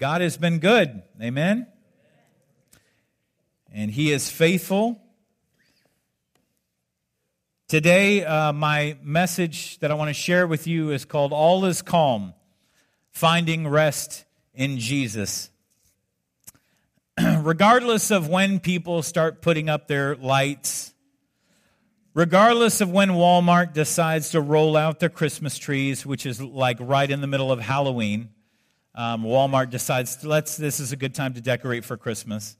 God 0.00 0.22
has 0.22 0.38
been 0.38 0.60
good. 0.60 1.02
Amen. 1.20 1.66
And 3.70 3.90
He 3.90 4.10
is 4.10 4.30
faithful. 4.30 4.98
Today, 7.68 8.24
uh, 8.24 8.54
my 8.54 8.96
message 9.02 9.78
that 9.80 9.90
I 9.90 9.94
want 9.94 10.08
to 10.08 10.14
share 10.14 10.46
with 10.46 10.66
you 10.66 10.90
is 10.90 11.04
called 11.04 11.34
All 11.34 11.66
is 11.66 11.82
Calm 11.82 12.32
Finding 13.10 13.68
Rest 13.68 14.24
in 14.54 14.78
Jesus. 14.78 15.50
Regardless 17.20 18.10
of 18.10 18.26
when 18.26 18.58
people 18.58 19.02
start 19.02 19.42
putting 19.42 19.68
up 19.68 19.86
their 19.86 20.16
lights, 20.16 20.94
regardless 22.14 22.80
of 22.80 22.90
when 22.90 23.10
Walmart 23.10 23.74
decides 23.74 24.30
to 24.30 24.40
roll 24.40 24.78
out 24.78 24.98
their 24.98 25.10
Christmas 25.10 25.58
trees, 25.58 26.06
which 26.06 26.24
is 26.24 26.40
like 26.40 26.78
right 26.80 27.10
in 27.10 27.20
the 27.20 27.26
middle 27.26 27.52
of 27.52 27.60
Halloween, 27.60 28.30
um, 28.94 29.22
Walmart 29.22 29.70
decides 29.70 30.24
let's 30.24 30.56
this 30.56 30.80
is 30.80 30.92
a 30.92 30.96
good 30.96 31.14
time 31.14 31.34
to 31.34 31.40
decorate 31.40 31.84
for 31.84 31.96
Christmas. 31.96 32.56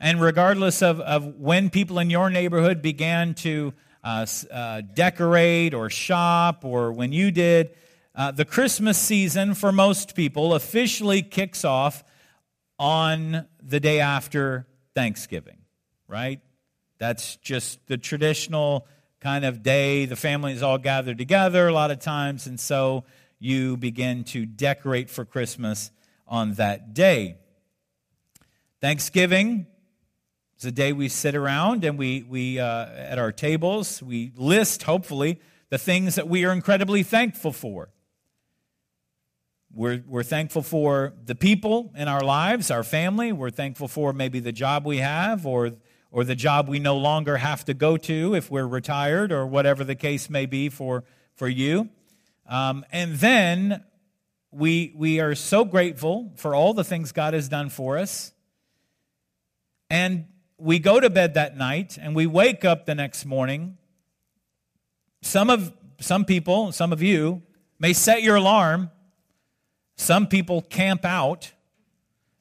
And 0.00 0.20
regardless 0.20 0.82
of, 0.82 1.00
of 1.00 1.36
when 1.38 1.70
people 1.70 1.98
in 1.98 2.10
your 2.10 2.28
neighborhood 2.28 2.82
began 2.82 3.34
to 3.34 3.72
uh, 4.04 4.26
uh, 4.50 4.80
decorate 4.94 5.74
or 5.74 5.88
shop 5.88 6.64
or 6.64 6.92
when 6.92 7.12
you 7.12 7.30
did. 7.30 7.70
Uh, 8.14 8.30
the 8.30 8.44
Christmas 8.44 8.98
season 8.98 9.54
for 9.54 9.72
most 9.72 10.14
people 10.14 10.54
officially 10.54 11.22
kicks 11.22 11.64
off 11.64 12.04
on 12.78 13.46
the 13.62 13.80
day 13.80 14.00
after 14.00 14.66
Thanksgiving, 14.94 15.58
right? 16.08 16.40
That's 16.98 17.36
just 17.36 17.86
the 17.86 17.96
traditional 17.96 18.86
kind 19.20 19.44
of 19.44 19.62
day. 19.62 20.04
The 20.04 20.16
family 20.16 20.52
is 20.52 20.62
all 20.62 20.78
gathered 20.78 21.16
together 21.16 21.68
a 21.68 21.72
lot 21.72 21.90
of 21.90 22.00
times, 22.00 22.46
and 22.46 22.58
so 22.58 23.04
you 23.42 23.76
begin 23.76 24.22
to 24.22 24.46
decorate 24.46 25.10
for 25.10 25.24
Christmas 25.24 25.90
on 26.28 26.54
that 26.54 26.94
day. 26.94 27.38
Thanksgiving 28.80 29.66
is 30.56 30.64
a 30.64 30.70
day 30.70 30.92
we 30.92 31.08
sit 31.08 31.34
around 31.34 31.84
and 31.84 31.98
we, 31.98 32.22
we 32.22 32.60
uh, 32.60 32.86
at 32.86 33.18
our 33.18 33.32
tables, 33.32 34.00
we 34.00 34.32
list, 34.36 34.84
hopefully, 34.84 35.40
the 35.70 35.78
things 35.78 36.14
that 36.14 36.28
we 36.28 36.44
are 36.44 36.52
incredibly 36.52 37.02
thankful 37.02 37.52
for. 37.52 37.88
We're, 39.74 40.04
we're 40.06 40.22
thankful 40.22 40.62
for 40.62 41.12
the 41.24 41.34
people 41.34 41.92
in 41.96 42.06
our 42.06 42.22
lives, 42.22 42.70
our 42.70 42.84
family. 42.84 43.32
We're 43.32 43.50
thankful 43.50 43.88
for 43.88 44.12
maybe 44.12 44.38
the 44.38 44.52
job 44.52 44.86
we 44.86 44.98
have 44.98 45.46
or, 45.46 45.72
or 46.12 46.22
the 46.22 46.36
job 46.36 46.68
we 46.68 46.78
no 46.78 46.96
longer 46.96 47.38
have 47.38 47.64
to 47.64 47.74
go 47.74 47.96
to 47.96 48.36
if 48.36 48.52
we're 48.52 48.68
retired 48.68 49.32
or 49.32 49.46
whatever 49.48 49.82
the 49.82 49.96
case 49.96 50.30
may 50.30 50.46
be 50.46 50.68
for, 50.68 51.02
for 51.34 51.48
you. 51.48 51.88
Um, 52.46 52.84
and 52.92 53.14
then 53.14 53.84
we, 54.50 54.92
we 54.94 55.20
are 55.20 55.34
so 55.34 55.64
grateful 55.64 56.32
for 56.36 56.54
all 56.54 56.74
the 56.74 56.84
things 56.84 57.12
God 57.12 57.34
has 57.34 57.48
done 57.48 57.70
for 57.70 57.98
us. 57.98 58.32
And 59.88 60.26
we 60.58 60.78
go 60.78 61.00
to 61.00 61.10
bed 61.10 61.34
that 61.34 61.56
night 61.56 61.98
and 62.00 62.14
we 62.14 62.26
wake 62.26 62.64
up 62.64 62.86
the 62.86 62.94
next 62.94 63.24
morning. 63.24 63.78
Some 65.22 65.50
of 65.50 65.72
some 66.00 66.24
people, 66.24 66.72
some 66.72 66.92
of 66.92 67.00
you 67.00 67.42
may 67.78 67.92
set 67.92 68.22
your 68.22 68.36
alarm. 68.36 68.90
Some 69.96 70.26
people 70.26 70.62
camp 70.62 71.04
out 71.04 71.52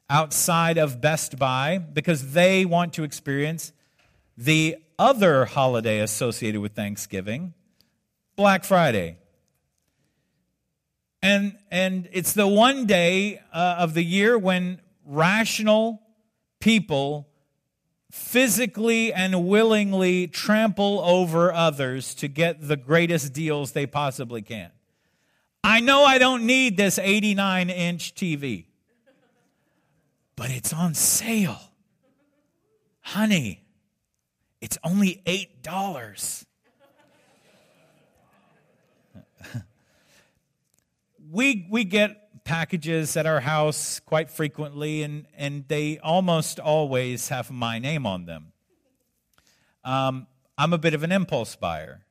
outside 0.09 0.77
of 0.77 0.99
Best 0.99 1.37
Buy 1.37 1.77
because 1.77 2.33
they 2.33 2.65
want 2.65 2.93
to 2.93 3.03
experience 3.03 3.71
the 4.35 4.77
other 4.97 5.45
holiday 5.45 5.99
associated 5.99 6.59
with 6.61 6.73
Thanksgiving, 6.73 7.53
Black 8.35 8.63
Friday. 8.63 9.17
And, 11.23 11.57
and 11.69 12.09
it's 12.11 12.33
the 12.33 12.47
one 12.47 12.85
day 12.85 13.41
uh, 13.53 13.75
of 13.79 13.93
the 13.93 14.03
year 14.03 14.37
when 14.37 14.81
rational 15.05 16.01
people 16.59 17.27
physically 18.11 19.13
and 19.13 19.47
willingly 19.47 20.27
trample 20.27 20.99
over 21.03 21.53
others 21.53 22.13
to 22.15 22.27
get 22.27 22.67
the 22.67 22.75
greatest 22.75 23.33
deals 23.33 23.71
they 23.71 23.85
possibly 23.85 24.41
can. 24.41 24.71
I 25.63 25.79
know 25.79 26.03
I 26.03 26.17
don't 26.17 26.45
need 26.45 26.75
this 26.75 26.97
89 26.97 27.69
inch 27.69 28.15
TV, 28.15 28.65
but 30.35 30.49
it's 30.49 30.73
on 30.73 30.93
sale. 30.93 31.59
Honey, 33.01 33.63
it's 34.59 34.77
only 34.83 35.21
$8. 35.25 36.45
We, 41.31 41.67
we 41.69 41.85
get 41.85 42.43
packages 42.43 43.15
at 43.15 43.25
our 43.25 43.39
house 43.39 43.99
quite 44.01 44.29
frequently, 44.29 45.03
and, 45.03 45.25
and 45.37 45.67
they 45.67 45.97
almost 45.99 46.59
always 46.59 47.29
have 47.29 47.49
my 47.49 47.79
name 47.79 48.05
on 48.05 48.25
them. 48.25 48.51
Um, 49.83 50.27
I'm 50.57 50.73
a 50.73 50.77
bit 50.77 50.93
of 50.93 51.03
an 51.03 51.11
impulse 51.11 51.55
buyer. 51.55 52.01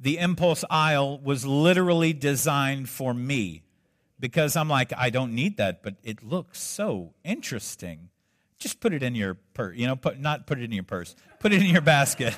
The 0.00 0.18
impulse 0.18 0.64
aisle 0.70 1.18
was 1.18 1.44
literally 1.44 2.12
designed 2.12 2.88
for 2.88 3.14
me 3.14 3.62
because 4.18 4.56
I'm 4.56 4.68
like, 4.68 4.92
I 4.96 5.10
don't 5.10 5.34
need 5.34 5.58
that, 5.58 5.82
but 5.82 5.96
it 6.02 6.22
looks 6.22 6.60
so 6.60 7.12
interesting. 7.24 8.08
Just 8.58 8.80
put 8.80 8.94
it 8.94 9.02
in 9.02 9.14
your 9.14 9.34
purse, 9.34 9.76
you 9.76 9.86
know, 9.86 9.96
put, 9.96 10.18
not 10.18 10.46
put 10.46 10.58
it 10.58 10.64
in 10.64 10.72
your 10.72 10.84
purse, 10.84 11.14
put 11.38 11.52
it 11.52 11.60
in 11.62 11.68
your 11.68 11.82
basket. 11.82 12.34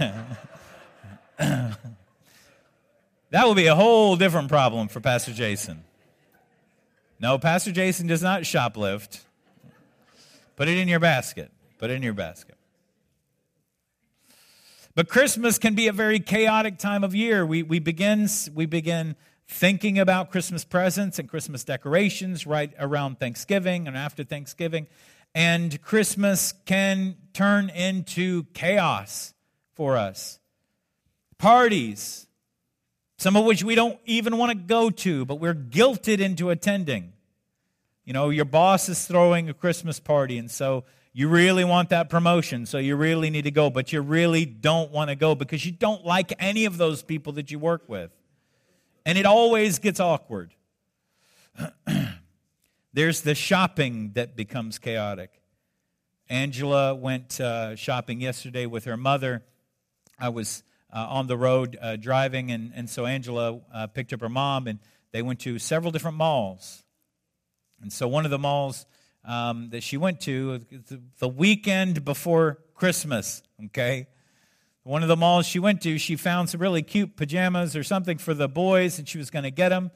that 3.37 3.47
will 3.47 3.55
be 3.55 3.67
a 3.67 3.75
whole 3.75 4.17
different 4.17 4.49
problem 4.49 4.89
for 4.89 4.99
Pastor 4.99 5.31
Jason. 5.31 5.85
No, 7.21 7.39
Pastor 7.39 7.71
Jason 7.71 8.07
does 8.07 8.23
not 8.23 8.45
shoplift. 8.45 9.21
Put 10.57 10.69
it 10.69 10.79
in 10.79 10.89
your 10.89 11.01
basket. 11.01 11.51
Put 11.77 11.91
it 11.91 11.97
in 11.97 12.03
your 12.03 12.15
basket. 12.15 12.57
But 14.95 15.11
Christmas 15.11 15.59
can 15.59 15.75
be 15.75 15.87
a 15.87 15.93
very 15.93 16.19
chaotic 16.19 16.79
time 16.79 17.05
of 17.05 17.15
year. 17.15 17.45
We, 17.45 17.63
we, 17.63 17.79
begin, 17.79 18.27
we 18.55 18.65
begin 18.65 19.17
thinking 19.47 19.99
about 19.99 20.31
Christmas 20.31 20.65
presents 20.65 21.19
and 21.19 21.29
Christmas 21.29 21.63
decorations 21.63 22.47
right 22.47 22.73
around 22.79 23.21
Thanksgiving 23.21 23.87
and 23.87 23.99
after 23.99 24.25
Thanksgiving. 24.25 24.87
And 25.35 25.83
Christmas 25.83 26.55
can 26.65 27.17
turn 27.35 27.69
into 27.69 28.45
chaos 28.55 29.35
for 29.75 29.99
us. 29.99 30.39
Parties, 31.37 32.26
some 33.19 33.37
of 33.37 33.45
which 33.45 33.65
we 33.65 33.75
don't 33.75 33.99
even 34.05 34.37
want 34.37 34.51
to 34.51 34.57
go 34.57 34.91
to, 34.91 35.25
but 35.25 35.37
we're 35.37 35.55
guilted 35.55 36.21
into 36.21 36.51
attending. 36.51 37.13
You 38.05 38.13
know, 38.13 38.31
your 38.31 38.45
boss 38.45 38.89
is 38.89 39.07
throwing 39.07 39.49
a 39.49 39.55
Christmas 39.55 39.99
party, 39.99 40.39
and 40.39 40.51
so 40.51 40.85
you 41.13 41.29
really 41.29 41.65
want 41.65 41.89
that 41.89 42.11
promotion, 42.11 42.67
so 42.67 42.79
you 42.79 42.95
really 42.95 43.31
need 43.31 43.45
to 43.45 43.51
go, 43.51 43.71
but 43.71 43.93
you 43.93 44.03
really 44.03 44.45
don't 44.45 44.93
want 44.93 45.09
to 45.09 45.17
go 45.17 45.35
because 45.35 45.65
you 45.65 45.73
don't 45.73 46.05
like 46.05 46.33
any 46.39 46.67
of 46.67 46.77
those 46.77 47.03
people 47.03 47.33
that 47.33 47.51
you 47.51 47.59
work 47.59 47.89
with. 47.89 48.11
And 49.07 49.17
it 49.17 49.25
always 49.25 49.79
gets 49.79 49.99
awkward. 49.99 50.53
There's 52.93 53.23
the 53.23 53.35
shopping 53.35 54.13
that 54.15 54.37
becomes 54.37 54.79
chaotic. 54.79 55.31
Angela 56.29 56.95
went 56.95 57.41
uh, 57.41 57.77
shopping 57.77 58.21
yesterday 58.21 58.67
with 58.67 58.85
her 58.85 58.97
mother. 58.97 59.43
I 60.19 60.29
was 60.29 60.65
uh, 60.97 61.07
on 61.11 61.27
the 61.27 61.37
road 61.37 61.77
uh, 61.83 61.97
driving, 61.97 62.51
and, 62.51 62.73
and 62.75 62.89
so 62.89 63.05
Angela 63.05 63.61
uh, 63.73 63.87
picked 63.87 64.15
up 64.15 64.23
her 64.23 64.31
mom, 64.31 64.67
and 64.67 64.79
they 65.13 65.21
went 65.21 65.41
to 65.41 65.59
several 65.59 65.93
different 65.93 66.17
malls. 66.17 66.85
And 67.83 67.93
so, 67.93 68.09
one 68.09 68.25
of 68.25 68.31
the 68.31 68.39
malls 68.39 68.87
um, 69.23 69.69
that 69.71 69.83
she 69.83 69.99
went 69.99 70.23
to 70.23 70.63
the 71.19 71.29
weekend 71.29 72.03
before 72.03 72.61
Christmas, 72.75 73.43
okay? 73.67 74.07
One 74.85 75.03
of 75.03 75.09
the 75.09 75.17
malls 75.17 75.45
she 75.45 75.59
went 75.59 75.83
to, 75.83 75.99
she 75.99 76.17
found 76.17 76.49
some 76.49 76.63
really 76.63 76.83
cute 76.83 77.15
pajamas 77.15 77.77
or 77.77 77.83
something 77.83 78.17
for 78.17 78.33
the 78.33 78.49
boys, 78.49 78.99
and 78.99 79.07
she 79.07 79.19
was 79.19 79.29
going 79.29 79.43
to 79.43 79.51
get 79.51 79.69
them. 79.69 79.91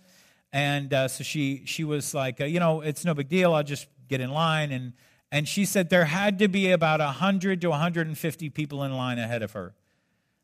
And 0.53 0.93
uh, 0.93 1.09
so 1.09 1.25
she, 1.25 1.63
she 1.65 1.83
was 1.83 2.13
like, 2.13 2.43
uh, 2.43 2.45
you 2.45 2.61
know, 2.61 2.83
it's 2.83 3.07
no 3.07 3.15
big 3.15 3.31
deal. 3.31 3.55
I'll 3.55 3.63
just 3.63 3.87
get 4.09 4.21
in 4.21 4.31
line. 4.31 4.71
And, 4.71 4.93
and 5.33 5.49
she 5.49 5.65
said 5.65 5.89
there 5.89 6.05
had 6.05 6.41
to 6.41 6.49
be 6.49 6.73
about 6.73 7.01
100 7.01 7.63
to 7.63 7.71
150 7.71 8.51
people 8.51 8.83
in 8.85 8.93
line 8.93 9.19
ahead 9.19 9.43
of 9.43 9.53
her. 9.53 9.75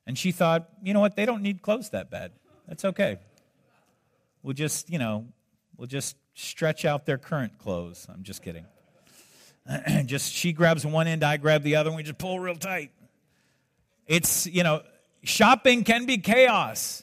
And 0.06 0.16
she 0.16 0.32
thought, 0.32 0.68
you 0.82 0.94
know 0.94 1.00
what? 1.00 1.16
They 1.16 1.26
don't 1.26 1.42
need 1.42 1.62
clothes 1.62 1.90
that 1.90 2.10
bad. 2.10 2.32
That's 2.68 2.84
okay. 2.84 3.18
We'll 4.42 4.54
just, 4.54 4.90
you 4.90 4.98
know, 4.98 5.26
we'll 5.76 5.88
just 5.88 6.16
stretch 6.34 6.84
out 6.84 7.06
their 7.06 7.18
current 7.18 7.58
clothes. 7.58 8.06
I'm 8.08 8.22
just 8.22 8.42
kidding. 8.42 8.64
just 10.06 10.32
she 10.32 10.52
grabs 10.52 10.86
one 10.86 11.08
end, 11.08 11.24
I 11.24 11.36
grab 11.38 11.62
the 11.62 11.76
other, 11.76 11.90
and 11.90 11.96
we 11.96 12.02
just 12.02 12.18
pull 12.18 12.38
real 12.38 12.54
tight. 12.54 12.92
It's, 14.06 14.46
you 14.46 14.62
know, 14.62 14.82
shopping 15.24 15.82
can 15.82 16.06
be 16.06 16.18
chaos. 16.18 17.02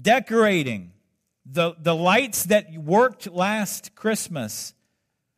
Decorating. 0.00 0.92
The, 1.48 1.76
the 1.78 1.94
lights 1.94 2.44
that 2.46 2.72
worked 2.76 3.30
last 3.30 3.94
Christmas, 3.94 4.74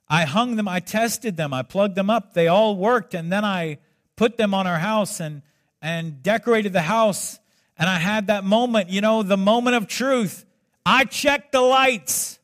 I 0.08 0.25
hung 0.25 0.56
them, 0.56 0.66
I 0.66 0.81
tested 0.81 1.37
them, 1.37 1.52
I 1.52 1.62
plugged 1.62 1.96
them 1.96 2.08
up. 2.08 2.32
They 2.32 2.49
all 2.49 2.76
worked, 2.76 3.12
and 3.12 3.31
then 3.31 3.44
I 3.44 3.76
put 4.16 4.38
them 4.38 4.55
on 4.55 4.66
our 4.66 4.78
house 4.78 5.20
and 5.20 5.43
and 5.81 6.23
decorated 6.23 6.73
the 6.73 6.83
house. 6.83 7.39
And 7.79 7.89
I 7.89 7.99
had 7.99 8.27
that 8.27 8.45
moment, 8.45 8.91
you 8.91 9.01
know, 9.01 9.23
the 9.23 9.37
moment 9.37 9.77
of 9.77 9.87
truth. 9.87 10.45
I 10.85 11.05
checked 11.05 11.53
the 11.53 11.61
lights 11.61 12.39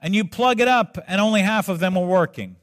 and 0.00 0.14
you 0.14 0.24
plug 0.24 0.60
it 0.60 0.66
up, 0.66 0.98
and 1.06 1.20
only 1.20 1.42
half 1.42 1.68
of 1.68 1.78
them 1.78 1.96
are 1.96 2.04
working. 2.04 2.56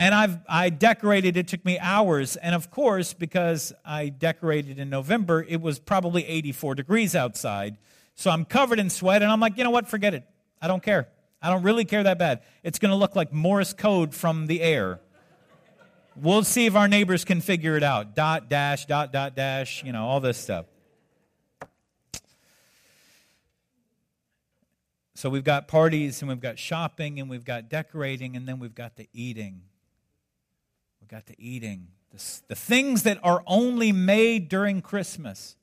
And 0.00 0.14
I've, 0.14 0.38
I 0.48 0.70
decorated, 0.70 1.36
it 1.36 1.46
took 1.46 1.64
me 1.64 1.78
hours. 1.78 2.34
And 2.36 2.56
of 2.56 2.70
course, 2.70 3.14
because 3.14 3.72
I 3.84 4.08
decorated 4.08 4.78
in 4.78 4.90
November, 4.90 5.46
it 5.48 5.60
was 5.60 5.78
probably 5.78 6.26
84 6.26 6.74
degrees 6.74 7.14
outside. 7.14 7.76
So 8.16 8.30
I'm 8.30 8.44
covered 8.44 8.80
in 8.80 8.90
sweat, 8.90 9.22
and 9.22 9.30
I'm 9.30 9.38
like, 9.38 9.56
you 9.58 9.62
know 9.62 9.70
what? 9.70 9.86
Forget 9.86 10.12
it. 10.12 10.24
I 10.60 10.66
don't 10.66 10.82
care. 10.82 11.08
I 11.40 11.50
don't 11.50 11.62
really 11.62 11.84
care 11.84 12.02
that 12.02 12.18
bad. 12.18 12.40
It's 12.64 12.78
going 12.78 12.90
to 12.90 12.96
look 12.96 13.14
like 13.14 13.32
Morse 13.32 13.72
code 13.72 14.14
from 14.14 14.46
the 14.46 14.62
air. 14.62 15.00
We'll 16.16 16.42
see 16.42 16.66
if 16.66 16.74
our 16.74 16.88
neighbors 16.88 17.24
can 17.24 17.40
figure 17.40 17.76
it 17.76 17.82
out. 17.82 18.14
Dot, 18.14 18.48
dash, 18.48 18.86
dot, 18.86 19.12
dot, 19.12 19.36
dash, 19.36 19.84
you 19.84 19.92
know, 19.92 20.06
all 20.06 20.20
this 20.20 20.36
stuff. 20.36 20.66
So 25.14 25.28
we've 25.28 25.44
got 25.44 25.68
parties 25.68 26.22
and 26.22 26.30
we've 26.30 26.40
got 26.40 26.58
shopping 26.58 27.20
and 27.20 27.28
we've 27.28 27.44
got 27.44 27.68
decorating 27.68 28.36
and 28.36 28.48
then 28.48 28.58
we've 28.58 28.74
got 28.74 28.96
the 28.96 29.06
eating. 29.12 29.60
We've 31.00 31.10
got 31.10 31.26
the 31.26 31.34
eating. 31.36 31.88
The, 32.10 32.40
the 32.48 32.54
things 32.54 33.02
that 33.02 33.18
are 33.22 33.42
only 33.46 33.92
made 33.92 34.48
during 34.48 34.80
Christmas. 34.80 35.56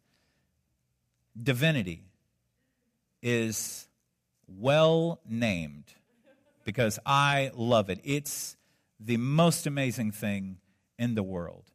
Divinity 1.42 2.04
is 3.24 3.88
well 4.48 5.20
named 5.28 5.86
because 6.64 7.00
I 7.06 7.52
love 7.56 7.90
it. 7.90 8.00
It's 8.04 8.57
the 9.00 9.18
most 9.18 9.68
amazing 9.68 10.12
thing 10.12 10.58
in 10.98 11.16
the 11.16 11.24
world. 11.24 11.72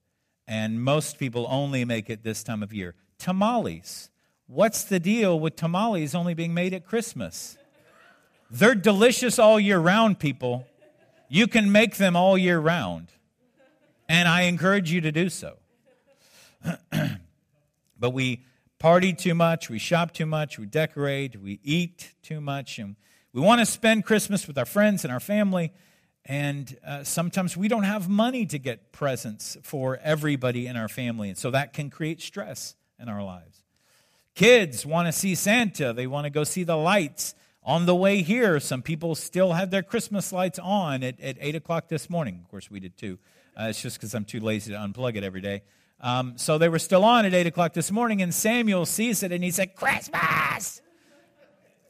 And 0.46 0.82
most 0.82 1.18
people 1.18 1.46
only 1.48 1.84
make 1.84 2.10
it 2.10 2.24
this 2.24 2.42
time 2.42 2.62
of 2.62 2.72
year. 2.72 2.94
Tamales. 3.18 4.10
What's 4.46 4.84
the 4.84 5.00
deal 5.00 5.38
with 5.38 5.56
tamales 5.56 6.14
only 6.14 6.34
being 6.34 6.52
made 6.52 6.74
at 6.74 6.84
Christmas? 6.84 7.56
They're 8.50 8.74
delicious 8.74 9.38
all 9.38 9.58
year 9.58 9.78
round, 9.78 10.18
people. 10.18 10.66
You 11.28 11.46
can 11.46 11.72
make 11.72 11.96
them 11.96 12.16
all 12.16 12.36
year 12.36 12.58
round. 12.58 13.08
And 14.08 14.28
I 14.28 14.42
encourage 14.42 14.92
you 14.92 15.00
to 15.00 15.12
do 15.12 15.30
so. 15.30 15.56
but 17.98 18.10
we 18.10 18.44
party 18.78 19.12
too 19.12 19.34
much, 19.34 19.70
we 19.70 19.78
shop 19.78 20.12
too 20.12 20.26
much, 20.26 20.58
we 20.58 20.66
decorate, 20.66 21.40
we 21.40 21.60
eat 21.62 22.12
too 22.22 22.40
much, 22.40 22.78
and 22.78 22.96
we 23.32 23.40
want 23.40 23.60
to 23.60 23.66
spend 23.66 24.04
Christmas 24.04 24.46
with 24.46 24.58
our 24.58 24.66
friends 24.66 25.04
and 25.04 25.12
our 25.12 25.20
family. 25.20 25.72
And 26.24 26.76
uh, 26.86 27.02
sometimes 27.02 27.56
we 27.56 27.68
don't 27.68 27.82
have 27.82 28.08
money 28.08 28.46
to 28.46 28.58
get 28.58 28.92
presents 28.92 29.56
for 29.62 29.98
everybody 30.02 30.66
in 30.66 30.76
our 30.76 30.88
family. 30.88 31.28
And 31.28 31.38
so 31.38 31.50
that 31.50 31.72
can 31.72 31.90
create 31.90 32.20
stress 32.20 32.76
in 33.00 33.08
our 33.08 33.24
lives. 33.24 33.64
Kids 34.34 34.86
want 34.86 35.08
to 35.08 35.12
see 35.12 35.34
Santa, 35.34 35.92
they 35.92 36.06
want 36.06 36.24
to 36.24 36.30
go 36.30 36.44
see 36.44 36.64
the 36.64 36.76
lights. 36.76 37.34
On 37.64 37.86
the 37.86 37.94
way 37.94 38.22
here, 38.22 38.58
some 38.58 38.82
people 38.82 39.14
still 39.14 39.52
have 39.52 39.70
their 39.70 39.82
Christmas 39.82 40.32
lights 40.32 40.58
on 40.58 41.04
at, 41.04 41.20
at 41.20 41.36
8 41.38 41.54
o'clock 41.56 41.88
this 41.88 42.10
morning. 42.10 42.40
Of 42.42 42.50
course, 42.50 42.70
we 42.70 42.80
did 42.80 42.96
too. 42.96 43.18
Uh, 43.56 43.66
it's 43.68 43.80
just 43.80 43.98
because 43.98 44.14
I'm 44.14 44.24
too 44.24 44.40
lazy 44.40 44.72
to 44.72 44.78
unplug 44.78 45.16
it 45.16 45.22
every 45.22 45.40
day. 45.40 45.62
Um, 46.00 46.38
so 46.38 46.58
they 46.58 46.68
were 46.68 46.80
still 46.80 47.04
on 47.04 47.24
at 47.24 47.34
8 47.34 47.46
o'clock 47.46 47.72
this 47.72 47.92
morning, 47.92 48.20
and 48.22 48.34
Samuel 48.34 48.86
sees 48.86 49.22
it 49.22 49.30
and 49.30 49.44
he 49.44 49.52
said, 49.52 49.76
Christmas! 49.76 50.80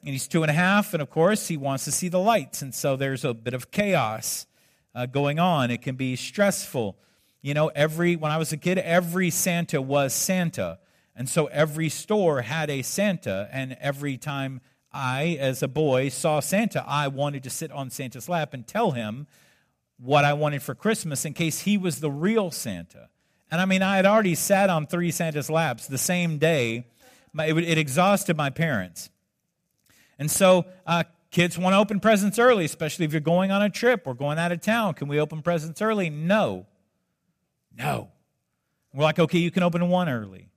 And 0.05 0.11
he's 0.11 0.27
two 0.27 0.43
and 0.43 0.51
a 0.51 0.55
half, 0.55 0.95
and 0.95 1.03
of 1.03 1.11
course, 1.11 1.47
he 1.47 1.57
wants 1.57 1.85
to 1.85 1.93
see 1.93 2.09
the 2.09 2.19
lights. 2.19 2.61
And 2.61 2.75
so 2.75 2.97
there's 2.97 3.25
a 3.25 3.33
bit 3.33 3.55
of 3.55 3.71
chaos 3.71 4.47
uh, 4.95 5.07
going 5.07 5.39
on. 5.39 5.71
It 5.71 5.81
can 5.81 5.95
be 5.95 6.17
stressful. 6.17 6.97
You 7.41 7.55
know, 7.55 7.69
every, 7.69 8.17
when 8.17 8.33
I 8.33 8.37
was 8.37 8.53
a 8.53 8.57
kid, 8.57 8.79
every 8.79 9.31
Santa 9.31 9.81
was 9.81 10.13
Santa. 10.13 10.79
And 11.15 11.29
so 11.29 11.47
every 11.47 11.89
store 11.89 12.43
had 12.43 12.69
a 12.69 12.83
Santa, 12.83 13.49
and 13.53 13.77
every 13.81 14.17
time 14.17 14.61
I, 14.93 15.37
as 15.39 15.63
a 15.63 15.69
boy, 15.69 16.09
saw 16.09 16.41
Santa, 16.41 16.85
I 16.87 17.09
wanted 17.09 17.45
to 17.45 17.51
sit 17.51 17.71
on 17.71 17.91
Santa's 17.91 18.29
lap 18.29 18.55
and 18.55 18.67
tell 18.67 18.93
him 18.93 19.27
what 19.99 20.25
I 20.25 20.33
wanted 20.33 20.63
for 20.63 20.75
Christmas 20.75 21.25
in 21.25 21.33
case 21.33 21.61
he 21.61 21.79
was 21.79 22.01
the 22.01 22.11
real 22.11 22.51
Santa. 22.51 23.09
And 23.51 23.61
I 23.61 23.67
mean, 23.67 23.83
I 23.83 23.97
had 23.97 24.07
already 24.07 24.35
sat 24.35 24.69
on 24.69 24.87
three 24.87 25.11
Santa's 25.11 25.49
laps 25.49 25.87
the 25.87 25.99
same 25.99 26.39
day. 26.39 26.87
It, 27.39 27.57
it 27.57 27.79
exhausted 27.79 28.37
my 28.37 28.51
parents. 28.51 29.11
And 30.23 30.31
so, 30.31 30.67
uh, 30.87 31.03
kids 31.33 31.59
want 31.59 31.75
to 31.75 31.79
open 31.79 31.99
presents 31.99 32.39
early, 32.39 32.65
especially 32.65 33.05
if 33.07 33.11
you're 33.11 33.21
going 33.21 33.51
on 33.51 33.61
a 33.61 33.69
trip 33.69 34.07
or 34.07 34.15
going 34.15 34.39
out 34.39 34.53
of 34.53 34.61
town. 34.61 34.95
Can 34.95 35.09
we 35.09 35.19
open 35.19 35.43
presents 35.43 35.83
early? 35.83 36.11
No. 36.11 36.69
No. 37.77 38.13
We're 38.95 39.03
like, 39.03 39.19
okay, 39.19 39.39
you 39.39 39.51
can 39.51 39.65
open 39.65 39.89
one 39.89 40.09
early. 40.09 40.53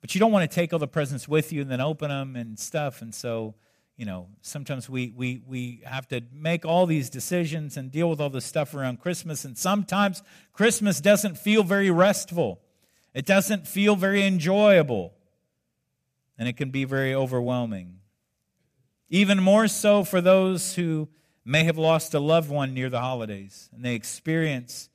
But 0.00 0.14
you 0.14 0.20
don't 0.20 0.30
want 0.30 0.48
to 0.48 0.54
take 0.54 0.72
all 0.72 0.78
the 0.78 0.86
presents 0.86 1.26
with 1.26 1.52
you 1.52 1.62
and 1.62 1.68
then 1.68 1.80
open 1.80 2.10
them 2.10 2.36
and 2.36 2.56
stuff. 2.56 3.02
And 3.02 3.12
so, 3.12 3.56
you 3.96 4.06
know, 4.06 4.28
sometimes 4.40 4.88
we, 4.88 5.12
we, 5.16 5.42
we 5.48 5.82
have 5.84 6.06
to 6.10 6.20
make 6.32 6.64
all 6.64 6.86
these 6.86 7.10
decisions 7.10 7.76
and 7.76 7.90
deal 7.90 8.08
with 8.08 8.20
all 8.20 8.30
this 8.30 8.44
stuff 8.44 8.72
around 8.72 9.00
Christmas. 9.00 9.44
And 9.44 9.58
sometimes 9.58 10.22
Christmas 10.52 11.00
doesn't 11.00 11.38
feel 11.38 11.64
very 11.64 11.90
restful, 11.90 12.60
it 13.14 13.26
doesn't 13.26 13.66
feel 13.66 13.96
very 13.96 14.22
enjoyable, 14.22 15.12
and 16.38 16.48
it 16.48 16.56
can 16.56 16.70
be 16.70 16.84
very 16.84 17.12
overwhelming. 17.12 17.98
Even 19.10 19.42
more 19.42 19.68
so 19.68 20.04
for 20.04 20.20
those 20.20 20.74
who 20.74 21.08
may 21.44 21.64
have 21.64 21.78
lost 21.78 22.12
a 22.12 22.20
loved 22.20 22.50
one 22.50 22.74
near 22.74 22.90
the 22.90 23.00
holidays 23.00 23.70
and 23.74 23.84
they 23.84 23.94
experience 23.94 24.90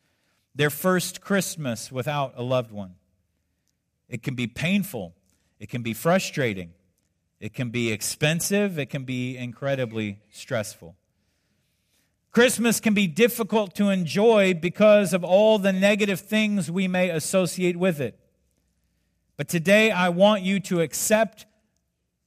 their 0.53 0.69
first 0.69 1.19
Christmas 1.19 1.91
without 1.91 2.33
a 2.35 2.43
loved 2.43 2.71
one. 2.71 2.95
It 4.07 4.21
can 4.21 4.35
be 4.35 4.47
painful, 4.47 5.15
it 5.59 5.69
can 5.69 5.81
be 5.81 5.93
frustrating. 5.93 6.73
It 7.43 7.53
can 7.53 7.71
be 7.71 7.91
expensive, 7.91 8.79
it 8.79 8.85
can 8.85 9.03
be 9.03 9.35
incredibly 9.35 10.19
stressful. 10.31 10.95
Christmas 12.31 12.79
can 12.79 12.93
be 12.93 13.05
difficult 13.05 13.75
to 13.75 13.89
enjoy 13.89 14.53
because 14.53 15.11
of 15.11 15.25
all 15.25 15.59
the 15.59 15.73
negative 15.73 16.21
things 16.21 16.71
we 16.71 16.87
may 16.87 17.09
associate 17.09 17.75
with 17.75 17.99
it. 17.99 18.17
But 19.35 19.49
today 19.49 19.91
I 19.91 20.07
want 20.07 20.43
you 20.43 20.61
to 20.61 20.79
accept 20.79 21.45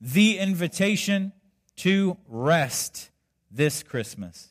the 0.02 0.36
invitation 0.36 1.32
to 1.76 2.17
rest 2.28 3.11
this 3.50 3.82
Christmas. 3.82 4.49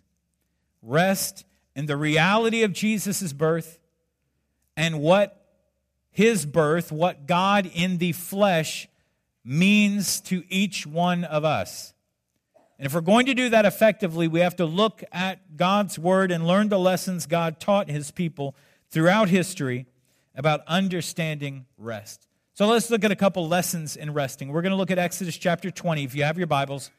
Rest 0.82 1.46
in 1.76 1.86
the 1.86 1.98
reality 1.98 2.64
of 2.64 2.74
Jesus' 2.74 3.34
birth 3.34 3.80
and 4.78 5.00
what 5.00 5.46
his 6.12 6.46
birth, 6.46 6.92
what 6.92 7.28
God 7.28 7.70
in 7.74 7.98
the 7.98 8.14
flesh 8.14 8.88
means 9.44 10.22
to 10.22 10.44
each 10.50 10.88
one 10.88 11.24
of 11.24 11.44
us. 11.44 11.94
And 12.80 12.86
if 12.86 12.94
we're 12.94 13.02
going 13.02 13.26
to 13.28 13.34
do 13.34 13.50
that 13.50 13.66
effectively, 13.66 14.28
we 14.28 14.40
have 14.40 14.56
to 14.58 14.66
look 14.66 15.04
at 15.12 15.58
God's 15.58 16.00
Word 16.00 16.32
and 16.32 16.48
learn 16.48 16.70
the 16.70 16.80
lessons 16.80 17.26
God 17.26 17.60
taught 17.60 17.90
His 17.90 18.12
people 18.12 18.56
throughout 18.90 19.30
history 19.30 19.86
about 20.36 20.62
understanding 20.68 21.66
rest. 21.78 22.28
So 22.54 22.68
let's 22.68 22.90
look 22.90 23.04
at 23.04 23.12
a 23.12 23.16
couple 23.16 23.48
lessons 23.48 23.96
in 23.96 24.14
resting. 24.14 24.50
We're 24.50 24.62
going 24.62 24.72
to 24.72 24.78
look 24.78 24.92
at 24.92 24.98
Exodus 24.98 25.38
chapter 25.38 25.72
20. 25.72 26.04
If 26.04 26.16
you 26.16 26.24
have 26.24 26.38
your 26.38 26.48
Bibles, 26.48 26.92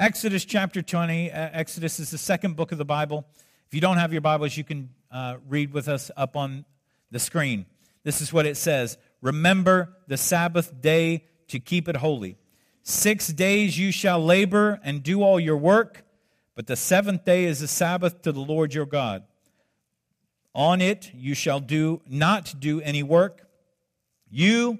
Exodus 0.00 0.44
chapter 0.44 0.80
20, 0.80 1.32
uh, 1.32 1.48
Exodus 1.52 1.98
is 1.98 2.12
the 2.12 2.18
second 2.18 2.54
book 2.54 2.70
of 2.70 2.78
the 2.78 2.84
Bible. 2.84 3.26
If 3.66 3.74
you 3.74 3.80
don't 3.80 3.96
have 3.96 4.12
your 4.12 4.20
Bibles, 4.20 4.56
you 4.56 4.62
can 4.62 4.90
uh, 5.10 5.38
read 5.48 5.72
with 5.72 5.88
us 5.88 6.12
up 6.16 6.36
on 6.36 6.64
the 7.10 7.18
screen. 7.18 7.66
This 8.04 8.20
is 8.20 8.32
what 8.32 8.46
it 8.46 8.56
says 8.56 8.96
Remember 9.22 9.96
the 10.06 10.16
Sabbath 10.16 10.80
day 10.80 11.24
to 11.48 11.58
keep 11.58 11.88
it 11.88 11.96
holy. 11.96 12.36
Six 12.84 13.26
days 13.26 13.76
you 13.76 13.90
shall 13.90 14.24
labor 14.24 14.78
and 14.84 15.02
do 15.02 15.24
all 15.24 15.40
your 15.40 15.56
work, 15.56 16.04
but 16.54 16.68
the 16.68 16.76
seventh 16.76 17.24
day 17.24 17.46
is 17.46 17.58
the 17.58 17.66
Sabbath 17.66 18.22
to 18.22 18.30
the 18.30 18.38
Lord 18.38 18.74
your 18.74 18.86
God. 18.86 19.24
On 20.54 20.80
it 20.80 21.10
you 21.12 21.34
shall 21.34 21.58
do 21.58 22.02
not 22.06 22.54
do 22.60 22.80
any 22.82 23.02
work, 23.02 23.48
you 24.30 24.78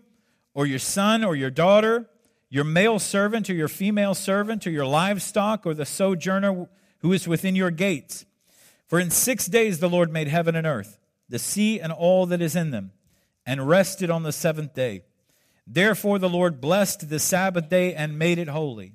or 0.55 0.65
your 0.65 0.79
son 0.79 1.25
or 1.25 1.35
your 1.35 1.51
daughter, 1.51 2.09
your 2.50 2.64
male 2.64 2.99
servant 2.99 3.50
or 3.50 3.55
your 3.55 3.69
female 3.69 4.14
servant, 4.14 4.67
or 4.67 4.71
your 4.71 4.87
livestock, 4.87 5.67
or 5.67 5.75
the 5.75 5.85
sojourner 5.85 6.69
who 7.00 7.12
is 7.12 7.28
within 7.28 7.55
your 7.55 7.71
gates. 7.71 8.25
For 8.87 8.99
in 8.99 9.11
six 9.11 9.47
days 9.47 9.81
the 9.81 9.88
Lord 9.88 10.11
made 10.11 10.28
heaven 10.28 10.57
and 10.57 10.67
earth, 10.67 10.99
the 11.28 11.38
sea 11.38 11.78
and 11.78 11.93
all 11.93 12.26
that 12.26 12.40
is 12.40 12.57
in 12.57 12.71
them 12.71 12.93
and 13.45 13.69
rested 13.69 14.11
on 14.11 14.23
the 14.23 14.33
seventh 14.33 14.75
day. 14.75 15.02
Therefore, 15.67 16.19
the 16.19 16.28
Lord 16.28 16.61
blessed 16.61 17.11
the 17.11 17.19
Sabbath 17.19 17.69
day 17.69 17.95
and 17.95 18.19
made 18.19 18.38
it 18.38 18.49
holy. 18.49 18.95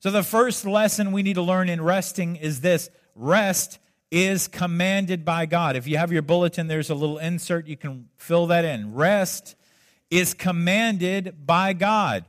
So, 0.00 0.10
the 0.10 0.22
first 0.22 0.66
lesson 0.66 1.12
we 1.12 1.22
need 1.22 1.34
to 1.34 1.42
learn 1.42 1.70
in 1.70 1.80
resting 1.80 2.36
is 2.36 2.60
this 2.60 2.90
rest 3.14 3.78
is 4.10 4.48
commanded 4.48 5.24
by 5.24 5.46
God. 5.46 5.74
If 5.74 5.88
you 5.88 5.96
have 5.96 6.12
your 6.12 6.22
bulletin, 6.22 6.66
there's 6.66 6.90
a 6.90 6.94
little 6.94 7.18
insert, 7.18 7.66
you 7.66 7.76
can 7.76 8.08
fill 8.18 8.46
that 8.48 8.64
in. 8.64 8.94
Rest 8.94 9.56
is 10.10 10.34
commanded 10.34 11.46
by 11.46 11.72
God. 11.72 12.24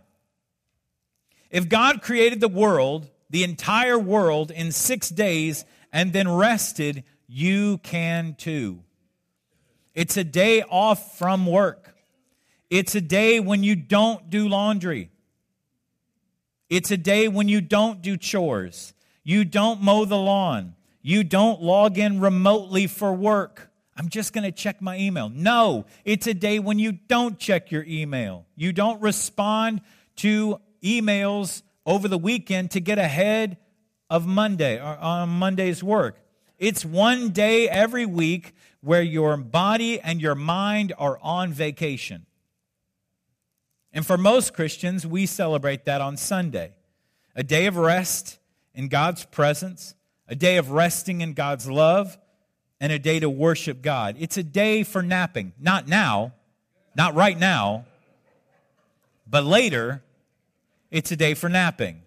If 1.50 1.70
God 1.70 2.02
created 2.02 2.42
the 2.42 2.48
world, 2.48 3.10
the 3.30 3.44
entire 3.44 4.00
world, 4.00 4.52
in 4.52 4.72
six 4.72 5.10
days 5.10 5.66
and 5.92 6.14
then 6.14 6.30
rested, 6.30 7.04
you 7.28 7.78
can 7.80 8.36
too. 8.38 8.84
It's 9.94 10.18
a 10.18 10.24
day 10.24 10.62
off 10.64 11.18
from 11.18 11.46
work. 11.46 11.96
It's 12.70 12.96
a 12.96 13.02
day 13.02 13.40
when 13.40 13.64
you 13.64 13.76
don't 13.76 14.30
do 14.30 14.48
laundry. 14.48 15.10
It's 16.70 16.92
a 16.92 16.98
day 16.98 17.28
when 17.28 17.48
you 17.48 17.62
don't 17.62 18.02
do 18.02 18.18
chores. 18.18 18.94
You 19.24 19.46
don't 19.46 19.82
mow 19.82 20.06
the 20.06 20.18
lawn. 20.18 20.76
You 21.02 21.24
don't 21.24 21.62
log 21.62 21.98
in 21.98 22.20
remotely 22.20 22.88
for 22.88 23.14
work. 23.14 23.67
I'm 23.98 24.10
just 24.10 24.32
going 24.32 24.44
to 24.44 24.51
check 24.51 24.80
my 24.80 24.98
email. 24.98 25.27
No, 25.27 25.88
it's 26.06 26.27
a 26.27 26.36
day 26.36 26.60
when 26.60 26.77
you 26.77 26.92
don't 26.92 27.39
check 27.39 27.72
your 27.72 27.84
email. 27.86 28.46
You 28.56 28.72
don't 28.72 29.01
respond 29.01 29.82
to 30.18 30.62
emails 30.84 31.63
over 31.84 32.08
the 32.08 32.18
weekend 32.18 32.72
to 32.72 32.80
get 32.80 33.00
ahead 33.00 33.58
of 34.08 34.27
Monday 34.27 34.80
or 34.80 34.98
on 34.98 35.30
Monday's 35.30 35.84
work. 35.84 36.20
It's 36.60 36.86
one 36.86 37.30
day 37.30 37.68
every 37.68 38.06
week 38.06 38.54
where 38.82 39.01
your 39.01 39.36
body 39.36 40.00
and 40.00 40.22
your 40.22 40.36
mind 40.36 40.94
are 41.00 41.18
on 41.24 41.51
vacation. 41.51 42.27
And 43.92 44.06
for 44.06 44.18
most 44.18 44.54
Christians, 44.54 45.08
we 45.08 45.25
celebrate 45.25 45.86
that 45.86 46.01
on 46.01 46.18
Sunday 46.18 46.74
a 47.36 47.44
day 47.44 47.66
of 47.66 47.77
rest 47.77 48.38
in 48.74 48.89
God's 48.89 49.25
presence, 49.25 49.96
a 50.27 50.36
day 50.36 50.58
of 50.58 50.72
resting 50.72 51.22
in 51.22 51.34
God's 51.34 51.68
love, 51.68 52.18
and 52.80 52.92
a 52.92 53.00
day 53.00 53.20
to 53.20 53.30
worship 53.30 53.82
God. 53.82 54.16
It's 54.20 54.38
a 54.38 54.44
day 54.44 54.84
for 54.84 55.02
napping. 55.02 55.54
Not 55.60 55.88
now, 55.88 56.34
not 56.96 57.16
right 57.16 57.38
now, 57.38 57.86
but 59.30 59.44
later, 59.44 60.04
it's 60.92 61.12
a 61.12 61.16
day 61.16 61.34
for 61.34 61.50
napping. 61.50 62.02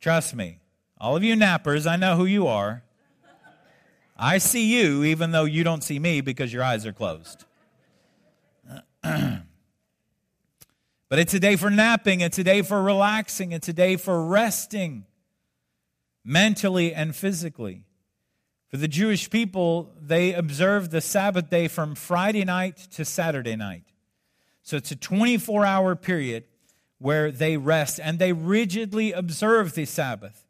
Trust 0.00 0.34
me. 0.34 0.58
All 0.98 1.16
of 1.16 1.22
you 1.22 1.34
nappers, 1.34 1.86
I 1.90 1.96
know 1.96 2.16
who 2.16 2.24
you 2.24 2.46
are. 2.46 2.82
I 4.16 4.38
see 4.38 4.74
you 4.74 5.04
even 5.04 5.30
though 5.30 5.44
you 5.44 5.62
don't 5.62 5.82
see 5.84 5.98
me 5.98 6.22
because 6.22 6.52
your 6.52 6.62
eyes 6.62 6.86
are 6.86 6.92
closed. 6.92 7.44
but 9.02 9.42
it's 11.10 11.34
a 11.34 11.40
day 11.40 11.56
for 11.56 11.68
napping, 11.68 12.20
it's 12.20 12.38
a 12.38 12.44
day 12.44 12.62
for 12.62 12.82
relaxing, 12.82 13.52
it's 13.52 13.68
a 13.68 13.74
day 13.74 13.96
for 13.96 14.24
resting 14.24 15.04
mentally 16.24 16.94
and 16.94 17.14
physically. 17.14 17.84
For 18.68 18.78
the 18.78 18.88
Jewish 18.88 19.30
people, 19.30 19.92
they 20.00 20.34
observe 20.34 20.90
the 20.90 21.00
Sabbath 21.00 21.48
day 21.50 21.68
from 21.68 21.94
Friday 21.94 22.44
night 22.44 22.76
to 22.92 23.04
Saturday 23.04 23.54
night. 23.54 23.84
So 24.62 24.76
it's 24.76 24.90
a 24.90 24.96
24 24.96 25.64
hour 25.64 25.94
period 25.94 26.44
where 26.98 27.30
they 27.30 27.56
rest 27.56 28.00
and 28.02 28.18
they 28.18 28.32
rigidly 28.32 29.12
observe 29.12 29.74
the 29.74 29.84
Sabbath. 29.84 30.44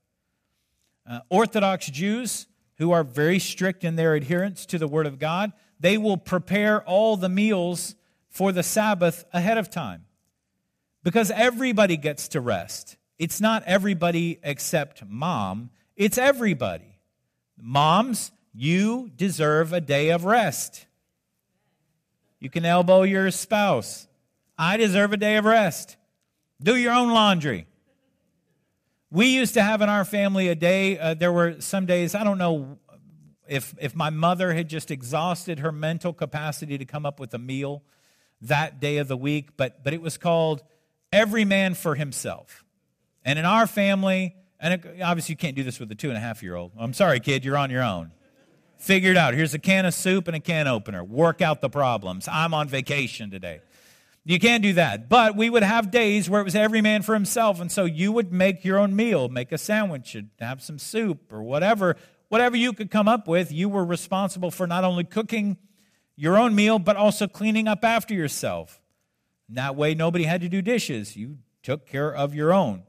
Uh, 1.08 1.20
Orthodox 1.28 1.86
Jews, 1.90 2.46
who 2.78 2.92
are 2.92 3.04
very 3.04 3.38
strict 3.38 3.84
in 3.84 3.96
their 3.96 4.14
adherence 4.14 4.64
to 4.66 4.78
the 4.78 4.88
Word 4.88 5.06
of 5.06 5.18
God, 5.18 5.52
they 5.78 5.98
will 5.98 6.16
prepare 6.16 6.82
all 6.82 7.16
the 7.16 7.28
meals 7.28 7.94
for 8.30 8.52
the 8.52 8.62
Sabbath 8.62 9.24
ahead 9.32 9.58
of 9.58 9.70
time 9.70 10.06
because 11.02 11.30
everybody 11.30 11.96
gets 11.96 12.28
to 12.28 12.40
rest. 12.40 12.96
It's 13.18 13.40
not 13.40 13.62
everybody 13.64 14.38
except 14.42 15.04
mom, 15.06 15.70
it's 15.94 16.18
everybody. 16.18 16.95
Moms, 17.58 18.32
you 18.52 19.10
deserve 19.16 19.72
a 19.72 19.80
day 19.80 20.10
of 20.10 20.24
rest. 20.24 20.86
You 22.40 22.50
can 22.50 22.64
elbow 22.64 23.02
your 23.02 23.30
spouse. 23.30 24.06
I 24.58 24.76
deserve 24.76 25.12
a 25.12 25.16
day 25.16 25.36
of 25.36 25.44
rest. 25.44 25.96
Do 26.62 26.76
your 26.76 26.92
own 26.92 27.10
laundry. 27.10 27.66
We 29.10 29.26
used 29.26 29.54
to 29.54 29.62
have 29.62 29.82
in 29.82 29.88
our 29.88 30.04
family 30.04 30.48
a 30.48 30.54
day, 30.54 30.98
uh, 30.98 31.14
there 31.14 31.32
were 31.32 31.60
some 31.60 31.86
days, 31.86 32.14
I 32.14 32.24
don't 32.24 32.38
know 32.38 32.78
if, 33.48 33.74
if 33.80 33.94
my 33.94 34.10
mother 34.10 34.52
had 34.52 34.68
just 34.68 34.90
exhausted 34.90 35.60
her 35.60 35.72
mental 35.72 36.12
capacity 36.12 36.78
to 36.78 36.84
come 36.84 37.06
up 37.06 37.20
with 37.20 37.32
a 37.34 37.38
meal 37.38 37.82
that 38.42 38.80
day 38.80 38.98
of 38.98 39.08
the 39.08 39.16
week, 39.16 39.56
but, 39.56 39.84
but 39.84 39.94
it 39.94 40.02
was 40.02 40.18
called 40.18 40.62
Every 41.12 41.44
Man 41.44 41.74
for 41.74 41.94
Himself. 41.94 42.64
And 43.24 43.38
in 43.38 43.44
our 43.44 43.66
family, 43.66 44.34
and 44.72 45.02
obviously 45.02 45.32
you 45.32 45.36
can't 45.36 45.56
do 45.56 45.62
this 45.62 45.78
with 45.78 45.90
a 45.90 45.94
two 45.94 46.08
and 46.08 46.16
a 46.16 46.20
half 46.20 46.42
year 46.42 46.54
old. 46.54 46.72
I'm 46.78 46.92
sorry, 46.92 47.20
kid, 47.20 47.44
you're 47.44 47.56
on 47.56 47.70
your 47.70 47.82
own. 47.82 48.10
Figure 48.78 49.10
it 49.10 49.16
out. 49.16 49.34
Here's 49.34 49.54
a 49.54 49.58
can 49.58 49.86
of 49.86 49.94
soup 49.94 50.28
and 50.28 50.36
a 50.36 50.40
can 50.40 50.66
opener. 50.66 51.02
Work 51.02 51.40
out 51.40 51.60
the 51.60 51.70
problems. 51.70 52.28
I'm 52.30 52.52
on 52.52 52.68
vacation 52.68 53.30
today. 53.30 53.60
You 54.24 54.38
can't 54.40 54.62
do 54.62 54.72
that. 54.74 55.08
But 55.08 55.36
we 55.36 55.48
would 55.48 55.62
have 55.62 55.90
days 55.90 56.28
where 56.28 56.40
it 56.40 56.44
was 56.44 56.56
every 56.56 56.80
man 56.80 57.02
for 57.02 57.14
himself. 57.14 57.60
And 57.60 57.70
so 57.70 57.84
you 57.84 58.10
would 58.12 58.32
make 58.32 58.64
your 58.64 58.78
own 58.78 58.94
meal, 58.94 59.28
make 59.28 59.52
a 59.52 59.58
sandwich, 59.58 60.14
and 60.14 60.30
have 60.40 60.60
some 60.60 60.78
soup 60.78 61.32
or 61.32 61.42
whatever. 61.42 61.96
Whatever 62.28 62.56
you 62.56 62.72
could 62.72 62.90
come 62.90 63.06
up 63.06 63.28
with, 63.28 63.52
you 63.52 63.68
were 63.68 63.84
responsible 63.84 64.50
for 64.50 64.66
not 64.66 64.82
only 64.82 65.04
cooking 65.04 65.56
your 66.16 66.36
own 66.36 66.54
meal, 66.54 66.78
but 66.78 66.96
also 66.96 67.28
cleaning 67.28 67.68
up 67.68 67.84
after 67.84 68.14
yourself. 68.14 68.80
And 69.48 69.56
that 69.56 69.76
way, 69.76 69.94
nobody 69.94 70.24
had 70.24 70.40
to 70.40 70.48
do 70.48 70.60
dishes. 70.60 71.16
You 71.16 71.38
took 71.62 71.86
care 71.86 72.12
of 72.12 72.34
your 72.34 72.52
own. 72.52 72.82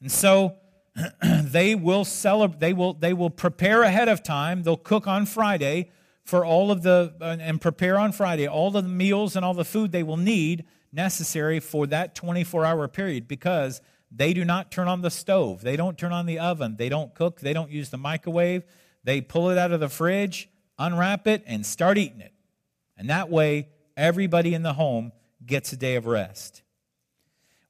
And 0.00 0.10
so 0.10 0.56
they 1.22 1.74
will 1.74 2.04
celebrate, 2.04 2.60
they 2.60 2.72
will, 2.72 2.94
they 2.94 3.12
will 3.12 3.30
prepare 3.30 3.82
ahead 3.82 4.08
of 4.08 4.22
time. 4.22 4.62
They'll 4.62 4.76
cook 4.76 5.06
on 5.06 5.26
Friday 5.26 5.90
for 6.24 6.44
all 6.44 6.70
of 6.70 6.82
the, 6.82 7.14
uh, 7.20 7.36
and 7.40 7.60
prepare 7.60 7.98
on 7.98 8.12
Friday 8.12 8.46
all 8.46 8.68
of 8.68 8.84
the 8.84 8.88
meals 8.88 9.34
and 9.34 9.44
all 9.44 9.54
the 9.54 9.64
food 9.64 9.92
they 9.92 10.02
will 10.02 10.16
need 10.16 10.64
necessary 10.92 11.60
for 11.60 11.86
that 11.86 12.14
24 12.14 12.64
hour 12.64 12.88
period 12.88 13.28
because 13.28 13.80
they 14.10 14.32
do 14.32 14.44
not 14.44 14.70
turn 14.70 14.88
on 14.88 15.02
the 15.02 15.10
stove. 15.10 15.62
They 15.62 15.76
don't 15.76 15.98
turn 15.98 16.12
on 16.12 16.26
the 16.26 16.38
oven. 16.38 16.76
They 16.76 16.88
don't 16.88 17.14
cook. 17.14 17.40
They 17.40 17.52
don't 17.52 17.70
use 17.70 17.90
the 17.90 17.98
microwave. 17.98 18.64
They 19.04 19.20
pull 19.20 19.50
it 19.50 19.58
out 19.58 19.72
of 19.72 19.80
the 19.80 19.88
fridge, 19.88 20.48
unwrap 20.78 21.26
it, 21.26 21.42
and 21.46 21.64
start 21.64 21.98
eating 21.98 22.20
it. 22.20 22.32
And 22.96 23.10
that 23.10 23.30
way, 23.30 23.68
everybody 23.96 24.54
in 24.54 24.62
the 24.62 24.72
home 24.72 25.12
gets 25.44 25.72
a 25.72 25.76
day 25.76 25.94
of 25.96 26.06
rest. 26.06 26.62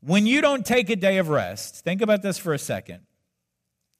When 0.00 0.26
you 0.26 0.40
don't 0.40 0.64
take 0.64 0.90
a 0.90 0.96
day 0.96 1.18
of 1.18 1.28
rest, 1.28 1.84
think 1.84 2.02
about 2.02 2.22
this 2.22 2.38
for 2.38 2.52
a 2.52 2.58
second. 2.58 3.00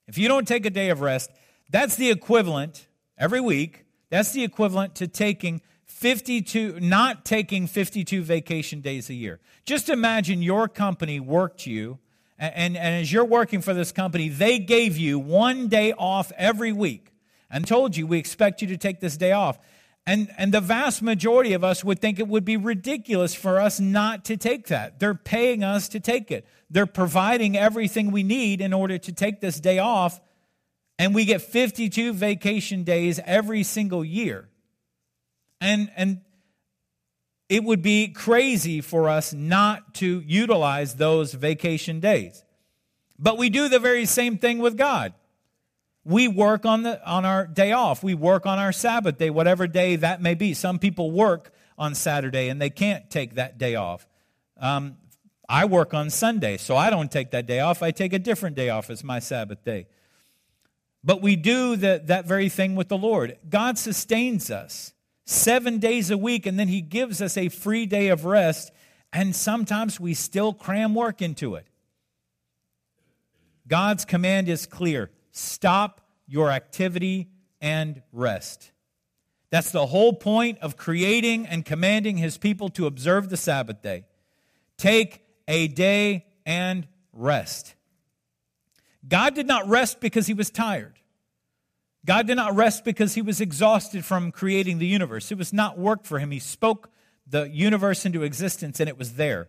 If 0.06 0.16
you 0.16 0.28
don't 0.28 0.46
take 0.46 0.64
a 0.64 0.70
day 0.70 0.90
of 0.90 1.00
rest, 1.00 1.30
that's 1.70 1.96
the 1.96 2.10
equivalent 2.10 2.86
every 3.18 3.40
week 3.40 3.84
that's 4.10 4.32
the 4.32 4.42
equivalent 4.42 4.94
to 4.96 5.08
taking 5.08 5.60
52, 5.86 6.80
not 6.80 7.24
taking 7.24 7.66
52 7.66 8.22
vacation 8.22 8.80
days 8.80 9.10
a 9.10 9.14
year. 9.14 9.40
Just 9.64 9.88
imagine 9.88 10.42
your 10.42 10.68
company 10.68 11.20
worked 11.20 11.66
you, 11.66 11.98
and, 12.38 12.54
and, 12.54 12.76
and 12.76 12.94
as 13.02 13.12
you're 13.12 13.24
working 13.24 13.60
for 13.60 13.74
this 13.74 13.92
company, 13.92 14.28
they 14.28 14.58
gave 14.58 14.96
you 14.96 15.18
one 15.18 15.68
day 15.68 15.92
off 15.92 16.32
every 16.36 16.72
week 16.72 17.12
and 17.50 17.66
told 17.66 17.96
you, 17.96 18.06
we 18.06 18.18
expect 18.18 18.62
you 18.62 18.68
to 18.68 18.76
take 18.76 19.00
this 19.00 19.16
day 19.16 19.32
off. 19.32 19.58
And, 20.08 20.30
and 20.38 20.54
the 20.54 20.62
vast 20.62 21.02
majority 21.02 21.52
of 21.52 21.62
us 21.62 21.84
would 21.84 21.98
think 21.98 22.18
it 22.18 22.26
would 22.26 22.46
be 22.46 22.56
ridiculous 22.56 23.34
for 23.34 23.60
us 23.60 23.78
not 23.78 24.24
to 24.24 24.38
take 24.38 24.68
that. 24.68 24.98
They're 24.98 25.12
paying 25.14 25.62
us 25.62 25.86
to 25.90 26.00
take 26.00 26.30
it. 26.30 26.46
They're 26.70 26.86
providing 26.86 27.58
everything 27.58 28.10
we 28.10 28.22
need 28.22 28.62
in 28.62 28.72
order 28.72 28.96
to 28.96 29.12
take 29.12 29.42
this 29.42 29.60
day 29.60 29.78
off 29.78 30.18
and 30.98 31.14
we 31.14 31.26
get 31.26 31.42
52 31.42 32.14
vacation 32.14 32.84
days 32.84 33.20
every 33.22 33.62
single 33.62 34.02
year. 34.02 34.48
And, 35.60 35.90
and 35.94 36.22
it 37.50 37.62
would 37.62 37.82
be 37.82 38.08
crazy 38.08 38.80
for 38.80 39.10
us 39.10 39.34
not 39.34 39.92
to 39.96 40.22
utilize 40.26 40.94
those 40.94 41.34
vacation 41.34 42.00
days. 42.00 42.42
But 43.18 43.36
we 43.36 43.50
do 43.50 43.68
the 43.68 43.78
very 43.78 44.06
same 44.06 44.38
thing 44.38 44.58
with 44.58 44.78
God. 44.78 45.12
We 46.04 46.28
work 46.28 46.64
on, 46.64 46.84
the, 46.84 47.06
on 47.06 47.24
our 47.24 47.46
day 47.46 47.72
off. 47.72 48.02
We 48.02 48.14
work 48.14 48.46
on 48.46 48.58
our 48.58 48.72
Sabbath 48.72 49.18
day, 49.18 49.30
whatever 49.30 49.66
day 49.66 49.96
that 49.96 50.22
may 50.22 50.34
be. 50.34 50.54
Some 50.54 50.78
people 50.78 51.10
work 51.10 51.52
on 51.76 51.94
Saturday 51.94 52.48
and 52.48 52.60
they 52.60 52.70
can't 52.70 53.10
take 53.10 53.34
that 53.34 53.58
day 53.58 53.74
off. 53.74 54.06
Um, 54.58 54.96
I 55.48 55.64
work 55.64 55.94
on 55.94 56.10
Sunday, 56.10 56.58
so 56.58 56.76
I 56.76 56.90
don't 56.90 57.10
take 57.10 57.30
that 57.30 57.46
day 57.46 57.60
off. 57.60 57.82
I 57.82 57.90
take 57.90 58.12
a 58.12 58.18
different 58.18 58.56
day 58.56 58.68
off 58.68 58.90
as 58.90 59.02
my 59.02 59.18
Sabbath 59.18 59.64
day. 59.64 59.86
But 61.02 61.22
we 61.22 61.36
do 61.36 61.76
the, 61.76 62.02
that 62.06 62.26
very 62.26 62.48
thing 62.48 62.74
with 62.74 62.88
the 62.88 62.98
Lord. 62.98 63.38
God 63.48 63.78
sustains 63.78 64.50
us 64.50 64.92
seven 65.24 65.78
days 65.78 66.10
a 66.10 66.18
week, 66.18 66.44
and 66.44 66.58
then 66.58 66.68
He 66.68 66.82
gives 66.82 67.22
us 67.22 67.36
a 67.36 67.48
free 67.48 67.86
day 67.86 68.08
of 68.08 68.26
rest, 68.26 68.72
and 69.12 69.34
sometimes 69.34 69.98
we 69.98 70.12
still 70.12 70.52
cram 70.52 70.94
work 70.94 71.22
into 71.22 71.54
it. 71.54 71.66
God's 73.66 74.04
command 74.04 74.48
is 74.48 74.66
clear 74.66 75.10
stop 75.38 76.00
your 76.26 76.50
activity 76.50 77.28
and 77.60 78.02
rest. 78.12 78.72
That's 79.50 79.70
the 79.70 79.86
whole 79.86 80.12
point 80.12 80.58
of 80.58 80.76
creating 80.76 81.46
and 81.46 81.64
commanding 81.64 82.18
His 82.18 82.36
people 82.36 82.68
to 82.70 82.86
observe 82.86 83.30
the 83.30 83.36
Sabbath 83.36 83.80
day. 83.80 84.04
Take 84.76 85.24
a 85.46 85.68
day 85.68 86.26
and 86.44 86.86
rest. 87.12 87.74
God 89.06 89.34
did 89.34 89.46
not 89.46 89.68
rest 89.68 90.00
because 90.00 90.26
he 90.26 90.34
was 90.34 90.50
tired. 90.50 90.98
God 92.04 92.26
did 92.26 92.36
not 92.36 92.54
rest 92.54 92.84
because 92.84 93.14
he 93.14 93.22
was 93.22 93.40
exhausted 93.40 94.04
from 94.04 94.32
creating 94.32 94.78
the 94.78 94.86
universe. 94.86 95.30
It 95.30 95.38
was 95.38 95.52
not 95.52 95.78
work 95.78 96.04
for 96.04 96.18
him. 96.18 96.30
He 96.30 96.38
spoke 96.38 96.90
the 97.26 97.48
universe 97.48 98.06
into 98.06 98.22
existence 98.22 98.80
and 98.80 98.88
it 98.88 98.98
was 98.98 99.14
there. 99.14 99.48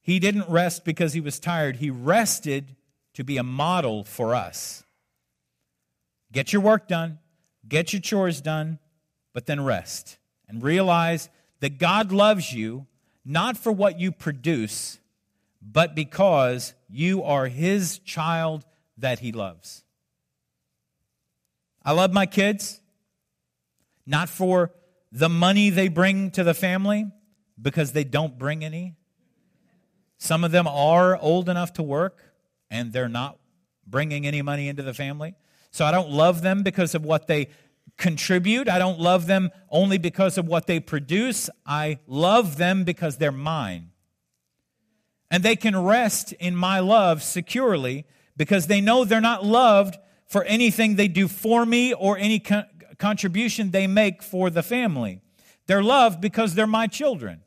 He 0.00 0.18
didn't 0.18 0.48
rest 0.48 0.84
because 0.84 1.12
he 1.12 1.20
was 1.20 1.38
tired. 1.38 1.76
He 1.76 1.90
rested 1.90 2.74
to 3.14 3.24
be 3.24 3.36
a 3.36 3.42
model 3.42 4.04
for 4.04 4.34
us. 4.34 4.84
Get 6.32 6.52
your 6.52 6.62
work 6.62 6.88
done, 6.88 7.18
get 7.68 7.92
your 7.92 8.00
chores 8.00 8.40
done, 8.40 8.78
but 9.34 9.46
then 9.46 9.62
rest 9.62 10.18
and 10.48 10.62
realize 10.62 11.28
that 11.60 11.78
God 11.78 12.12
loves 12.12 12.52
you 12.52 12.86
not 13.24 13.56
for 13.56 13.70
what 13.70 14.00
you 14.00 14.10
produce, 14.10 14.98
but 15.60 15.94
because 15.94 16.74
you 16.88 17.22
are 17.22 17.46
his 17.46 17.98
child 17.98 18.64
that 18.98 19.20
he 19.20 19.32
loves. 19.32 19.84
I 21.84 21.92
love 21.92 22.12
my 22.12 22.26
kids, 22.26 22.80
not 24.06 24.28
for 24.28 24.72
the 25.10 25.28
money 25.28 25.70
they 25.70 25.88
bring 25.88 26.30
to 26.32 26.42
the 26.44 26.54
family, 26.54 27.06
because 27.60 27.92
they 27.92 28.04
don't 28.04 28.38
bring 28.38 28.64
any. 28.64 28.96
Some 30.18 30.42
of 30.44 30.50
them 30.52 30.66
are 30.66 31.16
old 31.16 31.48
enough 31.48 31.72
to 31.74 31.82
work, 31.82 32.31
and 32.72 32.92
they're 32.92 33.08
not 33.08 33.38
bringing 33.86 34.26
any 34.26 34.42
money 34.42 34.66
into 34.66 34.82
the 34.82 34.94
family. 34.94 35.34
So 35.70 35.84
I 35.84 35.92
don't 35.92 36.10
love 36.10 36.42
them 36.42 36.62
because 36.62 36.94
of 36.94 37.04
what 37.04 37.26
they 37.26 37.50
contribute. 37.98 38.68
I 38.68 38.78
don't 38.78 38.98
love 38.98 39.26
them 39.26 39.50
only 39.70 39.98
because 39.98 40.38
of 40.38 40.46
what 40.48 40.66
they 40.66 40.80
produce. 40.80 41.50
I 41.66 41.98
love 42.06 42.56
them 42.56 42.82
because 42.82 43.18
they're 43.18 43.30
mine. 43.30 43.90
And 45.30 45.42
they 45.42 45.54
can 45.54 45.76
rest 45.80 46.32
in 46.32 46.56
my 46.56 46.80
love 46.80 47.22
securely 47.22 48.06
because 48.36 48.66
they 48.66 48.80
know 48.80 49.04
they're 49.04 49.20
not 49.20 49.44
loved 49.44 49.98
for 50.26 50.42
anything 50.44 50.96
they 50.96 51.08
do 51.08 51.28
for 51.28 51.66
me 51.66 51.92
or 51.92 52.16
any 52.16 52.38
co- 52.38 52.64
contribution 52.98 53.70
they 53.70 53.86
make 53.86 54.22
for 54.22 54.48
the 54.48 54.62
family. 54.62 55.20
They're 55.66 55.82
loved 55.82 56.20
because 56.20 56.54
they're 56.54 56.66
my 56.66 56.86
children. 56.86 57.42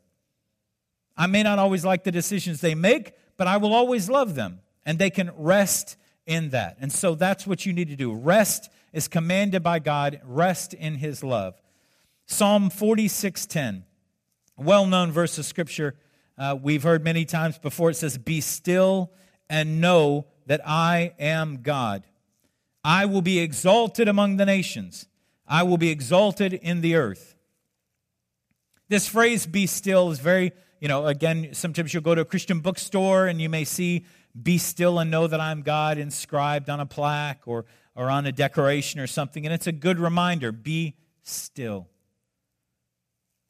I 1.18 1.28
may 1.28 1.42
not 1.42 1.58
always 1.58 1.84
like 1.84 2.04
the 2.04 2.12
decisions 2.12 2.62
they 2.62 2.76
make, 2.76 3.14
but 3.38 3.48
I 3.48 3.58
will 3.58 3.74
always 3.74 4.10
love 4.10 4.36
them. 4.36 4.60
And 4.86 5.00
they 5.00 5.10
can 5.10 5.32
rest 5.36 5.98
in 6.26 6.50
that. 6.50 6.78
And 6.80 6.92
so 6.92 7.16
that's 7.16 7.48
what 7.48 7.66
you 7.66 7.74
need 7.74 7.90
to 7.90 7.96
do. 7.96 8.14
Rest 8.14 8.70
is 8.94 9.08
commanded 9.08 9.64
by 9.64 9.80
God, 9.80 10.22
rest 10.24 10.74
in 10.74 10.96
his 10.96 11.24
love. 11.24 11.62
Psalm 12.28 12.70
46:10, 12.70 13.84
well-known 14.58 15.12
verse 15.12 15.38
of 15.38 15.46
scripture 15.46 15.96
uh, 16.38 16.58
we've 16.62 16.84
heard 16.84 17.04
many 17.04 17.24
times 17.24 17.58
before. 17.58 17.92
It 17.92 17.96
says, 17.96 18.18
"Be 18.18 18.42
still 18.42 19.12
and 19.50 19.80
know 19.80 20.26
that 20.48 20.62
I 20.66 21.14
am 21.20 21.62
God. 21.62 22.06
I 22.84 23.06
will 23.06 23.22
be 23.22 23.40
exalted 23.40 24.08
among 24.08 24.38
the 24.38 24.46
nations. 24.46 25.08
I 25.48 25.64
will 25.64 25.78
be 25.78 25.90
exalted 25.90 26.54
in 26.54 26.82
the 26.82 26.96
earth." 26.96 27.36
This 28.90 29.08
phrase, 29.08 29.46
"be 29.46 29.68
still," 29.68 30.12
is 30.12 30.20
very 30.20 30.52
you 30.80 30.88
know, 30.88 31.08
again, 31.08 31.50
sometimes 31.54 31.94
you'll 31.94 32.04
go 32.04 32.14
to 32.14 32.22
a 32.22 32.26
Christian 32.26 32.60
bookstore 32.60 33.28
and 33.28 33.42
you 33.42 33.50
may 33.50 33.64
see 33.64 34.06
be 34.42 34.58
still 34.58 35.00
and 35.00 35.10
know 35.10 35.28
that 35.28 35.40
I'm 35.40 35.62
God 35.62 35.98
inscribed 35.98 36.70
on 36.70 36.80
a 36.80 36.86
plaque 36.86 37.42
or, 37.46 37.66
or 37.96 38.10
on 38.10 38.26
a 38.26 38.32
decoration 38.32 39.00
or 39.00 39.08
something. 39.08 39.46
And 39.46 39.54
it's 39.54 39.68
a 39.68 39.72
good 39.72 40.00
reminder 40.00 40.52
be 40.52 40.96
still. 41.24 41.88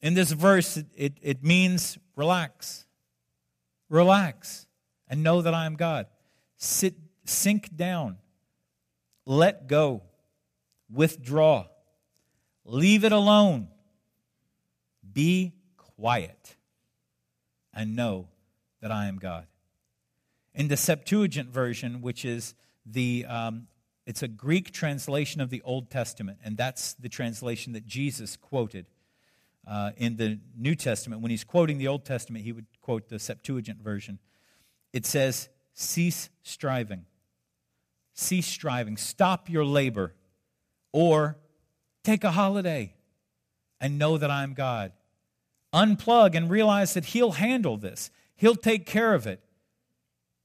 In 0.01 0.13
this 0.13 0.31
verse, 0.31 0.77
it, 0.95 1.13
it 1.21 1.43
means 1.43 1.97
relax. 2.15 2.85
Relax 3.89 4.67
and 5.07 5.23
know 5.23 5.41
that 5.41 5.53
I 5.53 5.65
am 5.65 5.75
God. 5.75 6.07
Sit, 6.57 6.95
sink 7.25 7.75
down. 7.75 8.17
Let 9.25 9.67
go. 9.67 10.03
Withdraw. 10.91 11.65
Leave 12.63 13.03
it 13.03 13.11
alone. 13.11 13.67
Be 15.11 15.53
quiet 15.77 16.55
and 17.73 17.95
know 17.95 18.27
that 18.81 18.91
I 18.91 19.07
am 19.07 19.17
God. 19.17 19.47
In 20.55 20.69
the 20.69 20.77
Septuagint 20.77 21.49
version, 21.49 22.01
which 22.01 22.23
is 22.25 22.55
the 22.85 23.25
um, 23.27 23.67
it's 24.05 24.23
a 24.23 24.27
Greek 24.27 24.71
translation 24.71 25.41
of 25.41 25.49
the 25.49 25.61
Old 25.63 25.89
Testament, 25.89 26.39
and 26.43 26.55
that's 26.57 26.93
the 26.93 27.09
translation 27.09 27.73
that 27.73 27.85
Jesus 27.85 28.37
quoted 28.37 28.85
uh, 29.67 29.91
in 29.97 30.15
the 30.15 30.39
New 30.57 30.75
Testament. 30.75 31.21
When 31.21 31.29
he's 31.29 31.43
quoting 31.43 31.77
the 31.77 31.87
Old 31.87 32.05
Testament, 32.05 32.45
he 32.45 32.53
would 32.53 32.67
quote 32.81 33.09
the 33.09 33.19
Septuagint 33.19 33.81
version. 33.81 34.19
It 34.93 35.05
says, 35.05 35.49
"Cease 35.73 36.29
striving, 36.41 37.05
cease 38.13 38.47
striving, 38.47 38.95
stop 38.95 39.49
your 39.49 39.65
labor, 39.65 40.13
or 40.93 41.37
take 42.03 42.23
a 42.23 42.31
holiday, 42.31 42.93
and 43.81 43.99
know 43.99 44.17
that 44.17 44.31
I 44.31 44.43
am 44.43 44.53
God." 44.53 44.93
unplug 45.75 46.35
and 46.35 46.49
realize 46.49 46.93
that 46.93 47.05
He'll 47.05 47.33
handle 47.33 47.77
this, 47.77 48.09
He'll 48.35 48.55
take 48.55 48.85
care 48.85 49.13
of 49.13 49.27
it. 49.27 49.44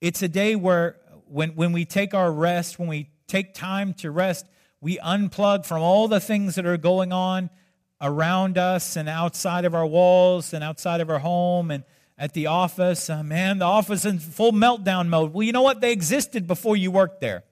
It's 0.01 0.23
a 0.23 0.29
day 0.29 0.57
where, 0.57 0.97
when, 1.27 1.51
when 1.51 1.73
we 1.73 1.85
take 1.85 2.15
our 2.15 2.33
rest, 2.33 2.79
when 2.79 2.89
we 2.89 3.11
take 3.27 3.55
time 3.55 3.93
to 3.95 4.11
rest, 4.11 4.47
we 4.81 4.99
unplug 4.99 5.67
from 5.67 5.83
all 5.83 6.09
the 6.09 6.21
things 6.21 6.55
that 6.55 6.65
are 6.65 6.79
going 6.79 7.13
on 7.13 7.51
around 8.01 8.57
us 8.57 8.97
and 8.97 9.09
outside 9.09 9.65
of 9.65 9.75
our 9.75 9.87
walls 9.87 10.55
and 10.55 10.65
outside 10.65 11.01
of 11.01 11.11
our 11.11 11.19
home 11.19 11.71
and 11.71 11.85
at 12.17 12.33
the 12.33 12.47
office. 12.47 13.11
Uh, 13.11 13.23
man, 13.23 13.59
the 13.59 13.67
office 13.67 14.05
in 14.05 14.19
full 14.19 14.53
meltdown 14.53 15.09
mode. 15.09 15.35
Well, 15.35 15.43
you 15.43 15.53
know 15.53 15.63
what? 15.63 15.81
They 15.81 15.93
existed 15.93 16.47
before 16.47 16.77
you 16.77 16.91
worked 16.91 17.21
there. 17.21 17.45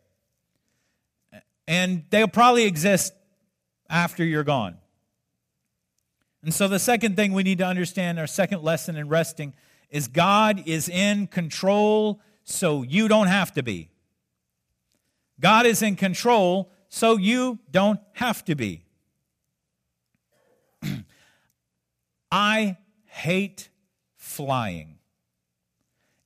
And 1.67 2.05
they'll 2.09 2.29
probably 2.29 2.65
exist 2.65 3.13
after 3.91 4.25
you're 4.25 4.45
gone. 4.45 4.79
And 6.43 6.55
so, 6.55 6.67
the 6.67 6.79
second 6.79 7.17
thing 7.17 7.35
we 7.35 7.43
need 7.43 7.59
to 7.59 7.67
understand, 7.67 8.19
our 8.19 8.27
second 8.27 8.63
lesson 8.63 8.97
in 8.97 9.09
resting, 9.09 9.53
is 9.91 10.09
God 10.09 10.63
is 10.67 10.89
in 10.89 11.27
control, 11.27 12.23
so 12.49 12.83
you 12.83 13.09
don't 13.09 13.27
have 13.27 13.53
to 13.53 13.63
be. 13.63 13.91
God 15.39 15.67
is 15.67 15.83
in 15.83 15.97
control, 15.97 16.73
so 16.89 17.19
you 17.19 17.59
don't 17.71 18.01
have 18.13 18.43
to 18.47 18.55
be. 18.55 18.85
I 22.33 22.79
hate 23.05 23.69
flying. 24.17 24.99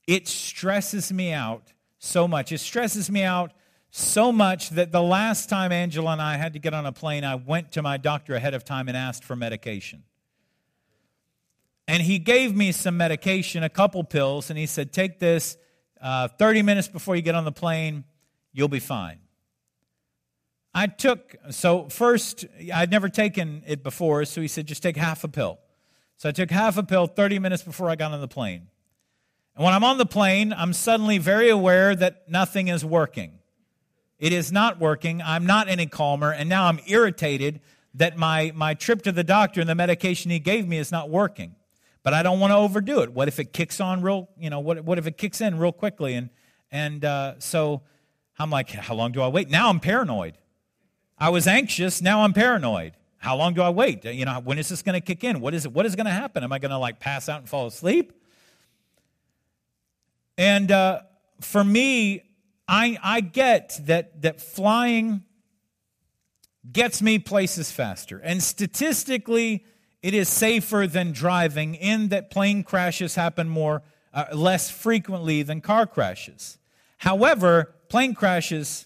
It 0.07 0.27
stresses 0.27 1.11
me 1.11 1.33
out 1.33 1.73
so 1.99 2.27
much. 2.27 2.53
It 2.53 2.59
stresses 2.59 3.11
me 3.11 3.23
out 3.23 3.51
so 3.91 4.31
much 4.31 4.69
that 4.71 4.93
the 4.93 5.03
last 5.03 5.49
time 5.49 5.73
Angela 5.73 6.13
and 6.13 6.21
I 6.21 6.37
had 6.37 6.53
to 6.53 6.59
get 6.59 6.73
on 6.73 6.85
a 6.85 6.93
plane, 6.93 7.25
I 7.25 7.35
went 7.35 7.73
to 7.73 7.81
my 7.81 7.97
doctor 7.97 8.33
ahead 8.33 8.53
of 8.53 8.63
time 8.63 8.87
and 8.87 8.95
asked 8.95 9.25
for 9.25 9.35
medication. 9.35 10.03
And 11.85 12.01
he 12.01 12.17
gave 12.17 12.55
me 12.55 12.71
some 12.71 12.95
medication, 12.95 13.61
a 13.61 13.69
couple 13.69 14.05
pills, 14.05 14.49
and 14.49 14.57
he 14.57 14.65
said, 14.65 14.93
Take 14.93 15.19
this 15.19 15.57
uh, 16.03 16.27
30 16.27 16.61
minutes 16.61 16.87
before 16.87 17.15
you 17.15 17.21
get 17.21 17.33
on 17.33 17.45
the 17.45 17.51
plane, 17.51 18.03
you'll 18.51 18.67
be 18.67 18.81
fine. 18.81 19.19
I 20.75 20.87
took, 20.87 21.35
so 21.49 21.87
first, 21.87 22.45
I'd 22.73 22.91
never 22.91 23.07
taken 23.07 23.63
it 23.65 23.83
before, 23.83 24.25
so 24.25 24.41
he 24.41 24.47
said, 24.47 24.67
Just 24.67 24.83
take 24.83 24.97
half 24.97 25.23
a 25.23 25.27
pill. 25.27 25.59
So 26.17 26.29
I 26.29 26.31
took 26.31 26.51
half 26.51 26.77
a 26.77 26.83
pill 26.83 27.07
30 27.07 27.39
minutes 27.39 27.63
before 27.63 27.89
I 27.89 27.95
got 27.95 28.11
on 28.11 28.21
the 28.21 28.27
plane. 28.27 28.67
And 29.55 29.63
when 29.63 29.73
I'm 29.73 29.83
on 29.83 29.97
the 29.97 30.05
plane, 30.05 30.53
I'm 30.53 30.73
suddenly 30.73 31.19
very 31.19 31.49
aware 31.49 31.95
that 31.95 32.29
nothing 32.29 32.67
is 32.67 32.83
working. 32.83 33.39
It 34.19 34.33
is 34.33 34.51
not 34.51 34.79
working. 34.79 35.21
I'm 35.21 35.45
not 35.45 35.69
any 35.69 35.85
calmer. 35.85 36.31
And 36.31 36.49
now 36.49 36.65
I'm 36.65 36.79
irritated 36.87 37.61
that 37.93 38.17
my, 38.17 38.51
my 38.55 38.73
trip 38.73 39.03
to 39.03 39.11
the 39.11 39.23
doctor 39.23 39.61
and 39.61 39.69
the 39.69 39.75
medication 39.75 40.31
he 40.31 40.39
gave 40.39 40.67
me 40.67 40.79
is 40.79 40.91
not 40.91 41.09
working. 41.09 41.55
But 42.03 42.13
I 42.13 42.21
don't 42.21 42.39
want 42.39 42.51
to 42.51 42.57
overdo 42.57 43.01
it. 43.01 43.13
What 43.13 43.27
if 43.27 43.39
it 43.39 43.53
kicks 43.53 43.79
on 43.79 44.01
real, 44.01 44.29
you 44.37 44.49
know, 44.49 44.59
what, 44.59 44.83
what 44.83 44.97
if 44.97 45.07
it 45.07 45.17
kicks 45.17 45.39
in 45.41 45.57
real 45.57 45.71
quickly? 45.71 46.13
And, 46.15 46.29
and 46.69 47.03
uh, 47.05 47.39
so 47.39 47.81
I'm 48.37 48.49
like, 48.49 48.69
how 48.69 48.93
long 48.93 49.13
do 49.13 49.21
I 49.21 49.29
wait? 49.29 49.49
Now 49.49 49.69
I'm 49.69 49.79
paranoid. 49.79 50.37
I 51.17 51.29
was 51.29 51.47
anxious. 51.47 52.01
Now 52.01 52.23
I'm 52.23 52.33
paranoid. 52.33 52.93
How 53.17 53.37
long 53.37 53.53
do 53.53 53.61
I 53.61 53.69
wait? 53.69 54.03
You 54.03 54.25
know, 54.25 54.41
when 54.43 54.59
is 54.59 54.67
this 54.67 54.81
going 54.81 54.99
to 54.99 55.05
kick 55.05 55.23
in? 55.23 55.39
What 55.39 55.53
is 55.53 55.65
it? 55.65 55.71
What 55.71 55.85
is 55.85 55.95
going 55.95 56.07
to 56.07 56.11
happen? 56.11 56.43
Am 56.43 56.51
I 56.51 56.59
going 56.59 56.71
to 56.71 56.77
like 56.77 56.99
pass 56.99 57.29
out 57.29 57.39
and 57.39 57.47
fall 57.47 57.67
asleep? 57.67 58.11
And 60.37 60.69
uh, 60.71 61.03
for 61.39 61.63
me, 61.63 62.23
I, 62.67 62.97
I 63.01 63.21
get 63.21 63.79
that, 63.85 64.21
that 64.23 64.41
flying 64.41 65.23
gets 66.69 67.01
me 67.01 67.19
places 67.19 67.71
faster. 67.71 68.17
And 68.17 68.41
statistically, 68.41 69.65
it 70.03 70.13
is 70.13 70.27
safer 70.27 70.85
than 70.85 71.13
driving 71.13 71.75
in 71.75 72.09
that 72.09 72.29
plane 72.29 72.63
crashes 72.63 73.15
happen 73.15 73.47
more 73.47 73.81
uh, 74.13 74.25
less 74.33 74.69
frequently 74.69 75.43
than 75.43 75.61
car 75.61 75.87
crashes. 75.87 76.59
However, 76.97 77.73
plane 77.87 78.13
crashes, 78.13 78.85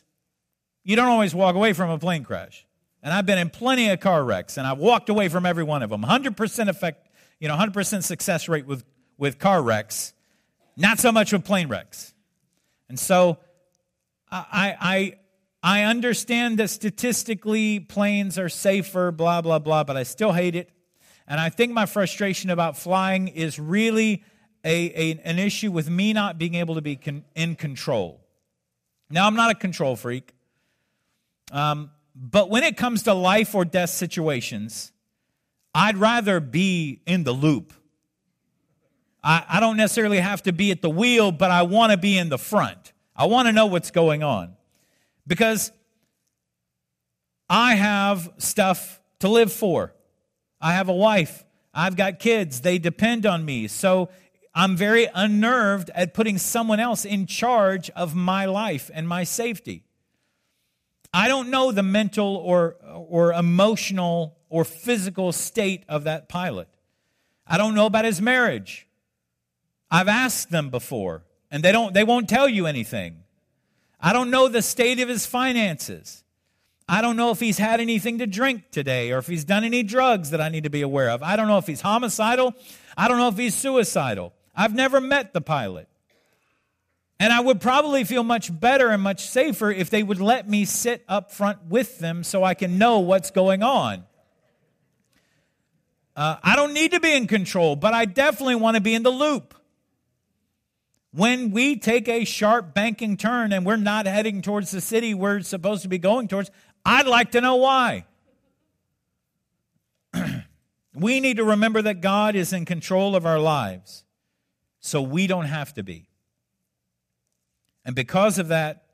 you 0.84 0.96
don't 0.96 1.08
always 1.08 1.34
walk 1.34 1.56
away 1.56 1.74
from 1.74 1.90
a 1.90 1.98
plane 1.98 2.24
crash. 2.24 2.66
And 3.02 3.12
I've 3.12 3.26
been 3.26 3.40
in 3.40 3.50
plenty 3.50 3.90
of 3.90 4.00
car 4.00 4.24
wrecks, 4.24 4.58
and 4.58 4.68
I've 4.68 4.78
walked 4.78 5.10
away 5.10 5.28
from 5.28 5.46
every 5.46 5.64
one 5.64 5.82
of 5.82 5.90
them. 5.90 6.04
100% 6.04 6.70
effect, 6.70 7.10
you 7.40 7.48
know, 7.48 7.56
100% 7.56 8.04
success 8.04 8.48
rate 8.48 8.68
with, 8.68 8.86
with 9.18 9.40
car 9.40 9.62
wrecks, 9.62 10.14
not 10.76 11.00
so 11.00 11.12
much 11.12 11.34
with 11.34 11.44
plane 11.44 11.68
wrecks. 11.68 12.14
And 12.90 13.00
so 13.00 13.40
I, 14.30 14.76
I, 14.80 15.14
I 15.64 15.84
understand 15.84 16.60
that 16.60 16.70
statistically 16.70 17.80
planes 17.80 18.38
are 18.38 18.50
safer, 18.50 19.12
blah, 19.12 19.42
blah, 19.42 19.60
blah, 19.60 19.84
but 19.84 19.98
I 19.98 20.04
still 20.04 20.34
hate 20.34 20.56
it. 20.56 20.70
And 21.28 21.40
I 21.40 21.50
think 21.50 21.74
my 21.74 21.86
frustration 21.86 22.50
about 22.50 22.78
flying 22.78 23.28
is 23.28 23.60
really 23.60 24.24
a, 24.64 25.12
a 25.12 25.22
an 25.24 25.40
issue 25.40 25.72
with 25.72 25.90
me 25.90 26.14
not 26.14 26.38
being 26.38 26.56
able 26.56 26.76
to 26.76 26.82
be 26.82 26.96
con, 26.96 27.24
in 27.36 27.56
control. 27.56 28.22
Now, 29.10 29.28
I'm 29.28 29.36
not 29.36 29.52
a 29.52 29.56
control 29.56 29.96
freak, 29.96 30.34
um, 31.52 31.92
but 32.16 32.50
when 32.50 32.64
it 32.64 32.78
comes 32.78 33.04
to 33.04 33.14
life 33.14 33.56
or 33.56 33.64
death 33.64 33.90
situations, 33.90 34.92
I'd 35.74 35.98
rather 35.98 36.40
be 36.40 37.02
in 37.06 37.24
the 37.24 37.32
loop. 37.32 37.74
I, 39.24 39.44
I 39.48 39.60
don't 39.60 39.78
necessarily 39.78 40.20
have 40.20 40.44
to 40.44 40.54
be 40.54 40.72
at 40.72 40.82
the 40.82 40.90
wheel, 40.90 41.32
but 41.32 41.52
I 41.52 41.64
want 41.64 41.92
to 41.92 41.98
be 41.98 42.18
in 42.18 42.30
the 42.30 42.38
front. 42.38 42.94
I 43.16 43.26
want 43.26 43.48
to 43.48 43.52
know 43.52 43.66
what's 43.66 43.92
going 43.92 44.24
on. 44.24 44.56
Because 45.26 45.72
I 47.50 47.76
have 47.76 48.32
stuff 48.38 49.02
to 49.20 49.30
live 49.30 49.52
for. 49.52 49.94
I 50.60 50.74
have 50.74 50.90
a 50.90 50.94
wife. 50.94 51.44
I've 51.74 51.96
got 51.96 52.20
kids. 52.20 52.62
They 52.62 52.80
depend 52.80 53.26
on 53.26 53.46
me. 53.46 53.68
So 53.68 54.10
I'm 54.54 54.76
very 54.76 55.08
unnerved 55.14 55.92
at 55.94 56.14
putting 56.14 56.38
someone 56.40 56.80
else 56.80 57.06
in 57.06 57.28
charge 57.28 57.90
of 57.92 58.16
my 58.16 58.46
life 58.46 58.90
and 58.94 59.08
my 59.08 59.24
safety. 59.24 59.84
I 61.14 61.28
don't 61.28 61.50
know 61.50 61.72
the 61.72 61.84
mental 61.84 62.38
or, 62.38 62.76
or 62.84 63.34
emotional 63.34 64.38
or 64.50 64.66
physical 64.66 65.32
state 65.32 65.84
of 65.88 66.06
that 66.06 66.28
pilot. 66.28 66.68
I 67.46 67.58
don't 67.58 67.76
know 67.76 67.86
about 67.86 68.06
his 68.06 68.22
marriage. 68.22 68.88
I've 69.90 70.08
asked 70.08 70.52
them 70.52 70.70
before, 70.70 71.24
and 71.50 71.64
they, 71.64 71.72
don't, 71.72 71.94
they 71.94 72.04
won't 72.04 72.28
tell 72.28 72.50
you 72.50 72.66
anything. 72.66 73.24
I 74.02 74.12
don't 74.14 74.30
know 74.30 74.48
the 74.48 74.62
state 74.62 75.00
of 75.00 75.08
his 75.08 75.26
finances. 75.26 76.24
I 76.90 77.02
don't 77.02 77.18
know 77.18 77.32
if 77.32 77.40
he's 77.40 77.58
had 77.58 77.82
anything 77.82 78.20
to 78.20 78.28
drink 78.28 78.72
today 78.72 79.12
or 79.12 79.18
if 79.18 79.28
he's 79.28 79.44
done 79.44 79.64
any 79.64 79.84
drugs 79.84 80.30
that 80.30 80.40
I 80.40 80.50
need 80.50 80.64
to 80.64 80.70
be 80.70 80.82
aware 80.82 81.10
of. 81.10 81.22
I 81.22 81.36
don't 81.36 81.48
know 81.48 81.58
if 81.58 81.68
he's 81.68 81.82
homicidal. 81.82 82.54
I 82.96 83.08
don't 83.08 83.18
know 83.18 83.28
if 83.28 83.38
he's 83.38 83.56
suicidal. 83.56 84.34
I've 84.56 84.74
never 84.74 85.02
met 85.02 85.34
the 85.34 85.42
pilot. 85.42 85.90
And 87.20 87.34
I 87.34 87.40
would 87.40 87.60
probably 87.60 88.04
feel 88.04 88.24
much 88.24 88.58
better 88.58 88.90
and 88.90 89.02
much 89.02 89.28
safer 89.28 89.72
if 89.72 89.90
they 89.90 90.04
would 90.04 90.22
let 90.22 90.48
me 90.48 90.66
sit 90.66 91.04
up 91.10 91.32
front 91.32 91.66
with 91.66 92.00
them 92.00 92.24
so 92.24 92.44
I 92.44 92.54
can 92.54 92.78
know 92.78 93.00
what's 93.00 93.32
going 93.32 93.64
on. 93.64 94.06
Uh, 96.16 96.38
I 96.42 96.56
don't 96.56 96.74
need 96.74 96.92
to 96.92 97.00
be 97.00 97.14
in 97.14 97.28
control, 97.28 97.76
but 97.76 97.94
I 97.94 98.06
definitely 98.06 98.56
want 98.56 98.76
to 98.76 98.82
be 98.82 98.96
in 98.96 99.04
the 99.04 99.12
loop. 99.12 99.56
When 101.12 101.52
we 101.52 101.78
take 101.78 102.08
a 102.08 102.26
sharp 102.26 102.74
banking 102.74 103.18
turn 103.18 103.52
and 103.52 103.66
we're 103.66 103.76
not 103.76 104.06
heading 104.06 104.42
towards 104.42 104.72
the 104.72 104.82
city 104.82 105.14
we're 105.14 105.42
supposed 105.42 105.82
to 105.84 105.88
be 105.88 105.98
going 105.98 106.28
towards, 106.28 106.52
I'd 106.90 107.06
like 107.06 107.32
to 107.32 107.42
know 107.42 107.58
why. 107.58 108.06
we 110.96 111.20
need 111.20 111.36
to 111.36 111.44
remember 111.44 111.82
that 111.82 112.00
God 112.00 112.34
is 112.38 112.54
in 112.54 112.64
control 112.64 113.14
of 113.14 113.26
our 113.26 113.40
lives, 113.40 114.06
so 114.80 115.02
we 115.02 115.28
don't 115.28 115.48
have 115.48 115.74
to 115.74 115.84
be. 115.84 116.08
And 117.84 117.94
because 117.94 118.40
of 118.40 118.48
that, 118.48 118.86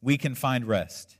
we 0.00 0.16
can 0.16 0.34
find 0.34 0.66
rest. 0.66 1.18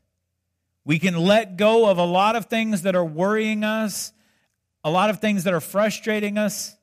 We 0.87 0.99
can 0.99 1.19
let 1.19 1.59
go 1.59 1.91
of 1.91 1.99
a 1.99 2.05
lot 2.05 2.35
of 2.35 2.47
things 2.47 2.81
that 2.83 2.97
are 2.97 3.05
worrying 3.05 3.63
us, 3.63 4.15
a 4.83 4.91
lot 4.91 5.11
of 5.11 5.21
things 5.21 5.45
that 5.45 5.53
are 5.53 5.61
frustrating 5.61 6.39
us, 6.39 6.75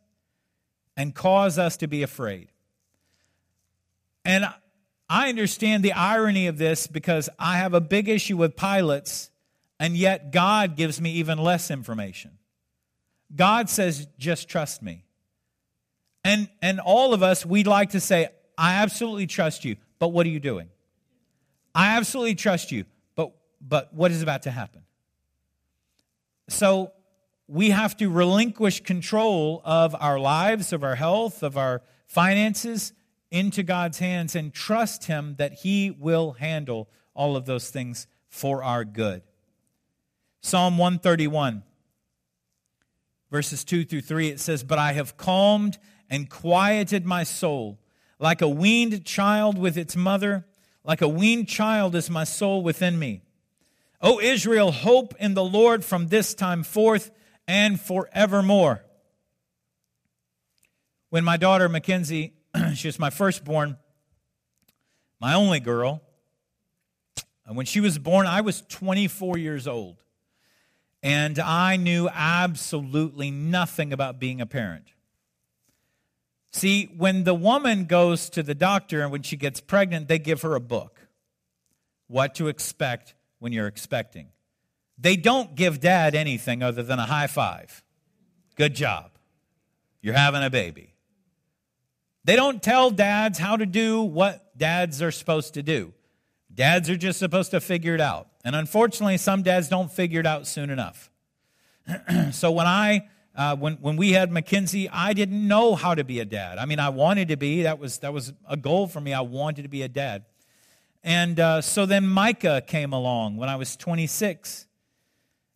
and 0.96 1.16
cause 1.16 1.58
us 1.58 1.76
to 1.78 1.88
be 1.88 2.04
afraid. 2.04 2.50
And 4.24 4.48
I 5.10 5.30
understand 5.30 5.84
the 5.84 5.94
irony 5.94 6.46
of 6.46 6.60
this 6.60 6.86
because 6.86 7.30
I 7.40 7.58
have 7.58 7.74
a 7.74 7.82
big 7.82 8.08
issue 8.08 8.38
with 8.38 8.56
pilots, 8.56 9.29
and 9.80 9.96
yet 9.96 10.32
God 10.32 10.76
gives 10.76 11.00
me 11.00 11.12
even 11.14 11.38
less 11.38 11.72
information. 11.72 12.32
God 13.36 13.70
says, 13.70 14.08
just 14.18 14.50
trust 14.50 14.82
me. 14.82 15.06
And, 16.24 16.50
and 16.62 16.80
all 16.80 17.14
of 17.14 17.24
us, 17.24 17.46
we'd 17.46 17.68
like 17.68 17.92
to 17.92 18.00
say, 18.00 18.30
I 18.58 18.76
absolutely 18.76 19.28
trust 19.28 19.64
you 19.64 19.78
but 20.00 20.10
what 20.10 20.26
are 20.26 20.30
you 20.30 20.40
doing? 20.40 20.70
I 21.76 21.98
absolutely 21.98 22.36
trust 22.36 22.72
you, 22.72 22.86
but, 23.16 23.32
but 23.62 23.94
what 23.94 24.12
is 24.12 24.24
about 24.24 24.44
to 24.44 24.52
happen? 24.52 24.82
So 26.48 26.94
we 27.48 27.70
have 27.70 27.96
to 27.98 28.10
relinquish 28.10 28.82
control 28.82 29.62
of 29.66 29.96
our 30.00 30.18
lives, 30.18 30.74
of 30.74 30.84
our 30.84 30.96
health, 30.96 31.44
of 31.44 31.58
our 31.58 31.84
finances 32.08 32.94
into 33.30 33.62
God's 33.62 34.00
hands 34.00 34.36
and 34.36 34.52
trust 34.52 35.06
Him 35.06 35.36
that 35.38 35.54
He 35.54 35.92
will 35.92 36.32
handle 36.32 36.90
all 37.14 37.36
of 37.36 37.46
those 37.46 37.70
things 37.70 38.08
for 38.30 38.64
our 38.64 38.84
good. 38.84 39.22
Psalm 40.42 40.78
131, 40.78 41.64
verses 43.30 43.64
2 43.64 43.84
through 43.84 44.02
3, 44.02 44.30
it 44.30 44.40
says, 44.40 44.64
But 44.64 44.80
I 44.80 44.94
have 44.94 45.18
calmed 45.18 45.78
and 46.10 46.30
quieted 46.30 47.06
my 47.06 47.24
soul 47.24 47.80
like 48.20 48.42
a 48.42 48.50
weaned 48.50 49.06
child 49.06 49.58
with 49.58 49.78
its 49.78 49.96
mother, 49.96 50.46
like 50.84 51.02
a 51.02 51.08
weaned 51.08 51.48
child 51.48 51.96
is 51.96 52.10
my 52.10 52.24
soul 52.24 52.62
within 52.62 53.00
me. 53.00 53.22
O 54.02 54.20
Israel, 54.20 54.72
hope 54.72 55.14
in 55.20 55.34
the 55.34 55.44
Lord 55.44 55.84
from 55.84 56.08
this 56.08 56.34
time 56.34 56.64
forth 56.64 57.12
and 57.48 57.80
forevermore. 57.80 58.84
When 61.10 61.24
my 61.24 61.38
daughter 61.38 61.68
Mackenzie, 61.68 62.34
she 62.76 62.88
was 62.88 63.00
my 63.00 63.10
firstborn, 63.10 63.78
my 65.20 65.34
only 65.34 65.60
girl, 65.60 66.02
and 67.46 67.58
when 67.58 67.66
she 67.66 67.80
was 67.80 67.98
born, 67.98 68.28
I 68.28 68.42
was 68.42 68.62
24 68.70 69.38
years 69.38 69.68
old. 69.68 69.98
And 71.02 71.40
I 71.40 71.78
knew 71.78 72.10
absolutely 72.12 73.32
nothing 73.32 73.94
about 73.94 74.20
being 74.20 74.42
a 74.42 74.46
parent. 74.46 74.86
See, 76.52 76.86
when 76.98 77.24
the 77.24 77.34
woman 77.34 77.86
goes 77.86 78.30
to 78.32 78.44
the 78.44 78.56
doctor 78.56 79.02
and 79.02 79.12
when 79.12 79.22
she 79.22 79.38
gets 79.38 79.62
pregnant, 79.62 80.08
they 80.08 80.20
give 80.20 80.42
her 80.42 80.56
a 80.56 80.60
book 80.60 81.00
what 82.08 82.36
to 82.36 82.48
expect 82.48 83.14
when 83.38 83.54
you're 83.54 83.68
expecting. 83.68 84.30
They 84.98 85.16
don't 85.16 85.56
give 85.56 85.80
dad 85.80 86.16
anything 86.16 86.64
other 86.64 86.84
than 86.84 87.00
a 87.00 87.06
high 87.06 87.28
five. 87.28 87.84
Good 88.56 88.74
job. 88.74 89.12
You're 90.02 90.16
having 90.16 90.44
a 90.44 90.50
baby. 90.50 90.96
They 92.26 92.36
don't 92.36 92.62
tell 92.62 92.92
dads 92.92 93.38
how 93.40 93.58
to 93.58 93.66
do 93.66 94.02
what 94.02 94.58
dads 94.58 95.02
are 95.02 95.12
supposed 95.12 95.54
to 95.54 95.64
do. 95.64 95.94
Dads 96.54 96.90
are 96.90 96.98
just 96.98 97.20
supposed 97.20 97.52
to 97.52 97.62
figure 97.62 97.96
it 97.96 98.02
out. 98.02 98.29
And 98.44 98.56
unfortunately, 98.56 99.18
some 99.18 99.44
dads 99.44 99.68
don't 99.70 99.92
figure 99.92 100.20
it 100.20 100.26
out 100.26 100.48
soon 100.48 100.70
enough. 100.70 101.12
so 102.32 102.52
when 102.52 102.68
I 102.68 103.10
uh, 103.40 103.56
when, 103.56 103.76
when 103.76 103.96
we 103.96 104.12
had 104.12 104.32
Mackenzie, 104.32 104.90
I 104.90 105.14
didn't 105.14 105.48
know 105.48 105.76
how 105.76 105.96
to 105.96 106.04
be 106.04 106.20
a 106.20 106.26
dad. 106.26 106.58
I 106.58 106.66
mean, 106.66 106.80
I 106.80 106.90
wanted 106.90 107.30
to 107.30 107.38
be. 107.38 107.64
That 107.64 107.80
was, 107.80 108.00
that 108.00 108.12
was 108.12 108.34
a 108.46 108.58
goal 108.58 108.86
for 108.88 109.00
me. 109.00 109.14
I 109.14 109.22
wanted 109.22 109.62
to 109.62 109.70
be 109.70 109.82
a 109.82 109.88
dad. 109.88 110.26
And 111.04 111.40
uh, 111.40 111.62
so 111.62 111.86
then 111.86 112.06
Micah 112.06 112.62
came 112.66 112.92
along 112.92 113.38
when 113.38 113.48
I 113.48 113.56
was 113.56 113.78
26. 113.78 114.68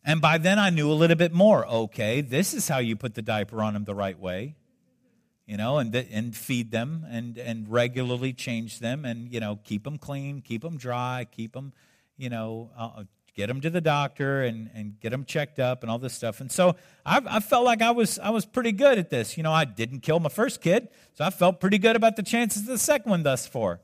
And 0.02 0.22
by 0.22 0.38
then 0.38 0.58
I 0.58 0.70
knew 0.70 0.90
a 0.90 0.94
little 0.94 1.16
bit 1.16 1.32
more. 1.32 1.66
Okay, 1.66 2.22
this 2.22 2.54
is 2.54 2.68
how 2.68 2.78
you 2.78 2.96
put 2.96 3.14
the 3.14 3.22
diaper 3.22 3.62
on 3.62 3.74
them 3.74 3.84
the 3.84 3.94
right 3.94 4.18
way. 4.18 4.56
You 5.46 5.58
know, 5.58 5.76
and, 5.76 5.94
and 5.94 6.34
feed 6.34 6.70
them 6.70 7.04
and, 7.10 7.36
and 7.36 7.68
regularly 7.68 8.32
change 8.32 8.78
them 8.78 9.04
and, 9.04 9.30
you 9.30 9.40
know, 9.40 9.58
keep 9.62 9.84
them 9.84 9.98
clean, 9.98 10.40
keep 10.40 10.62
them 10.62 10.78
dry, 10.78 11.26
keep 11.30 11.52
them, 11.52 11.74
you 12.16 12.30
know, 12.30 12.70
uh, 12.76 13.04
get 13.34 13.48
them 13.48 13.60
to 13.60 13.70
the 13.70 13.80
doctor 13.80 14.42
and, 14.42 14.70
and 14.74 14.98
get 15.00 15.10
them 15.10 15.24
checked 15.24 15.58
up 15.58 15.82
and 15.82 15.90
all 15.90 15.98
this 15.98 16.14
stuff. 16.14 16.40
And 16.40 16.50
so 16.50 16.76
I, 17.04 17.20
I, 17.26 17.40
felt 17.40 17.64
like 17.64 17.82
I 17.82 17.90
was, 17.90 18.18
I 18.20 18.30
was 18.30 18.46
pretty 18.46 18.72
good 18.72 18.98
at 18.98 19.10
this. 19.10 19.36
You 19.36 19.42
know, 19.42 19.52
I 19.52 19.64
didn't 19.64 20.00
kill 20.00 20.20
my 20.20 20.28
first 20.28 20.60
kid, 20.60 20.88
so 21.14 21.24
I 21.24 21.30
felt 21.30 21.60
pretty 21.60 21.78
good 21.78 21.96
about 21.96 22.16
the 22.16 22.22
chances 22.22 22.62
of 22.62 22.68
the 22.68 22.78
second 22.78 23.10
one 23.10 23.22
thus 23.24 23.46
far. 23.46 23.80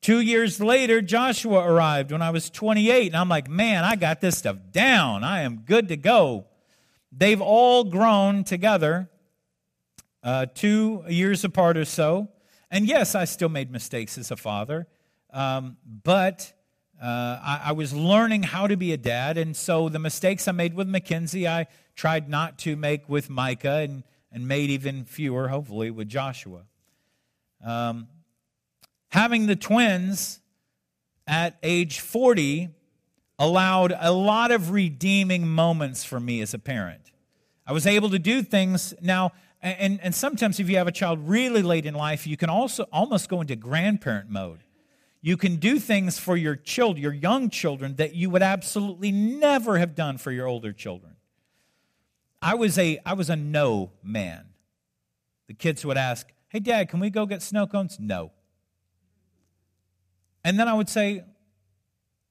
Two 0.00 0.20
years 0.20 0.60
later, 0.60 1.00
Joshua 1.00 1.60
arrived 1.60 2.12
when 2.12 2.22
I 2.22 2.30
was 2.30 2.50
28, 2.50 3.08
and 3.08 3.16
I'm 3.16 3.28
like, 3.28 3.48
man, 3.48 3.84
I 3.84 3.96
got 3.96 4.20
this 4.20 4.38
stuff 4.38 4.56
down. 4.70 5.24
I 5.24 5.40
am 5.40 5.62
good 5.64 5.88
to 5.88 5.96
go. 5.96 6.46
They've 7.10 7.40
all 7.40 7.84
grown 7.84 8.44
together, 8.44 9.10
uh, 10.22 10.46
two 10.54 11.04
years 11.08 11.42
apart 11.42 11.76
or 11.76 11.84
so. 11.84 12.28
And 12.70 12.86
yes, 12.86 13.14
I 13.14 13.24
still 13.24 13.48
made 13.48 13.72
mistakes 13.72 14.18
as 14.18 14.30
a 14.30 14.36
father, 14.36 14.86
um, 15.32 15.78
but 16.04 16.52
uh, 17.00 17.38
I, 17.42 17.60
I, 17.66 17.72
was 17.72 17.94
learning 17.94 18.42
how 18.42 18.66
to 18.66 18.76
be 18.76 18.92
a 18.92 18.96
dad, 18.96 19.38
and 19.38 19.56
so 19.56 19.88
the 19.88 20.00
mistakes 20.00 20.48
I 20.48 20.52
made 20.52 20.74
with 20.74 20.88
Mackenzie, 20.88 21.46
I 21.46 21.68
tried 21.94 22.28
not 22.28 22.58
to 22.60 22.74
make 22.74 23.08
with 23.08 23.30
Micah, 23.30 23.86
and, 23.88 24.02
and 24.32 24.48
made 24.48 24.70
even 24.70 25.04
fewer, 25.04 25.46
hopefully, 25.46 25.92
with 25.92 26.08
Joshua. 26.08 26.62
Um, 27.64 28.08
having 29.10 29.46
the 29.46 29.54
twins 29.54 30.40
at 31.26 31.56
age 31.62 32.00
40 32.00 32.70
allowed 33.38 33.94
a 33.96 34.10
lot 34.10 34.50
of 34.50 34.72
redeeming 34.72 35.46
moments 35.46 36.02
for 36.02 36.18
me 36.18 36.40
as 36.40 36.52
a 36.52 36.58
parent. 36.58 37.12
I 37.64 37.72
was 37.72 37.86
able 37.86 38.10
to 38.10 38.18
do 38.18 38.42
things 38.42 38.92
now, 39.00 39.30
and, 39.62 40.00
and 40.02 40.12
sometimes 40.12 40.58
if 40.58 40.68
you 40.68 40.78
have 40.78 40.88
a 40.88 40.92
child 40.92 41.28
really 41.28 41.62
late 41.62 41.86
in 41.86 41.94
life, 41.94 42.26
you 42.26 42.36
can 42.36 42.50
also 42.50 42.86
almost 42.92 43.28
go 43.28 43.40
into 43.40 43.54
grandparent 43.54 44.30
mode 44.30 44.64
you 45.20 45.36
can 45.36 45.56
do 45.56 45.78
things 45.78 46.18
for 46.18 46.36
your 46.36 46.54
children, 46.54 47.02
your 47.02 47.12
young 47.12 47.50
children, 47.50 47.96
that 47.96 48.14
you 48.14 48.30
would 48.30 48.42
absolutely 48.42 49.10
never 49.10 49.78
have 49.78 49.94
done 49.94 50.18
for 50.18 50.30
your 50.30 50.46
older 50.46 50.72
children. 50.72 51.16
I 52.40 52.54
was 52.54 52.78
a, 52.78 53.00
I 53.04 53.14
was 53.14 53.28
a 53.28 53.36
no 53.36 53.90
man. 54.02 54.46
The 55.48 55.54
kids 55.54 55.84
would 55.84 55.96
ask, 55.96 56.26
Hey, 56.48 56.60
Dad, 56.60 56.88
can 56.88 57.00
we 57.00 57.10
go 57.10 57.26
get 57.26 57.42
snow 57.42 57.66
cones? 57.66 57.98
No. 58.00 58.30
And 60.44 60.58
then 60.58 60.68
I 60.68 60.74
would 60.74 60.88
say, 60.88 61.24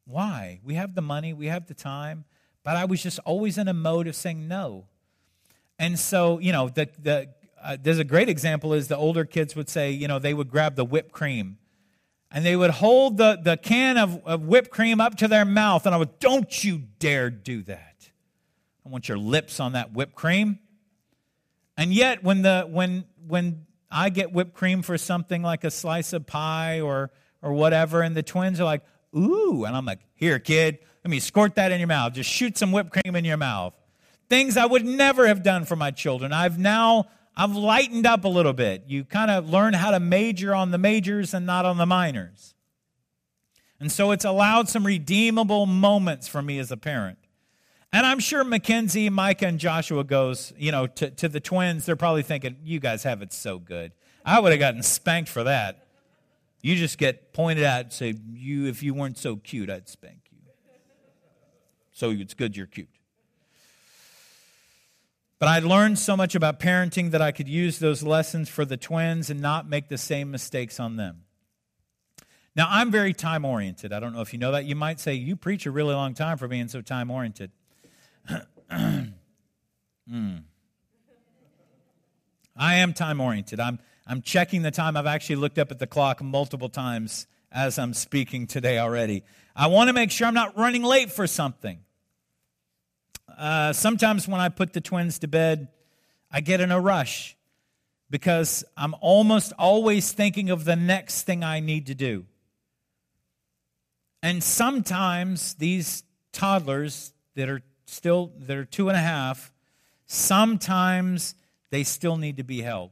Why? 0.05 0.61
We 0.63 0.75
have 0.75 0.95
the 0.95 1.01
money, 1.01 1.33
we 1.33 1.47
have 1.47 1.67
the 1.67 1.73
time. 1.73 2.23
But 2.63 2.77
I 2.77 2.85
was 2.85 3.01
just 3.03 3.19
always 3.19 3.57
in 3.57 3.67
a 3.67 3.73
mode 3.73 4.07
of 4.07 4.15
saying 4.15 4.47
no. 4.47 4.85
And 5.79 5.97
so, 5.97 6.39
you 6.39 6.51
know, 6.51 6.69
the, 6.69 6.89
the 6.99 7.29
uh, 7.61 7.77
there's 7.81 7.99
a 7.99 8.03
great 8.03 8.29
example 8.29 8.73
is 8.73 8.87
the 8.87 8.97
older 8.97 9.25
kids 9.25 9.55
would 9.55 9.69
say, 9.69 9.91
you 9.91 10.07
know, 10.07 10.19
they 10.19 10.33
would 10.33 10.49
grab 10.49 10.75
the 10.75 10.85
whipped 10.85 11.11
cream 11.11 11.57
and 12.31 12.45
they 12.45 12.55
would 12.55 12.71
hold 12.71 13.17
the, 13.17 13.39
the 13.41 13.57
can 13.57 13.97
of, 13.97 14.21
of 14.25 14.43
whipped 14.43 14.69
cream 14.69 14.99
up 14.99 15.15
to 15.17 15.27
their 15.27 15.45
mouth. 15.45 15.85
And 15.85 15.95
I 15.95 15.97
would, 15.97 16.19
don't 16.19 16.63
you 16.63 16.83
dare 16.99 17.29
do 17.29 17.63
that. 17.63 18.09
I 18.85 18.89
want 18.89 19.07
your 19.07 19.17
lips 19.17 19.59
on 19.59 19.73
that 19.73 19.93
whipped 19.93 20.15
cream. 20.15 20.59
And 21.77 21.93
yet, 21.93 22.23
when, 22.23 22.41
the, 22.41 22.67
when, 22.69 23.05
when 23.27 23.65
I 23.91 24.09
get 24.09 24.33
whipped 24.33 24.53
cream 24.53 24.81
for 24.81 24.97
something 24.97 25.41
like 25.41 25.63
a 25.63 25.71
slice 25.71 26.13
of 26.13 26.25
pie 26.25 26.81
or, 26.81 27.11
or 27.41 27.53
whatever, 27.53 28.01
and 28.01 28.15
the 28.15 28.23
twins 28.23 28.59
are 28.59 28.65
like, 28.65 28.83
ooh, 29.15 29.63
and 29.65 29.75
I'm 29.75 29.85
like, 29.85 29.99
here, 30.15 30.39
kid, 30.39 30.79
let 31.03 31.11
me 31.11 31.19
squirt 31.19 31.55
that 31.55 31.71
in 31.71 31.79
your 31.79 31.87
mouth. 31.87 32.13
Just 32.13 32.29
shoot 32.29 32.57
some 32.57 32.71
whipped 32.71 32.91
cream 32.91 33.15
in 33.15 33.25
your 33.25 33.37
mouth. 33.37 33.73
Things 34.29 34.57
I 34.57 34.65
would 34.65 34.83
never 34.85 35.27
have 35.27 35.43
done 35.43 35.63
for 35.63 35.75
my 35.75 35.91
children. 35.91 36.33
I've 36.33 36.59
now 36.59 37.05
I've 37.39 37.55
lightened 37.55 38.07
up 38.07 38.25
a 38.25 38.27
little 38.27 38.51
bit. 38.51 38.85
You 38.87 39.05
kind 39.05 39.29
of 39.29 39.47
learn 39.47 39.75
how 39.75 39.91
to 39.91 39.99
major 39.99 40.55
on 40.55 40.71
the 40.71 40.79
majors 40.79 41.35
and 41.35 41.45
not 41.45 41.65
on 41.65 41.77
the 41.77 41.85
minors. 41.85 42.55
And 43.79 43.91
so 43.91 44.09
it's 44.09 44.25
allowed 44.25 44.69
some 44.69 44.83
redeemable 44.83 45.67
moments 45.67 46.27
for 46.27 46.41
me 46.41 46.57
as 46.57 46.71
a 46.71 46.77
parent. 46.77 47.19
And 47.93 48.07
I'm 48.07 48.19
sure 48.19 48.43
Mackenzie, 48.43 49.09
Micah, 49.09 49.45
and 49.45 49.59
Joshua 49.59 50.03
goes, 50.03 50.51
you 50.57 50.71
know, 50.71 50.87
to, 50.87 51.11
to 51.11 51.29
the 51.29 51.39
twins, 51.39 51.85
they're 51.85 51.95
probably 51.95 52.23
thinking, 52.23 52.57
you 52.63 52.79
guys 52.79 53.03
have 53.03 53.21
it 53.21 53.31
so 53.31 53.59
good. 53.59 53.91
I 54.25 54.39
would 54.39 54.51
have 54.51 54.59
gotten 54.59 54.81
spanked 54.81 55.29
for 55.29 55.43
that. 55.43 55.85
You 56.63 56.75
just 56.75 56.97
get 56.97 57.33
pointed 57.33 57.63
at 57.63 57.81
and 57.85 57.93
say, 57.93 58.15
you, 58.33 58.65
if 58.65 58.81
you 58.81 58.95
weren't 58.95 59.19
so 59.19 59.35
cute, 59.35 59.69
I'd 59.69 59.87
spank 59.87 60.21
you. 60.31 60.37
So 61.93 62.09
it's 62.09 62.33
good 62.33 62.57
you're 62.57 62.65
cute. 62.65 62.89
But 65.39 65.49
I 65.49 65.59
learned 65.59 65.99
so 65.99 66.17
much 66.17 66.33
about 66.33 66.59
parenting 66.59 67.11
that 67.11 67.21
I 67.21 67.31
could 67.31 67.47
use 67.47 67.77
those 67.77 68.01
lessons 68.01 68.49
for 68.49 68.65
the 68.65 68.77
twins 68.77 69.29
and 69.29 69.39
not 69.39 69.69
make 69.69 69.87
the 69.87 69.97
same 69.97 70.31
mistakes 70.31 70.79
on 70.79 70.95
them. 70.95 71.23
Now, 72.55 72.67
I'm 72.69 72.89
very 72.89 73.13
time 73.13 73.45
oriented. 73.45 73.93
I 73.93 73.99
don't 73.99 74.13
know 74.13 74.21
if 74.21 74.33
you 74.33 74.39
know 74.39 74.51
that. 74.53 74.65
You 74.65 74.75
might 74.75 74.99
say, 74.99 75.13
You 75.13 75.35
preach 75.35 75.67
a 75.67 75.71
really 75.71 75.93
long 75.93 76.15
time 76.15 76.39
for 76.39 76.47
being 76.47 76.67
so 76.67 76.81
time 76.81 77.11
oriented. 77.11 77.51
mm. 78.71 79.13
I 82.55 82.75
am 82.75 82.93
time 82.93 83.21
oriented. 83.21 83.59
I'm, 83.59 83.77
I'm 84.07 84.23
checking 84.23 84.63
the 84.63 84.71
time. 84.71 84.97
I've 84.97 85.05
actually 85.05 85.35
looked 85.35 85.59
up 85.59 85.69
at 85.69 85.77
the 85.77 85.85
clock 85.85 86.23
multiple 86.23 86.69
times 86.69 87.27
as 87.51 87.77
I'm 87.77 87.93
speaking 87.93 88.47
today 88.47 88.79
already. 88.79 89.23
I 89.55 89.67
want 89.67 89.89
to 89.89 89.93
make 89.93 90.09
sure 90.09 90.25
I'm 90.25 90.33
not 90.33 90.57
running 90.57 90.81
late 90.81 91.11
for 91.11 91.27
something. 91.27 91.79
Uh, 93.37 93.71
sometimes 93.71 94.27
when 94.27 94.41
I 94.41 94.49
put 94.49 94.73
the 94.73 94.81
twins 94.81 95.19
to 95.19 95.27
bed, 95.27 95.67
I 96.31 96.41
get 96.41 96.59
in 96.59 96.71
a 96.71 96.81
rush 96.81 97.37
because 98.09 98.63
I'm 98.75 98.95
almost 98.99 99.53
always 99.59 100.11
thinking 100.11 100.49
of 100.49 100.65
the 100.65 100.75
next 100.75 101.23
thing 101.23 101.43
I 101.43 101.59
need 101.59 101.85
to 101.87 101.95
do. 101.95 102.25
And 104.23 104.43
sometimes 104.43 105.53
these 105.53 106.03
toddlers 106.31 107.13
that 107.35 107.47
are 107.47 107.61
still 107.85 108.31
that 108.39 108.57
are 108.57 108.65
two 108.65 108.89
and 108.89 108.97
a 108.97 109.01
half, 109.01 109.51
sometimes 110.07 111.35
they 111.69 111.83
still 111.83 112.17
need 112.17 112.37
to 112.37 112.43
be 112.43 112.61
held. 112.61 112.91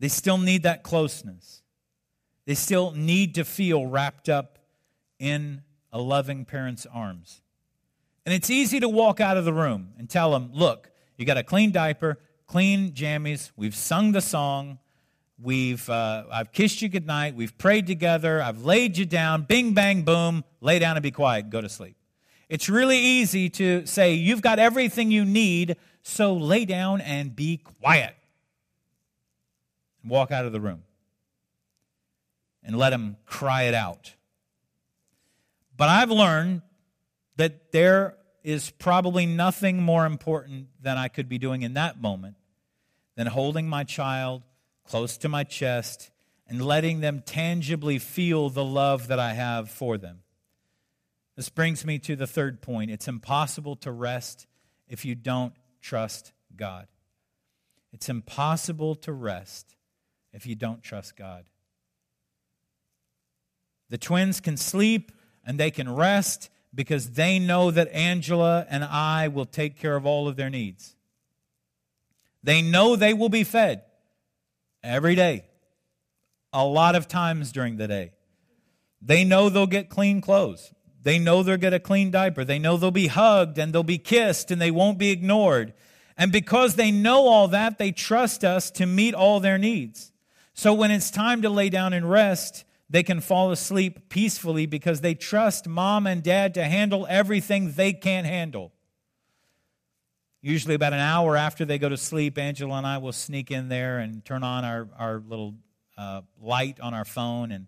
They 0.00 0.08
still 0.08 0.38
need 0.38 0.62
that 0.62 0.82
closeness. 0.82 1.62
They 2.46 2.54
still 2.54 2.92
need 2.92 3.34
to 3.34 3.44
feel 3.44 3.84
wrapped 3.84 4.30
up 4.30 4.58
in 5.18 5.62
a 5.92 6.00
loving 6.00 6.46
parent's 6.46 6.86
arms. 6.86 7.42
And 8.28 8.34
it's 8.34 8.50
easy 8.50 8.78
to 8.80 8.90
walk 8.90 9.22
out 9.22 9.38
of 9.38 9.46
the 9.46 9.54
room 9.54 9.94
and 9.96 10.06
tell 10.06 10.32
them, 10.32 10.50
look, 10.52 10.90
you 11.16 11.24
got 11.24 11.38
a 11.38 11.42
clean 11.42 11.72
diaper, 11.72 12.18
clean 12.46 12.92
jammies, 12.92 13.52
we've 13.56 13.74
sung 13.74 14.12
the 14.12 14.20
song, 14.20 14.80
we've, 15.42 15.88
uh, 15.88 16.24
I've 16.30 16.52
kissed 16.52 16.82
you 16.82 16.90
goodnight, 16.90 17.34
we've 17.34 17.56
prayed 17.56 17.86
together, 17.86 18.42
I've 18.42 18.66
laid 18.66 18.98
you 18.98 19.06
down, 19.06 19.44
bing, 19.44 19.72
bang, 19.72 20.02
boom, 20.02 20.44
lay 20.60 20.78
down 20.78 20.98
and 20.98 21.02
be 21.02 21.10
quiet, 21.10 21.48
go 21.48 21.62
to 21.62 21.70
sleep. 21.70 21.96
It's 22.50 22.68
really 22.68 22.98
easy 22.98 23.48
to 23.48 23.86
say, 23.86 24.12
you've 24.12 24.42
got 24.42 24.58
everything 24.58 25.10
you 25.10 25.24
need, 25.24 25.78
so 26.02 26.34
lay 26.34 26.66
down 26.66 27.00
and 27.00 27.34
be 27.34 27.56
quiet. 27.56 28.14
And 30.02 30.10
walk 30.10 30.30
out 30.32 30.44
of 30.44 30.52
the 30.52 30.60
room. 30.60 30.82
And 32.62 32.76
let 32.76 32.90
them 32.90 33.16
cry 33.24 33.62
it 33.62 33.74
out. 33.74 34.16
But 35.78 35.88
I've 35.88 36.10
learned 36.10 36.60
that 37.36 37.72
there 37.72 38.17
is 38.48 38.70
probably 38.70 39.26
nothing 39.26 39.82
more 39.82 40.06
important 40.06 40.68
than 40.80 40.96
I 40.96 41.08
could 41.08 41.28
be 41.28 41.36
doing 41.36 41.60
in 41.60 41.74
that 41.74 42.00
moment 42.00 42.36
than 43.14 43.26
holding 43.26 43.68
my 43.68 43.84
child 43.84 44.42
close 44.86 45.18
to 45.18 45.28
my 45.28 45.44
chest 45.44 46.10
and 46.46 46.64
letting 46.64 47.00
them 47.00 47.22
tangibly 47.26 47.98
feel 47.98 48.48
the 48.48 48.64
love 48.64 49.08
that 49.08 49.18
I 49.18 49.34
have 49.34 49.68
for 49.68 49.98
them. 49.98 50.20
This 51.36 51.50
brings 51.50 51.84
me 51.84 51.98
to 51.98 52.16
the 52.16 52.26
third 52.26 52.62
point. 52.62 52.90
It's 52.90 53.06
impossible 53.06 53.76
to 53.76 53.92
rest 53.92 54.46
if 54.88 55.04
you 55.04 55.14
don't 55.14 55.52
trust 55.82 56.32
God. 56.56 56.86
It's 57.92 58.08
impossible 58.08 58.94
to 58.94 59.12
rest 59.12 59.76
if 60.32 60.46
you 60.46 60.54
don't 60.54 60.82
trust 60.82 61.16
God. 61.16 61.44
The 63.90 63.98
twins 63.98 64.40
can 64.40 64.56
sleep 64.56 65.12
and 65.44 65.60
they 65.60 65.70
can 65.70 65.94
rest 65.94 66.48
because 66.74 67.12
they 67.12 67.38
know 67.38 67.70
that 67.70 67.88
Angela 67.92 68.66
and 68.68 68.84
I 68.84 69.28
will 69.28 69.46
take 69.46 69.78
care 69.78 69.96
of 69.96 70.06
all 70.06 70.28
of 70.28 70.36
their 70.36 70.50
needs. 70.50 70.94
They 72.42 72.62
know 72.62 72.96
they 72.96 73.14
will 73.14 73.28
be 73.28 73.44
fed 73.44 73.82
every 74.82 75.14
day, 75.14 75.44
a 76.52 76.64
lot 76.64 76.94
of 76.94 77.08
times 77.08 77.52
during 77.52 77.76
the 77.76 77.88
day. 77.88 78.12
They 79.00 79.24
know 79.24 79.48
they'll 79.48 79.66
get 79.66 79.88
clean 79.88 80.20
clothes. 80.20 80.72
They 81.02 81.18
know 81.18 81.42
they'll 81.42 81.56
get 81.56 81.74
a 81.74 81.80
clean 81.80 82.10
diaper. 82.10 82.44
They 82.44 82.58
know 82.58 82.76
they'll 82.76 82.90
be 82.90 83.06
hugged 83.06 83.58
and 83.58 83.72
they'll 83.72 83.82
be 83.82 83.98
kissed 83.98 84.50
and 84.50 84.60
they 84.60 84.70
won't 84.70 84.98
be 84.98 85.10
ignored. 85.10 85.72
And 86.16 86.32
because 86.32 86.74
they 86.74 86.90
know 86.90 87.28
all 87.28 87.48
that, 87.48 87.78
they 87.78 87.92
trust 87.92 88.44
us 88.44 88.70
to 88.72 88.86
meet 88.86 89.14
all 89.14 89.40
their 89.40 89.58
needs. 89.58 90.12
So 90.52 90.74
when 90.74 90.90
it's 90.90 91.10
time 91.10 91.42
to 91.42 91.50
lay 91.50 91.70
down 91.70 91.92
and 91.92 92.10
rest, 92.10 92.64
they 92.90 93.02
can 93.02 93.20
fall 93.20 93.52
asleep 93.52 94.08
peacefully 94.08 94.66
because 94.66 95.00
they 95.00 95.14
trust 95.14 95.68
mom 95.68 96.06
and 96.06 96.22
dad 96.22 96.54
to 96.54 96.64
handle 96.64 97.06
everything 97.08 97.72
they 97.72 97.92
can't 97.92 98.26
handle. 98.26 98.72
Usually, 100.40 100.74
about 100.74 100.92
an 100.92 101.00
hour 101.00 101.36
after 101.36 101.64
they 101.64 101.78
go 101.78 101.88
to 101.88 101.96
sleep, 101.96 102.38
Angela 102.38 102.78
and 102.78 102.86
I 102.86 102.98
will 102.98 103.12
sneak 103.12 103.50
in 103.50 103.68
there 103.68 103.98
and 103.98 104.24
turn 104.24 104.44
on 104.44 104.64
our, 104.64 104.88
our 104.96 105.18
little 105.18 105.54
uh, 105.96 106.22
light 106.40 106.78
on 106.80 106.94
our 106.94 107.04
phone 107.04 107.50
and 107.50 107.66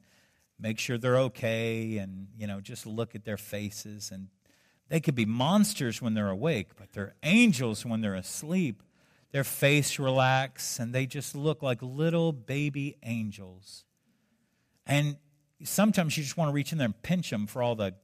make 0.58 0.78
sure 0.78 0.96
they're 0.96 1.18
okay 1.18 1.98
and, 1.98 2.28
you 2.38 2.46
know, 2.46 2.60
just 2.60 2.86
look 2.86 3.14
at 3.14 3.24
their 3.24 3.36
faces. 3.36 4.10
And 4.12 4.28
they 4.88 5.00
could 5.00 5.16
be 5.16 5.26
monsters 5.26 6.00
when 6.00 6.14
they're 6.14 6.30
awake, 6.30 6.76
but 6.76 6.92
they're 6.92 7.14
angels 7.24 7.84
when 7.84 8.00
they're 8.00 8.14
asleep. 8.14 8.82
Their 9.32 9.44
face 9.44 9.98
relax 9.98 10.78
and 10.78 10.92
they 10.92 11.06
just 11.06 11.34
look 11.34 11.62
like 11.62 11.82
little 11.82 12.32
baby 12.32 12.96
angels. 13.02 13.84
And 14.90 15.16
sometimes 15.62 16.16
you 16.16 16.24
just 16.24 16.36
want 16.36 16.48
to 16.48 16.52
reach 16.52 16.72
in 16.72 16.78
there 16.78 16.86
and 16.86 17.02
pinch 17.02 17.30
them 17.30 17.46
for 17.46 17.62
all 17.62 17.76
the 17.76 17.94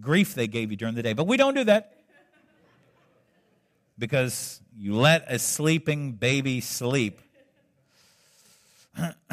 grief 0.00 0.34
they 0.34 0.46
gave 0.46 0.70
you 0.70 0.76
during 0.78 0.94
the 0.94 1.02
day. 1.02 1.12
But 1.12 1.26
we 1.26 1.36
don't 1.36 1.52
do 1.52 1.64
that 1.64 1.92
because 3.98 4.62
you 4.74 4.96
let 4.96 5.30
a 5.30 5.38
sleeping 5.38 6.12
baby 6.12 6.62
sleep. 6.62 7.20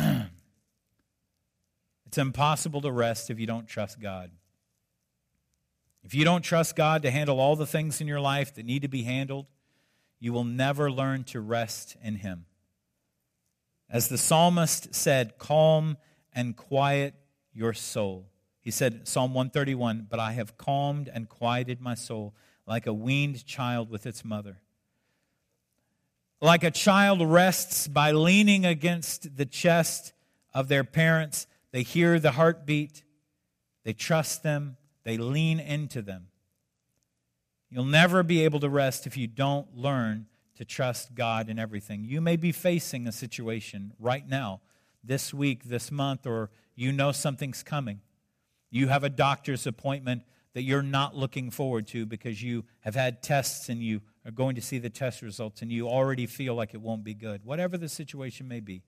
it's 2.06 2.17
impossible 2.17 2.82
to 2.82 2.91
rest 2.91 3.30
if 3.30 3.39
you 3.39 3.47
don't 3.47 3.65
trust 3.65 4.01
God. 4.01 4.30
If 6.03 6.13
you 6.13 6.25
don't 6.25 6.41
trust 6.41 6.75
God 6.75 7.01
to 7.03 7.12
handle 7.12 7.39
all 7.39 7.56
the 7.56 7.65
things 7.65 8.01
in 8.01 8.08
your 8.08 8.19
life 8.19 8.56
that 8.56 8.65
need 8.65 8.82
to 8.82 8.89
be 8.89 9.03
handled, 9.03 9.45
you 10.19 10.34
will 10.34 10.43
never 10.43 10.91
learn 10.91 11.23
to 11.25 11.39
rest 11.39 11.95
in 12.03 12.15
Him. 12.15 12.45
As 13.89 14.10
the 14.10 14.17
psalmist 14.17 14.93
said, 14.93 15.38
calm 15.38 15.95
and 16.38 16.56
quiet 16.56 17.15
your 17.52 17.73
soul. 17.73 18.28
He 18.62 18.69
said, 18.69 19.08
Psalm 19.08 19.34
131, 19.34 20.06
But 20.08 20.19
I 20.19 20.34
have 20.34 20.56
calmed 20.56 21.10
and 21.12 21.28
quieted 21.28 21.82
my 21.82 21.95
soul 21.95 22.36
like 22.67 22.86
a 22.86 22.93
weaned 22.93 23.43
child 23.47 23.89
with 23.89 24.06
its 24.06 24.23
mother. 24.23 24.62
Like 26.39 26.63
a 26.63 26.69
child 26.69 27.23
rests 27.23 27.88
by 27.88 28.12
leaning 28.12 28.67
against 28.67 29.36
the 29.36 29.47
chest 29.47 30.13
of 30.54 30.67
their 30.67 30.84
parents, 30.84 31.47
they 31.71 31.82
hear 31.82 32.19
the 32.19 32.34
heartbeat, 32.34 33.02
they 33.84 33.93
trust 33.93 34.43
them, 34.43 34.78
they 35.06 35.17
lean 35.17 35.60
into 35.60 36.04
them. 36.04 36.28
You'll 37.71 37.84
never 37.86 38.21
be 38.21 38.43
able 38.43 38.60
to 38.60 38.69
rest 38.69 39.08
if 39.08 39.17
you 39.17 39.26
don't 39.26 39.76
learn 39.76 40.28
to 40.58 40.65
trust 40.65 41.15
God 41.15 41.50
in 41.50 41.58
everything. 41.58 42.04
You 42.04 42.21
may 42.21 42.36
be 42.36 42.52
facing 42.52 43.08
a 43.08 43.12
situation 43.12 43.93
right 43.97 44.28
now 44.28 44.62
this 45.08 45.34
week, 45.34 45.63
this 45.63 45.91
month, 45.91 46.28
or 46.28 46.50
you 46.76 46.91
know 46.91 47.12
something's 47.12 47.63
coming. 47.63 48.02
You 48.70 48.89
have 48.89 49.04
a 49.04 49.10
doctor's 49.10 49.65
appointment 49.65 50.24
that 50.54 50.63
you're 50.63 50.82
not 50.82 51.15
looking 51.15 51.52
forward 51.52 51.88
to 51.88 52.06
because 52.06 52.41
you 52.41 52.65
have 52.82 52.96
had 52.96 53.24
tests 53.24 53.70
and 53.70 53.82
you 53.82 54.02
are 54.26 54.32
going 54.32 54.56
to 54.56 54.62
see 54.62 54.78
the 54.78 54.89
test 54.89 55.22
results 55.22 55.62
and 55.62 55.72
you 55.72 55.88
already 55.88 56.26
feel 56.26 56.56
like 56.56 56.74
it 56.74 56.82
won't 56.82 57.04
be 57.04 57.13
good, 57.13 57.46
whatever 57.46 57.78
the 57.78 57.88
situation 57.88 58.48
may 58.48 58.60
be, 58.60 58.84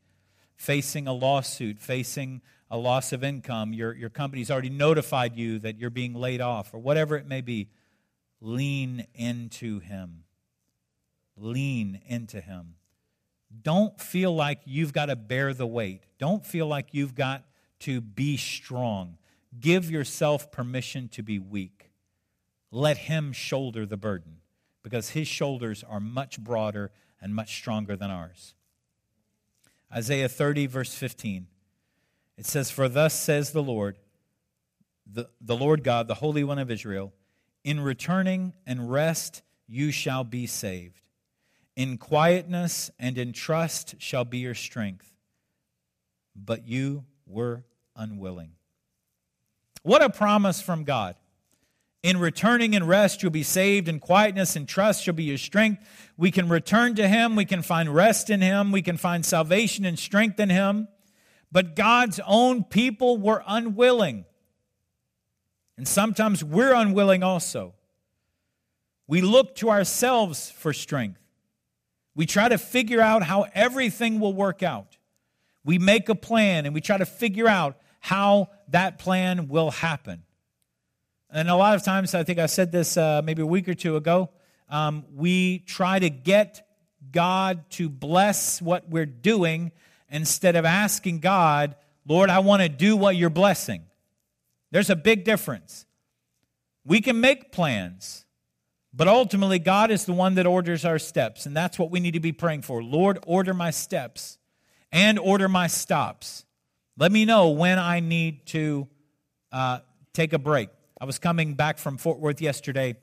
facing 0.55 1.08
a 1.08 1.13
lawsuit, 1.13 1.79
facing 1.79 2.41
a 2.69 2.77
loss 2.77 3.13
of 3.13 3.23
income, 3.23 3.73
your, 3.73 3.93
your 3.93 4.10
company's 4.10 4.51
already 4.51 4.69
notified 4.69 5.36
you 5.36 5.60
that 5.60 5.77
you're 5.77 5.89
being 5.89 6.13
laid 6.13 6.41
off, 6.41 6.73
or 6.73 6.79
whatever 6.79 7.15
it 7.15 7.27
may 7.27 7.41
be, 7.41 7.69
lean 8.41 9.05
into 9.15 9.79
Him. 9.79 10.23
Lean 11.36 12.01
into 12.08 12.41
Him. 12.41 12.75
Don't 13.62 13.99
feel 13.99 14.33
like 14.33 14.62
you've 14.65 14.93
got 14.93 15.07
to 15.07 15.15
bear 15.15 15.53
the 15.53 15.67
weight. 15.67 16.03
Don't 16.17 16.45
feel 16.45 16.67
like 16.67 16.89
you've 16.91 17.15
got 17.15 17.45
to 17.79 18.01
be 18.01 18.38
strong. 18.38 19.17
Give 19.59 19.89
yourself 19.89 20.51
permission 20.51 21.07
to 21.09 21.23
be 21.23 21.39
weak. 21.39 21.91
Let 22.71 22.97
Him 22.97 23.31
shoulder 23.31 23.85
the 23.85 23.97
burden 23.97 24.38
because 24.83 25.09
His 25.09 25.27
shoulders 25.27 25.83
are 25.88 25.99
much 25.99 26.39
broader 26.39 26.91
and 27.21 27.33
much 27.33 27.55
stronger 27.55 27.95
than 27.95 28.12
ours. 28.12 28.53
Isaiah 29.91 30.29
30, 30.29 30.67
verse 30.67 30.93
15. 30.93 31.47
It 32.38 32.45
says, 32.45 32.69
For 32.69 32.88
thus 32.88 33.19
says 33.19 33.51
the 33.51 33.63
Lord, 33.63 33.97
the, 35.12 35.27
the 35.41 35.57
Lord 35.57 35.83
God, 35.83 36.07
the 36.07 36.15
Holy 36.15 36.43
One 36.43 36.59
of 36.59 36.69
Israel, 36.69 37.12
in 37.63 37.81
returning 37.81 38.53
and 38.67 38.91
rest 38.91 39.41
you 39.67 39.91
shall 39.91 40.23
be 40.23 40.45
saved. 40.45 41.01
In 41.79 41.97
quietness 41.97 42.91
and 42.99 43.17
in 43.17 43.31
trust 43.31 43.95
shall 43.99 44.25
be 44.25 44.39
your 44.39 44.53
strength. 44.53 45.13
But 46.35 46.67
you 46.67 47.05
were 47.25 47.63
unwilling. 47.95 48.51
What 49.83 50.01
a 50.01 50.09
promise 50.09 50.59
from 50.59 50.83
God. 50.83 51.15
In 52.03 52.17
returning 52.17 52.75
and 52.75 52.85
rest, 52.85 53.23
you'll 53.23 53.31
be 53.31 53.43
saved. 53.43 53.87
In 53.87 54.01
quietness 54.01 54.57
and 54.57 54.67
trust 54.67 55.03
shall 55.03 55.13
be 55.13 55.23
your 55.23 55.37
strength. 55.37 55.81
We 56.17 56.31
can 56.31 56.49
return 56.49 56.95
to 56.95 57.07
Him. 57.07 57.37
We 57.37 57.45
can 57.45 57.61
find 57.61 57.95
rest 57.95 58.29
in 58.29 58.41
Him. 58.41 58.73
We 58.73 58.81
can 58.81 58.97
find 58.97 59.25
salvation 59.25 59.85
and 59.85 59.97
strength 59.97 60.37
in 60.37 60.49
Him. 60.49 60.89
But 61.49 61.77
God's 61.77 62.19
own 62.27 62.65
people 62.65 63.17
were 63.17 63.41
unwilling. 63.47 64.25
And 65.77 65.87
sometimes 65.87 66.43
we're 66.43 66.73
unwilling 66.73 67.23
also. 67.23 67.73
We 69.07 69.21
look 69.21 69.55
to 69.55 69.69
ourselves 69.69 70.51
for 70.51 70.73
strength. 70.73 71.18
We 72.15 72.26
try 72.26 72.50
to 72.50 72.58
figure 72.58 73.02
out 73.02 73.24
how 73.24 73.45
everything 73.54 74.19
will 74.19 74.34
work 74.34 74.63
out. 74.63 74.98
We 75.63 75.78
make 75.78 76.10
a 76.10 76.15
plan 76.15 76.65
and 76.65 76.74
we 76.74 76.82
try 76.82 76.98
to 76.98 77.06
figure 77.06 77.48
out 77.48 77.78
how 78.00 78.50
that 78.69 78.98
plan 78.98 79.48
will 79.48 79.72
happen. 79.72 80.24
And 81.30 81.50
a 81.50 81.56
lot 81.56 81.76
of 81.76 81.84
times, 81.84 82.15
I 82.15 82.24
think 82.24 82.39
I 82.39 82.48
said 82.48 82.72
this 82.72 82.98
uh, 82.98 83.22
maybe 83.24 83.41
a 83.41 83.45
week 83.45 83.69
or 83.69 83.76
two 83.76 83.95
ago, 83.95 84.30
um, 84.69 85.06
we 85.13 85.60
try 85.60 86.00
to 86.00 86.10
get 86.10 86.67
God 87.12 87.69
to 87.72 87.89
bless 87.89 88.62
what 88.62 88.89
we're 88.89 89.06
doing 89.06 89.72
instead 90.10 90.56
of 90.56 90.65
asking 90.65 91.19
God, 91.19 91.76
Lord, 92.08 92.30
I 92.30 92.39
want 92.39 92.63
to 92.63 92.69
do 92.69 92.95
what 92.95 93.15
you're 93.15 93.30
blessing. 93.30 93.84
There's 94.72 94.89
a 94.89 94.95
big 94.95 95.24
difference. 95.24 95.86
We 96.86 97.02
can 97.02 97.22
make 97.22 97.52
plans, 97.52 98.26
but 98.93 99.08
ultimately, 99.08 99.60
God 99.60 99.91
is 99.91 100.06
the 100.06 100.13
one 100.13 100.36
that 100.36 100.47
orders 100.47 100.84
our 100.84 100.97
steps, 100.97 101.45
and 101.45 101.56
that's 101.56 101.78
what 101.78 101.91
we 101.91 101.99
need 101.99 102.13
to 102.13 102.19
be 102.19 102.32
praying 102.32 102.63
for. 102.63 102.82
Lord, 102.82 103.19
order 103.28 103.54
my 103.54 103.71
steps 103.71 104.38
and 104.91 105.19
order 105.19 105.47
my 105.47 105.67
stops. 105.67 106.45
Let 106.97 107.12
me 107.12 107.23
know 107.25 107.49
when 107.49 107.78
I 107.78 107.99
need 107.99 108.45
to 108.47 108.88
uh, 109.52 109.80
take 110.13 110.34
a 110.34 110.39
break. 110.39 110.69
I 110.99 111.06
was 111.06 111.19
coming 111.19 111.54
back 111.54 111.78
from 111.78 111.97
Fort 111.97 112.19
Worth 112.19 112.41
yesterday, 112.41 112.97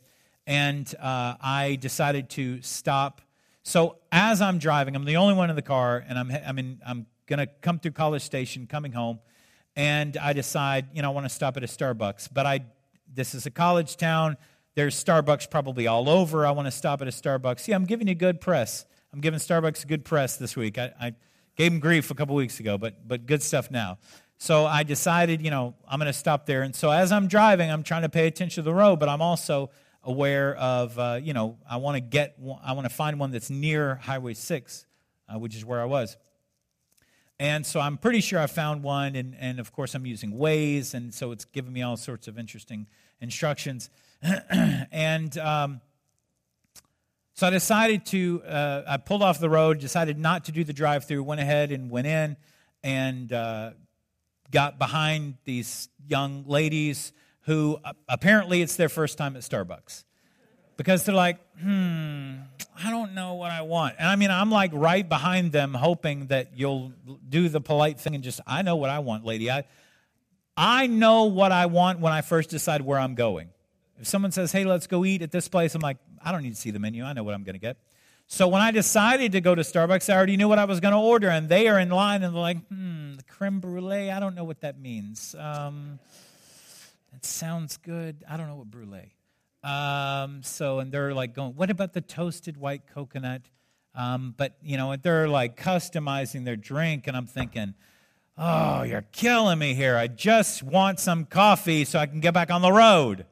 and 0.46 0.92
uh, 1.00 1.36
I 1.40 1.78
decided 1.80 2.30
to 2.30 2.60
stop. 2.62 3.22
So 3.62 3.98
as 4.12 4.42
I'm 4.42 4.58
driving, 4.58 4.94
I'm 4.96 5.04
the 5.04 5.16
only 5.16 5.34
one 5.34 5.50
in 5.50 5.56
the 5.56 5.62
car, 5.62 6.04
and 6.06 6.18
I'm 6.18 6.30
I'm 6.84 7.06
going 7.26 7.38
to 7.38 7.46
come 7.46 7.78
through 7.78 7.92
College 7.92 8.22
Station, 8.22 8.66
coming 8.66 8.92
home, 8.92 9.20
and 9.76 10.16
I 10.16 10.32
decide 10.32 10.88
you 10.94 11.02
know 11.02 11.10
I 11.10 11.14
want 11.14 11.26
to 11.26 11.34
stop 11.34 11.56
at 11.56 11.62
a 11.62 11.66
Starbucks. 11.66 12.28
But 12.32 12.44
I 12.44 12.64
this 13.12 13.34
is 13.34 13.46
a 13.46 13.50
college 13.50 13.96
town. 13.96 14.36
There's 14.76 15.02
Starbucks 15.02 15.50
probably 15.50 15.86
all 15.86 16.08
over. 16.08 16.46
I 16.46 16.50
want 16.50 16.66
to 16.66 16.70
stop 16.70 17.00
at 17.00 17.08
a 17.08 17.10
Starbucks. 17.10 17.66
Yeah, 17.66 17.76
I'm 17.76 17.86
giving 17.86 18.08
you 18.08 18.14
good 18.14 18.42
press. 18.42 18.84
I'm 19.10 19.20
giving 19.20 19.40
Starbucks 19.40 19.84
a 19.84 19.86
good 19.86 20.04
press 20.04 20.36
this 20.36 20.54
week. 20.54 20.76
I, 20.76 20.92
I 21.00 21.14
gave 21.56 21.72
them 21.72 21.80
grief 21.80 22.10
a 22.10 22.14
couple 22.14 22.34
weeks 22.34 22.60
ago, 22.60 22.76
but 22.76 23.08
but 23.08 23.24
good 23.24 23.42
stuff 23.42 23.70
now. 23.70 23.96
So 24.36 24.66
I 24.66 24.82
decided, 24.82 25.40
you 25.40 25.50
know, 25.50 25.74
I'm 25.88 25.98
going 25.98 26.12
to 26.12 26.18
stop 26.18 26.44
there. 26.44 26.60
And 26.60 26.76
so 26.76 26.90
as 26.90 27.10
I'm 27.10 27.26
driving, 27.26 27.70
I'm 27.70 27.82
trying 27.82 28.02
to 28.02 28.10
pay 28.10 28.26
attention 28.26 28.62
to 28.62 28.70
the 28.70 28.74
road, 28.74 29.00
but 29.00 29.08
I'm 29.08 29.22
also 29.22 29.70
aware 30.04 30.54
of, 30.56 30.98
uh, 30.98 31.18
you 31.22 31.32
know, 31.32 31.56
I 31.68 31.78
want 31.78 31.96
to 31.96 32.00
get, 32.02 32.36
I 32.62 32.72
want 32.72 32.86
to 32.86 32.94
find 32.94 33.18
one 33.18 33.30
that's 33.30 33.48
near 33.48 33.94
Highway 33.94 34.34
6, 34.34 34.84
uh, 35.28 35.38
which 35.38 35.56
is 35.56 35.64
where 35.64 35.80
I 35.80 35.86
was. 35.86 36.18
And 37.38 37.64
so 37.64 37.80
I'm 37.80 37.96
pretty 37.96 38.20
sure 38.20 38.38
I 38.38 38.46
found 38.46 38.82
one, 38.82 39.16
and, 39.16 39.34
and 39.38 39.58
of 39.58 39.72
course 39.72 39.94
I'm 39.94 40.04
using 40.04 40.32
Waze, 40.32 40.92
and 40.92 41.14
so 41.14 41.32
it's 41.32 41.46
giving 41.46 41.72
me 41.72 41.80
all 41.80 41.96
sorts 41.96 42.28
of 42.28 42.38
interesting 42.38 42.86
instructions. 43.22 43.88
and 44.92 45.36
um, 45.38 45.80
so 47.34 47.46
I 47.46 47.50
decided 47.50 48.06
to, 48.06 48.42
uh, 48.48 48.82
I 48.88 48.96
pulled 48.96 49.22
off 49.22 49.38
the 49.38 49.50
road, 49.50 49.78
decided 49.78 50.18
not 50.18 50.46
to 50.46 50.52
do 50.52 50.64
the 50.64 50.72
drive 50.72 51.04
through, 51.04 51.22
went 51.22 51.38
ahead 51.38 51.70
and 51.70 51.90
went 51.90 52.06
in 52.06 52.36
and 52.82 53.30
uh, 53.30 53.72
got 54.50 54.78
behind 54.78 55.34
these 55.44 55.90
young 56.08 56.44
ladies 56.46 57.12
who 57.42 57.78
apparently 58.08 58.62
it's 58.62 58.76
their 58.76 58.88
first 58.88 59.18
time 59.18 59.36
at 59.36 59.42
Starbucks 59.42 60.04
because 60.78 61.04
they're 61.04 61.14
like, 61.14 61.38
hmm, 61.60 62.36
I 62.82 62.90
don't 62.90 63.14
know 63.14 63.34
what 63.34 63.50
I 63.50 63.60
want. 63.60 63.96
And 63.98 64.08
I 64.08 64.16
mean, 64.16 64.30
I'm 64.30 64.50
like 64.50 64.70
right 64.72 65.06
behind 65.06 65.52
them, 65.52 65.74
hoping 65.74 66.28
that 66.28 66.56
you'll 66.56 66.92
do 67.28 67.50
the 67.50 67.60
polite 67.60 68.00
thing 68.00 68.14
and 68.14 68.24
just, 68.24 68.40
I 68.46 68.62
know 68.62 68.76
what 68.76 68.88
I 68.88 69.00
want, 69.00 69.26
lady. 69.26 69.50
I, 69.50 69.64
I 70.56 70.86
know 70.86 71.24
what 71.24 71.52
I 71.52 71.66
want 71.66 72.00
when 72.00 72.14
I 72.14 72.22
first 72.22 72.48
decide 72.48 72.80
where 72.80 72.98
I'm 72.98 73.14
going. 73.14 73.50
If 73.98 74.06
someone 74.06 74.32
says, 74.32 74.52
hey, 74.52 74.64
let's 74.64 74.86
go 74.86 75.04
eat 75.04 75.22
at 75.22 75.30
this 75.30 75.48
place, 75.48 75.74
I'm 75.74 75.80
like, 75.80 75.96
I 76.22 76.32
don't 76.32 76.42
need 76.42 76.54
to 76.54 76.60
see 76.60 76.70
the 76.70 76.78
menu. 76.78 77.04
I 77.04 77.12
know 77.12 77.22
what 77.22 77.34
I'm 77.34 77.44
going 77.44 77.54
to 77.54 77.60
get. 77.60 77.78
So 78.28 78.48
when 78.48 78.60
I 78.60 78.72
decided 78.72 79.32
to 79.32 79.40
go 79.40 79.54
to 79.54 79.62
Starbucks, 79.62 80.12
I 80.12 80.16
already 80.16 80.36
knew 80.36 80.48
what 80.48 80.58
I 80.58 80.64
was 80.64 80.80
going 80.80 80.92
to 80.92 80.98
order, 80.98 81.28
and 81.28 81.48
they 81.48 81.68
are 81.68 81.78
in 81.78 81.90
line 81.90 82.24
and 82.24 82.34
they're 82.34 82.42
like, 82.42 82.66
hmm, 82.66 83.14
the 83.14 83.22
creme 83.22 83.60
brulee, 83.60 84.10
I 84.10 84.18
don't 84.18 84.34
know 84.34 84.42
what 84.44 84.60
that 84.62 84.80
means. 84.80 85.36
Um, 85.38 86.00
it 87.14 87.24
sounds 87.24 87.76
good. 87.76 88.24
I 88.28 88.36
don't 88.36 88.48
know 88.48 88.56
what 88.56 88.70
brulee. 88.70 89.14
Um, 89.62 90.42
so, 90.42 90.80
and 90.80 90.90
they're 90.90 91.14
like 91.14 91.34
going, 91.34 91.54
what 91.54 91.70
about 91.70 91.92
the 91.92 92.00
toasted 92.00 92.56
white 92.56 92.82
coconut? 92.92 93.42
Um, 93.94 94.34
but, 94.36 94.56
you 94.60 94.76
know, 94.76 94.94
they're 94.96 95.28
like 95.28 95.56
customizing 95.56 96.44
their 96.44 96.56
drink, 96.56 97.06
and 97.06 97.16
I'm 97.16 97.26
thinking, 97.26 97.74
oh, 98.36 98.82
you're 98.82 99.06
killing 99.12 99.58
me 99.58 99.74
here. 99.74 99.96
I 99.96 100.08
just 100.08 100.64
want 100.64 100.98
some 100.98 101.24
coffee 101.26 101.84
so 101.84 101.98
I 101.98 102.06
can 102.06 102.20
get 102.20 102.34
back 102.34 102.50
on 102.50 102.60
the 102.60 102.72
road. 102.72 103.24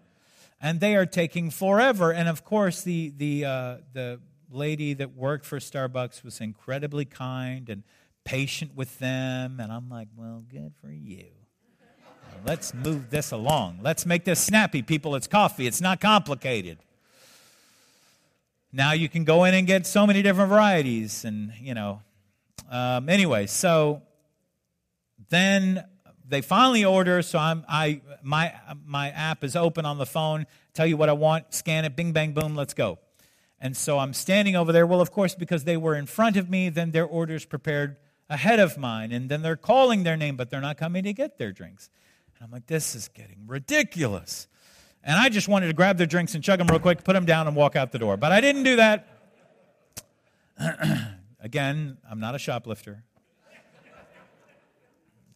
And 0.64 0.80
they 0.80 0.96
are 0.96 1.04
taking 1.04 1.50
forever. 1.50 2.10
And 2.10 2.26
of 2.26 2.42
course, 2.42 2.80
the, 2.80 3.12
the, 3.14 3.44
uh, 3.44 3.76
the 3.92 4.18
lady 4.50 4.94
that 4.94 5.14
worked 5.14 5.44
for 5.44 5.58
Starbucks 5.58 6.24
was 6.24 6.40
incredibly 6.40 7.04
kind 7.04 7.68
and 7.68 7.82
patient 8.24 8.74
with 8.74 8.98
them. 8.98 9.60
And 9.60 9.70
I'm 9.70 9.90
like, 9.90 10.08
well, 10.16 10.42
good 10.50 10.72
for 10.80 10.90
you. 10.90 11.26
Let's 12.46 12.72
move 12.72 13.10
this 13.10 13.30
along. 13.30 13.80
Let's 13.82 14.06
make 14.06 14.24
this 14.24 14.40
snappy, 14.40 14.80
people. 14.80 15.16
It's 15.16 15.26
coffee, 15.26 15.66
it's 15.66 15.82
not 15.82 16.00
complicated. 16.00 16.78
Now 18.72 18.92
you 18.92 19.10
can 19.10 19.24
go 19.24 19.44
in 19.44 19.52
and 19.52 19.66
get 19.66 19.86
so 19.86 20.06
many 20.06 20.22
different 20.22 20.48
varieties. 20.48 21.26
And, 21.26 21.52
you 21.60 21.74
know, 21.74 22.00
um, 22.70 23.10
anyway, 23.10 23.48
so 23.48 24.00
then 25.28 25.84
they 26.26 26.40
finally 26.40 26.84
order. 26.84 27.22
So 27.22 27.38
I'm, 27.38 27.64
I, 27.68 28.00
my, 28.22 28.54
my 28.84 29.10
app 29.10 29.44
is 29.44 29.56
open 29.56 29.84
on 29.84 29.98
the 29.98 30.06
phone. 30.06 30.46
Tell 30.72 30.86
you 30.86 30.96
what 30.96 31.08
I 31.08 31.12
want, 31.12 31.54
scan 31.54 31.84
it, 31.84 31.94
bing, 31.94 32.12
bang, 32.12 32.32
boom, 32.32 32.56
let's 32.56 32.74
go. 32.74 32.98
And 33.60 33.76
so 33.76 33.98
I'm 33.98 34.12
standing 34.12 34.56
over 34.56 34.72
there. 34.72 34.86
Well, 34.86 35.00
of 35.00 35.10
course, 35.10 35.34
because 35.34 35.64
they 35.64 35.76
were 35.76 35.94
in 35.94 36.06
front 36.06 36.36
of 36.36 36.50
me, 36.50 36.68
then 36.68 36.90
their 36.90 37.06
order's 37.06 37.44
prepared 37.44 37.96
ahead 38.28 38.58
of 38.58 38.76
mine. 38.76 39.12
And 39.12 39.28
then 39.28 39.42
they're 39.42 39.56
calling 39.56 40.02
their 40.02 40.16
name, 40.16 40.36
but 40.36 40.50
they're 40.50 40.60
not 40.60 40.76
coming 40.76 41.04
to 41.04 41.12
get 41.12 41.38
their 41.38 41.52
drinks. 41.52 41.88
And 42.36 42.44
I'm 42.44 42.50
like, 42.50 42.66
this 42.66 42.94
is 42.94 43.08
getting 43.08 43.46
ridiculous. 43.46 44.48
And 45.02 45.18
I 45.18 45.28
just 45.28 45.48
wanted 45.48 45.68
to 45.68 45.72
grab 45.72 45.98
their 45.98 46.06
drinks 46.06 46.34
and 46.34 46.42
chug 46.42 46.58
them 46.58 46.66
real 46.68 46.80
quick, 46.80 47.04
put 47.04 47.12
them 47.12 47.26
down, 47.26 47.46
and 47.46 47.54
walk 47.54 47.76
out 47.76 47.92
the 47.92 47.98
door. 47.98 48.16
But 48.16 48.32
I 48.32 48.40
didn't 48.40 48.64
do 48.64 48.76
that. 48.76 49.08
Again, 51.40 51.98
I'm 52.10 52.20
not 52.20 52.34
a 52.34 52.38
shoplifter. 52.38 53.04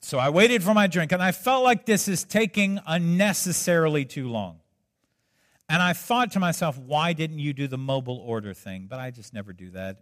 So 0.09 0.19
I 0.19 0.31
waited 0.31 0.63
for 0.63 0.73
my 0.73 0.87
drink, 0.87 1.13
and 1.13 1.23
I 1.23 1.33
felt 1.33 1.65
like 1.65 1.85
this 1.85 2.09
is 2.09 2.25
taking 2.25 2.81
unnecessarily 2.87 4.07
too 4.07 4.31
long. 4.31 4.61
And 5.69 5.83
I 5.83 5.93
thought 5.93 6.33
to 6.33 6.41
myself, 6.41 6.79
why 6.79 7.13
didn't 7.13 7.41
you 7.41 7.53
do 7.53 7.69
the 7.69 7.77
mobile 7.77 8.17
order 8.17 8.55
thing? 8.55 8.87
But 8.89 9.01
I 9.01 9.11
just 9.11 9.35
never 9.35 9.53
do 9.53 9.71
that 9.73 9.99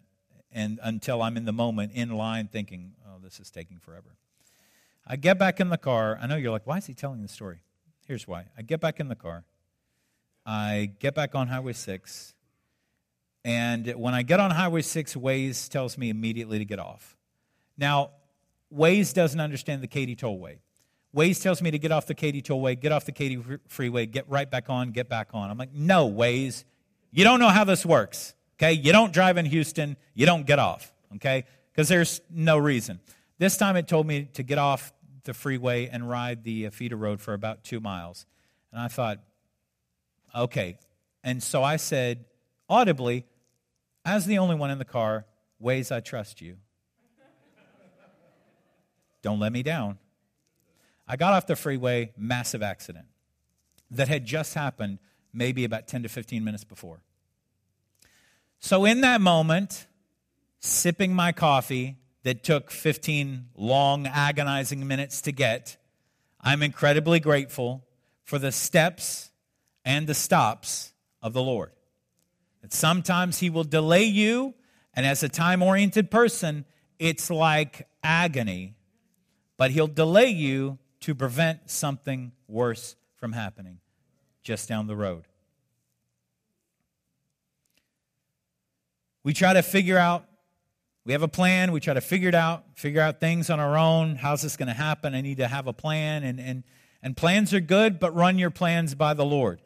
and 0.53 0.79
until 0.81 1.23
I'm 1.23 1.37
in 1.37 1.45
the 1.45 1.53
moment 1.53 1.91
in 1.93 2.11
line 2.11 2.47
thinking, 2.47 2.93
oh, 3.05 3.19
this 3.21 3.41
is 3.41 3.51
taking 3.51 3.81
forever. 3.81 4.15
I 5.05 5.17
get 5.17 5.41
back 5.41 5.59
in 5.59 5.71
the 5.71 5.77
car. 5.77 6.17
I 6.23 6.29
know 6.29 6.37
you're 6.37 6.53
like, 6.53 6.69
why 6.69 6.77
is 6.77 6.87
he 6.87 6.95
telling 6.95 7.21
the 7.21 7.27
story? 7.27 7.59
Here's 8.07 8.29
why. 8.29 8.45
I 8.57 8.63
get 8.63 8.81
back 8.81 9.01
in 9.01 9.09
the 9.09 9.17
car. 9.17 9.43
I 10.47 10.93
get 11.01 11.17
back 11.17 11.35
on 11.35 11.49
Highway 11.49 11.73
6. 11.73 12.33
And 13.45 13.89
when 13.97 14.15
I 14.15 14.23
get 14.23 14.39
on 14.39 14.53
Highway 14.53 14.83
6, 14.83 15.17
Waze 15.17 15.69
tells 15.69 15.99
me 15.99 16.11
immediately 16.11 16.61
to 16.61 16.65
get 16.65 16.79
off. 16.79 17.17
Now, 17.77 18.11
Waze 18.75 19.15
doesn't 19.15 19.41
understand 19.41 19.83
the 19.83 19.87
Katy 19.87 20.17
Tollway. 20.17 20.59
Waze 21.15 21.43
tells 21.43 21.63
me 21.63 21.71
to 21.71 21.79
get 21.79 21.93
off 21.93 22.07
the 22.07 22.15
Katy 22.15 22.43
Tollway, 22.43 22.79
get 22.79 22.93
off 22.93 23.07
the 23.07 23.13
Katy 23.13 23.43
Freeway, 23.69 24.07
get 24.07 24.29
right 24.29 24.51
back 24.51 24.69
on, 24.69 24.91
get 24.91 25.09
back 25.09 25.31
on. 25.33 25.51
I'm 25.51 25.57
like, 25.57 25.73
no, 25.73 26.11
Waze, 26.11 26.65
you 27.11 27.25
don't 27.25 27.41
know 27.41 27.49
how 27.49 27.65
this 27.65 27.87
works. 27.87 28.35
Okay, 28.59 28.73
you 28.73 28.93
don't 28.93 29.13
drive 29.13 29.37
in 29.37 29.47
Houston, 29.47 29.97
you 30.15 30.27
don't 30.27 30.47
get 30.47 30.59
off. 30.59 30.93
Okay, 31.15 31.45
because 31.73 31.89
there's 31.89 32.21
no 32.31 32.59
reason. 32.59 33.01
This 33.39 33.57
time 33.57 33.77
it 33.77 33.87
told 33.87 34.07
me 34.07 34.29
to 34.35 34.43
get 34.43 34.59
off 34.59 34.93
the 35.25 35.35
freeway 35.35 35.89
and 35.89 36.09
ride 36.09 36.45
the 36.45 36.69
feeder 36.71 36.97
road 36.97 37.21
for 37.21 37.35
about 37.35 37.65
two 37.65 37.81
miles. 37.81 38.27
And 38.73 38.81
I 38.81 38.89
thought, 38.89 39.21
okay. 40.35 40.79
And 41.23 41.43
so 41.43 41.63
I 41.63 41.77
said 41.77 42.25
audibly, 42.69 43.25
as 44.05 44.27
the 44.27 44.39
only 44.39 44.55
one 44.55 44.71
in 44.71 44.79
the 44.79 44.85
car, 44.85 45.27
Waze, 45.63 45.91
I 45.91 46.01
trust 46.01 46.41
you. 46.41 46.57
Don't 49.27 49.41
let 49.41 49.53
me 49.53 49.65
down. 49.65 49.99
I 51.09 51.17
got 51.17 51.33
off 51.33 51.49
the 51.49 51.57
freeway, 51.57 52.13
massive 52.17 52.63
accident 52.63 53.07
that 53.91 54.07
had 54.07 54.25
just 54.25 54.55
happened 54.55 55.01
maybe 55.33 55.65
about 55.65 55.89
10 55.89 56.05
to 56.05 56.09
15 56.09 56.45
minutes 56.45 56.63
before. 56.63 57.01
So, 58.61 58.85
in 58.85 59.01
that 59.01 59.21
moment, 59.21 59.89
sipping 60.61 61.13
my 61.13 61.33
coffee 61.33 61.97
that 62.23 62.45
took 62.45 62.71
15 62.71 63.49
long, 63.57 64.07
agonizing 64.07 64.87
minutes 64.87 65.21
to 65.23 65.33
get, 65.33 65.77
I'm 66.41 66.63
incredibly 66.63 67.19
grateful 67.19 67.85
for 68.23 68.39
the 68.39 68.53
steps 68.53 69.33
and 69.85 70.07
the 70.07 70.15
stops 70.15 70.93
of 71.21 71.33
the 71.33 71.43
Lord. 71.43 71.73
That 72.63 72.73
sometimes 72.73 73.41
He 73.41 73.51
will 73.51 73.65
delay 73.65 74.05
you, 74.05 74.55
and 74.95 75.05
as 75.05 75.25
a 75.25 75.29
time 75.29 75.65
oriented 75.65 76.13
person, 76.13 76.65
it's 77.01 77.29
like 77.29 77.89
agony, 78.05 78.77
but 79.57 79.71
He'll 79.71 79.87
delay 79.87 80.29
you 80.29 80.79
to 81.01 81.15
prevent 81.15 81.71
something 81.71 82.33
worse 82.49 82.97
from 83.17 83.33
happening 83.33 83.79
just 84.43 84.69
down 84.69 84.87
the 84.87 84.97
road. 84.97 85.25
We 89.25 89.33
try 89.33 89.55
to 89.55 89.63
figure 89.63 89.99
out, 89.99 90.25
we 91.05 91.13
have 91.13 91.23
a 91.23 91.29
plan, 91.29 91.73
we 91.73 91.81
try 91.81 91.95
to 91.95 92.01
figure 92.01 92.29
it 92.29 92.35
out, 92.35 92.65
figure 92.75 93.01
out 93.01 93.19
things 93.19 93.51
on 93.51 93.59
our 93.59 93.77
own. 93.77 94.15
How's 94.15 94.43
this 94.43 94.57
going 94.57 94.69
to 94.69 94.75
happen? 94.75 95.15
I 95.15 95.21
need 95.21 95.39
to 95.39 95.49
have 95.49 95.67
a 95.67 95.73
plan. 95.73 96.23
And, 96.23 96.39
and, 96.39 96.63
and 97.03 97.17
plans 97.17 97.53
are 97.53 97.61
good, 97.61 97.99
but 97.99 98.15
run 98.15 98.39
your 98.39 98.51
plans 98.51 98.95
by 98.95 99.15
the 99.15 99.25
Lord. 99.25 99.61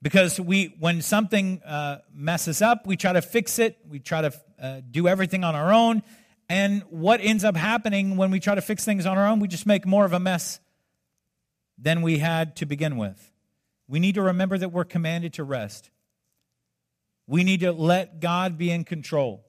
Because 0.00 0.40
we, 0.40 0.74
when 0.78 1.02
something 1.02 1.62
uh, 1.62 1.98
messes 2.14 2.62
up, 2.62 2.86
we 2.86 2.96
try 2.96 3.12
to 3.12 3.22
fix 3.22 3.58
it, 3.58 3.76
we 3.88 3.98
try 3.98 4.22
to 4.22 4.32
uh, 4.60 4.80
do 4.90 5.08
everything 5.08 5.44
on 5.44 5.54
our 5.54 5.72
own. 5.72 6.02
And 6.48 6.82
what 6.90 7.20
ends 7.20 7.44
up 7.44 7.56
happening 7.56 8.16
when 8.16 8.30
we 8.30 8.40
try 8.40 8.54
to 8.54 8.60
fix 8.60 8.84
things 8.84 9.06
on 9.06 9.16
our 9.16 9.26
own, 9.26 9.40
we 9.40 9.48
just 9.48 9.66
make 9.66 9.86
more 9.86 10.04
of 10.04 10.12
a 10.12 10.20
mess 10.20 10.60
than 11.78 12.02
we 12.02 12.18
had 12.18 12.56
to 12.56 12.66
begin 12.66 12.96
with. 12.96 13.32
We 13.88 13.98
need 13.98 14.14
to 14.14 14.22
remember 14.22 14.58
that 14.58 14.70
we're 14.70 14.84
commanded 14.84 15.34
to 15.34 15.44
rest. 15.44 15.90
We 17.26 17.44
need 17.44 17.60
to 17.60 17.72
let 17.72 18.20
God 18.20 18.58
be 18.58 18.70
in 18.70 18.84
control. 18.84 19.44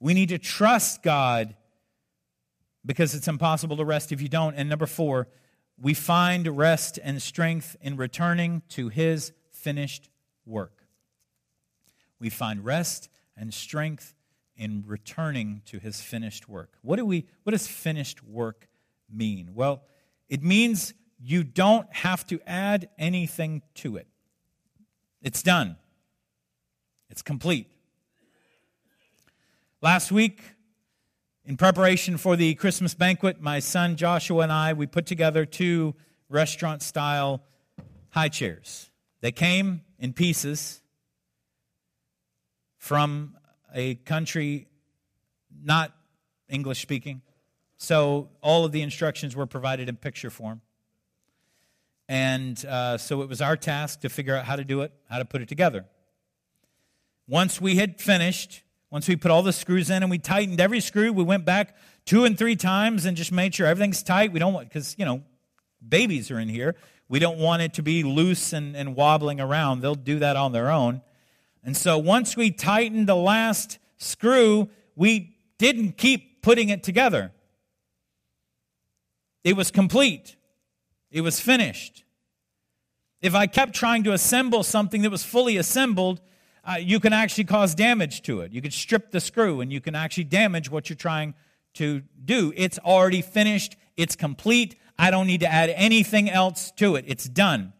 We 0.00 0.14
need 0.14 0.28
to 0.28 0.38
trust 0.38 1.02
God 1.02 1.54
because 2.84 3.14
it's 3.14 3.28
impossible 3.28 3.76
to 3.76 3.84
rest 3.84 4.12
if 4.12 4.20
you 4.22 4.28
don't. 4.28 4.54
And 4.54 4.68
number 4.68 4.86
four, 4.86 5.28
we 5.80 5.94
find 5.94 6.56
rest 6.56 6.98
and 7.02 7.20
strength 7.20 7.76
in 7.80 7.96
returning 7.96 8.62
to 8.70 8.88
His 8.88 9.32
finished 9.50 10.08
work. 10.44 10.86
We 12.18 12.30
find 12.30 12.64
rest 12.64 13.08
and 13.36 13.52
strength 13.52 14.14
in 14.56 14.84
returning 14.86 15.62
to 15.66 15.78
his 15.78 16.00
finished 16.00 16.48
work. 16.48 16.78
What 16.82 16.96
do 16.96 17.04
we 17.04 17.26
what 17.42 17.52
does 17.52 17.66
finished 17.66 18.24
work 18.24 18.68
mean? 19.10 19.50
Well, 19.54 19.82
it 20.28 20.42
means 20.42 20.94
you 21.18 21.44
don't 21.44 21.92
have 21.94 22.26
to 22.26 22.40
add 22.46 22.88
anything 22.98 23.62
to 23.76 23.96
it. 23.96 24.06
It's 25.22 25.42
done. 25.42 25.76
It's 27.10 27.22
complete. 27.22 27.68
Last 29.80 30.10
week, 30.10 30.42
in 31.44 31.56
preparation 31.56 32.16
for 32.16 32.34
the 32.34 32.54
Christmas 32.54 32.94
banquet, 32.94 33.40
my 33.40 33.60
son 33.60 33.96
Joshua 33.96 34.42
and 34.42 34.52
I, 34.52 34.72
we 34.72 34.86
put 34.86 35.06
together 35.06 35.46
two 35.46 35.94
restaurant 36.28 36.82
style 36.82 37.42
high 38.10 38.28
chairs. 38.28 38.90
They 39.20 39.32
came 39.32 39.82
in 39.98 40.12
pieces 40.12 40.80
from 42.78 43.36
a 43.74 43.96
country 43.96 44.68
not 45.62 45.92
English 46.48 46.80
speaking. 46.80 47.22
So 47.76 48.28
all 48.40 48.64
of 48.64 48.72
the 48.72 48.82
instructions 48.82 49.36
were 49.36 49.46
provided 49.46 49.88
in 49.88 49.96
picture 49.96 50.30
form. 50.30 50.60
And 52.08 52.64
uh, 52.64 52.98
so 52.98 53.22
it 53.22 53.28
was 53.28 53.40
our 53.40 53.56
task 53.56 54.00
to 54.00 54.08
figure 54.08 54.36
out 54.36 54.44
how 54.44 54.56
to 54.56 54.64
do 54.64 54.82
it, 54.82 54.92
how 55.10 55.18
to 55.18 55.24
put 55.24 55.42
it 55.42 55.48
together. 55.48 55.84
Once 57.28 57.60
we 57.60 57.76
had 57.76 58.00
finished, 58.00 58.62
once 58.90 59.08
we 59.08 59.16
put 59.16 59.30
all 59.30 59.42
the 59.42 59.52
screws 59.52 59.90
in 59.90 60.02
and 60.02 60.10
we 60.10 60.18
tightened 60.18 60.60
every 60.60 60.80
screw, 60.80 61.12
we 61.12 61.24
went 61.24 61.44
back 61.44 61.76
two 62.04 62.24
and 62.24 62.38
three 62.38 62.54
times 62.54 63.04
and 63.04 63.16
just 63.16 63.32
made 63.32 63.54
sure 63.54 63.66
everything's 63.66 64.02
tight. 64.02 64.32
We 64.32 64.38
don't 64.38 64.52
want, 64.52 64.68
because, 64.68 64.94
you 64.96 65.04
know, 65.04 65.22
babies 65.86 66.30
are 66.30 66.38
in 66.38 66.48
here. 66.48 66.76
We 67.08 67.18
don't 67.18 67.38
want 67.38 67.62
it 67.62 67.74
to 67.74 67.82
be 67.82 68.04
loose 68.04 68.52
and, 68.52 68.76
and 68.76 68.94
wobbling 68.94 69.40
around. 69.40 69.80
They'll 69.80 69.96
do 69.96 70.20
that 70.20 70.36
on 70.36 70.52
their 70.52 70.70
own. 70.70 71.02
And 71.66 71.76
so 71.76 71.98
once 71.98 72.36
we 72.36 72.52
tightened 72.52 73.08
the 73.08 73.16
last 73.16 73.80
screw, 73.98 74.70
we 74.94 75.36
didn't 75.58 75.98
keep 75.98 76.40
putting 76.40 76.68
it 76.68 76.84
together. 76.84 77.32
It 79.42 79.56
was 79.56 79.70
complete, 79.72 80.36
it 81.10 81.20
was 81.20 81.40
finished. 81.40 82.04
If 83.20 83.34
I 83.34 83.48
kept 83.48 83.74
trying 83.74 84.04
to 84.04 84.12
assemble 84.12 84.62
something 84.62 85.02
that 85.02 85.10
was 85.10 85.24
fully 85.24 85.56
assembled, 85.56 86.20
uh, 86.64 86.74
you 86.74 87.00
can 87.00 87.12
actually 87.12 87.44
cause 87.44 87.74
damage 87.74 88.22
to 88.22 88.42
it. 88.42 88.52
You 88.52 88.62
could 88.62 88.72
strip 88.72 89.10
the 89.10 89.20
screw 89.20 89.60
and 89.60 89.72
you 89.72 89.80
can 89.80 89.96
actually 89.96 90.24
damage 90.24 90.70
what 90.70 90.88
you're 90.88 90.96
trying 90.96 91.34
to 91.74 92.02
do. 92.24 92.52
It's 92.56 92.78
already 92.78 93.22
finished, 93.22 93.76
it's 93.96 94.14
complete. 94.14 94.78
I 94.98 95.10
don't 95.10 95.26
need 95.26 95.40
to 95.40 95.52
add 95.52 95.70
anything 95.70 96.30
else 96.30 96.70
to 96.76 96.94
it. 96.94 97.06
It's 97.08 97.28
done. 97.28 97.72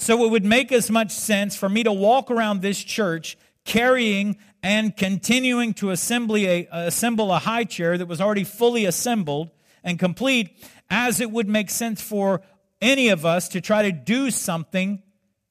So 0.00 0.24
it 0.24 0.30
would 0.30 0.46
make 0.46 0.72
as 0.72 0.90
much 0.90 1.10
sense 1.10 1.54
for 1.54 1.68
me 1.68 1.82
to 1.82 1.92
walk 1.92 2.30
around 2.30 2.62
this 2.62 2.82
church 2.82 3.36
carrying 3.66 4.38
and 4.62 4.96
continuing 4.96 5.74
to 5.74 5.90
a, 5.90 6.68
assemble 6.72 7.30
a 7.30 7.38
high 7.38 7.64
chair 7.64 7.98
that 7.98 8.08
was 8.08 8.18
already 8.18 8.44
fully 8.44 8.86
assembled 8.86 9.50
and 9.84 9.98
complete 9.98 10.56
as 10.88 11.20
it 11.20 11.30
would 11.30 11.50
make 11.50 11.68
sense 11.68 12.00
for 12.00 12.40
any 12.80 13.10
of 13.10 13.26
us 13.26 13.48
to 13.48 13.60
try 13.60 13.82
to 13.82 13.92
do 13.92 14.30
something 14.30 15.02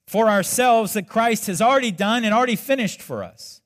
for 0.07 0.27
ourselves 0.27 0.93
that 0.93 1.07
Christ 1.07 1.45
has 1.45 1.61
already 1.61 1.91
done 1.91 2.23
and 2.23 2.33
already 2.33 2.55
finished 2.55 3.03
for 3.03 3.23
us. 3.23 3.61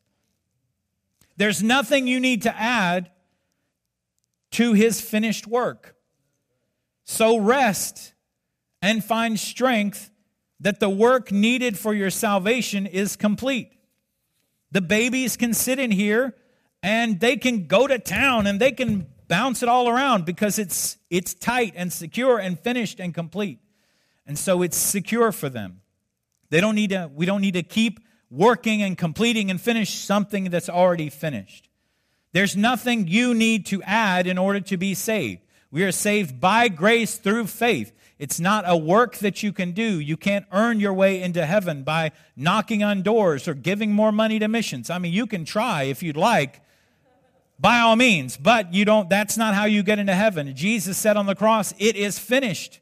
There's 1.37 1.63
nothing 1.63 2.07
you 2.07 2.19
need 2.19 2.41
to 2.41 2.53
add 2.53 3.09
to 4.51 4.73
his 4.73 4.99
finished 4.99 5.47
work. 5.47 5.95
So 7.05 7.37
rest 7.37 8.13
and 8.81 9.01
find 9.01 9.39
strength 9.39 10.09
that 10.63 10.79
the 10.79 10.89
work 10.89 11.31
needed 11.31 11.77
for 11.77 11.93
your 11.93 12.09
salvation 12.09 12.87
is 12.87 13.15
complete. 13.15 13.71
The 14.71 14.81
babies 14.81 15.37
can 15.37 15.53
sit 15.53 15.77
in 15.77 15.91
here 15.91 16.35
and 16.81 17.19
they 17.19 17.37
can 17.37 17.67
go 17.67 17.85
to 17.85 17.99
town 17.99 18.47
and 18.47 18.59
they 18.59 18.71
can 18.71 19.07
bounce 19.27 19.61
it 19.61 19.69
all 19.69 19.87
around 19.87 20.25
because 20.25 20.57
it's 20.57 20.97
it's 21.09 21.33
tight 21.33 21.73
and 21.75 21.91
secure 21.91 22.39
and 22.39 22.59
finished 22.59 22.99
and 22.99 23.13
complete. 23.13 23.59
And 24.25 24.39
so 24.39 24.61
it's 24.61 24.77
secure 24.77 25.31
for 25.33 25.49
them. 25.49 25.81
They 26.49 26.61
don't 26.61 26.75
need 26.75 26.91
to 26.91 27.11
we 27.13 27.25
don't 27.25 27.41
need 27.41 27.55
to 27.55 27.63
keep 27.63 27.99
working 28.31 28.81
and 28.81 28.97
completing 28.97 29.51
and 29.51 29.59
finish 29.59 29.93
something 29.93 30.45
that's 30.45 30.69
already 30.69 31.09
finished. 31.09 31.69
There's 32.31 32.55
nothing 32.55 33.07
you 33.07 33.33
need 33.33 33.65
to 33.67 33.83
add 33.83 34.27
in 34.27 34.37
order 34.37 34.61
to 34.61 34.77
be 34.77 34.93
saved. 34.93 35.41
We 35.71 35.83
are 35.83 35.91
saved 35.91 36.39
by 36.39 36.69
grace 36.69 37.17
through 37.17 37.47
faith. 37.47 37.91
It's 38.19 38.39
not 38.39 38.63
a 38.67 38.77
work 38.77 39.17
that 39.17 39.43
you 39.43 39.51
can 39.51 39.71
do. 39.71 39.99
You 39.99 40.17
can't 40.17 40.45
earn 40.51 40.79
your 40.79 40.93
way 40.93 41.21
into 41.21 41.45
heaven 41.45 41.83
by 41.83 42.11
knocking 42.35 42.83
on 42.83 43.01
doors 43.01 43.47
or 43.47 43.53
giving 43.53 43.91
more 43.91 44.11
money 44.11 44.39
to 44.39 44.47
missions. 44.47 44.89
I 44.89 44.99
mean, 44.99 45.13
you 45.13 45.27
can 45.27 45.45
try 45.45 45.83
if 45.83 46.03
you'd 46.03 46.17
like, 46.17 46.61
by 47.59 47.79
all 47.79 47.95
means, 47.95 48.37
but 48.37 48.73
you 48.73 48.85
don't 48.85 49.09
that's 49.09 49.37
not 49.37 49.53
how 49.53 49.65
you 49.65 49.83
get 49.83 49.99
into 49.99 50.13
heaven. 50.13 50.55
Jesus 50.55 50.97
said 50.97 51.17
on 51.17 51.25
the 51.25 51.35
cross, 51.35 51.73
"It 51.77 51.95
is 51.95 52.19
finished." 52.19 52.79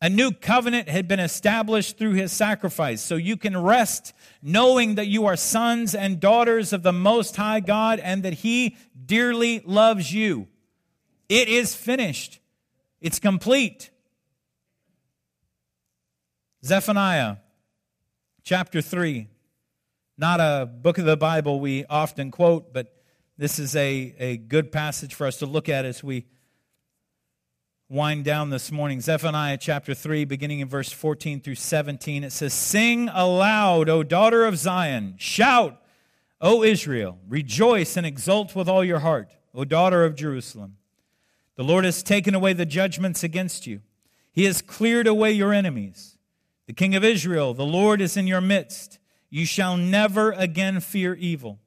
A 0.00 0.08
new 0.08 0.32
covenant 0.32 0.88
had 0.88 1.06
been 1.06 1.20
established 1.20 1.96
through 1.96 2.14
his 2.14 2.32
sacrifice. 2.32 3.00
So 3.00 3.14
you 3.14 3.36
can 3.36 3.56
rest 3.56 4.12
knowing 4.42 4.96
that 4.96 5.06
you 5.06 5.26
are 5.26 5.36
sons 5.36 5.94
and 5.94 6.18
daughters 6.18 6.72
of 6.72 6.82
the 6.82 6.92
Most 6.92 7.36
High 7.36 7.60
God 7.60 8.00
and 8.00 8.24
that 8.24 8.34
he 8.34 8.76
dearly 9.06 9.62
loves 9.64 10.12
you. 10.12 10.48
It 11.28 11.48
is 11.48 11.76
finished, 11.76 12.40
it's 13.00 13.20
complete. 13.20 13.90
Zephaniah 16.64 17.38
chapter 18.44 18.80
3. 18.80 19.26
not 20.16 20.38
a 20.38 20.64
book 20.64 20.98
of 20.98 21.04
the 21.04 21.16
Bible 21.16 21.58
we 21.58 21.84
often 21.86 22.30
quote, 22.30 22.72
but 22.72 23.02
this 23.36 23.58
is 23.58 23.74
a, 23.74 24.14
a 24.16 24.36
good 24.36 24.70
passage 24.70 25.12
for 25.12 25.26
us 25.26 25.38
to 25.38 25.46
look 25.46 25.68
at 25.68 25.84
as 25.84 26.04
we 26.04 26.24
wind 27.88 28.24
down 28.24 28.50
this 28.50 28.70
morning. 28.70 29.00
Zephaniah 29.00 29.58
chapter 29.58 29.92
3, 29.92 30.24
beginning 30.24 30.60
in 30.60 30.68
verse 30.68 30.92
14 30.92 31.40
through 31.40 31.56
17, 31.56 32.22
it 32.22 32.30
says, 32.30 32.54
Sing 32.54 33.08
aloud, 33.08 33.88
O 33.88 34.04
daughter 34.04 34.44
of 34.44 34.56
Zion. 34.56 35.16
Shout, 35.18 35.82
O 36.40 36.62
Israel. 36.62 37.18
Rejoice 37.28 37.96
and 37.96 38.06
exult 38.06 38.54
with 38.54 38.68
all 38.68 38.84
your 38.84 39.00
heart, 39.00 39.32
O 39.52 39.64
daughter 39.64 40.04
of 40.04 40.14
Jerusalem. 40.14 40.76
The 41.56 41.64
Lord 41.64 41.84
has 41.84 42.04
taken 42.04 42.36
away 42.36 42.52
the 42.52 42.66
judgments 42.66 43.24
against 43.24 43.66
you, 43.66 43.80
He 44.30 44.44
has 44.44 44.62
cleared 44.62 45.08
away 45.08 45.32
your 45.32 45.52
enemies. 45.52 46.11
The 46.72 46.76
King 46.76 46.94
of 46.94 47.04
Israel, 47.04 47.52
the 47.52 47.66
Lord 47.66 48.00
is 48.00 48.16
in 48.16 48.26
your 48.26 48.40
midst. 48.40 48.98
You 49.28 49.44
shall 49.44 49.76
never 49.76 50.32
again 50.32 50.80
fear 50.80 51.14
evil. 51.14 51.60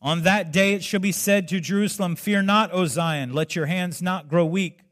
On 0.00 0.22
that 0.22 0.52
day 0.52 0.74
it 0.74 0.84
shall 0.84 1.00
be 1.00 1.10
said 1.10 1.48
to 1.48 1.58
Jerusalem, 1.58 2.14
Fear 2.14 2.42
not, 2.42 2.72
O 2.72 2.86
Zion, 2.86 3.32
let 3.32 3.56
your 3.56 3.66
hands 3.66 4.00
not 4.00 4.28
grow 4.28 4.44
weak. 4.46 4.82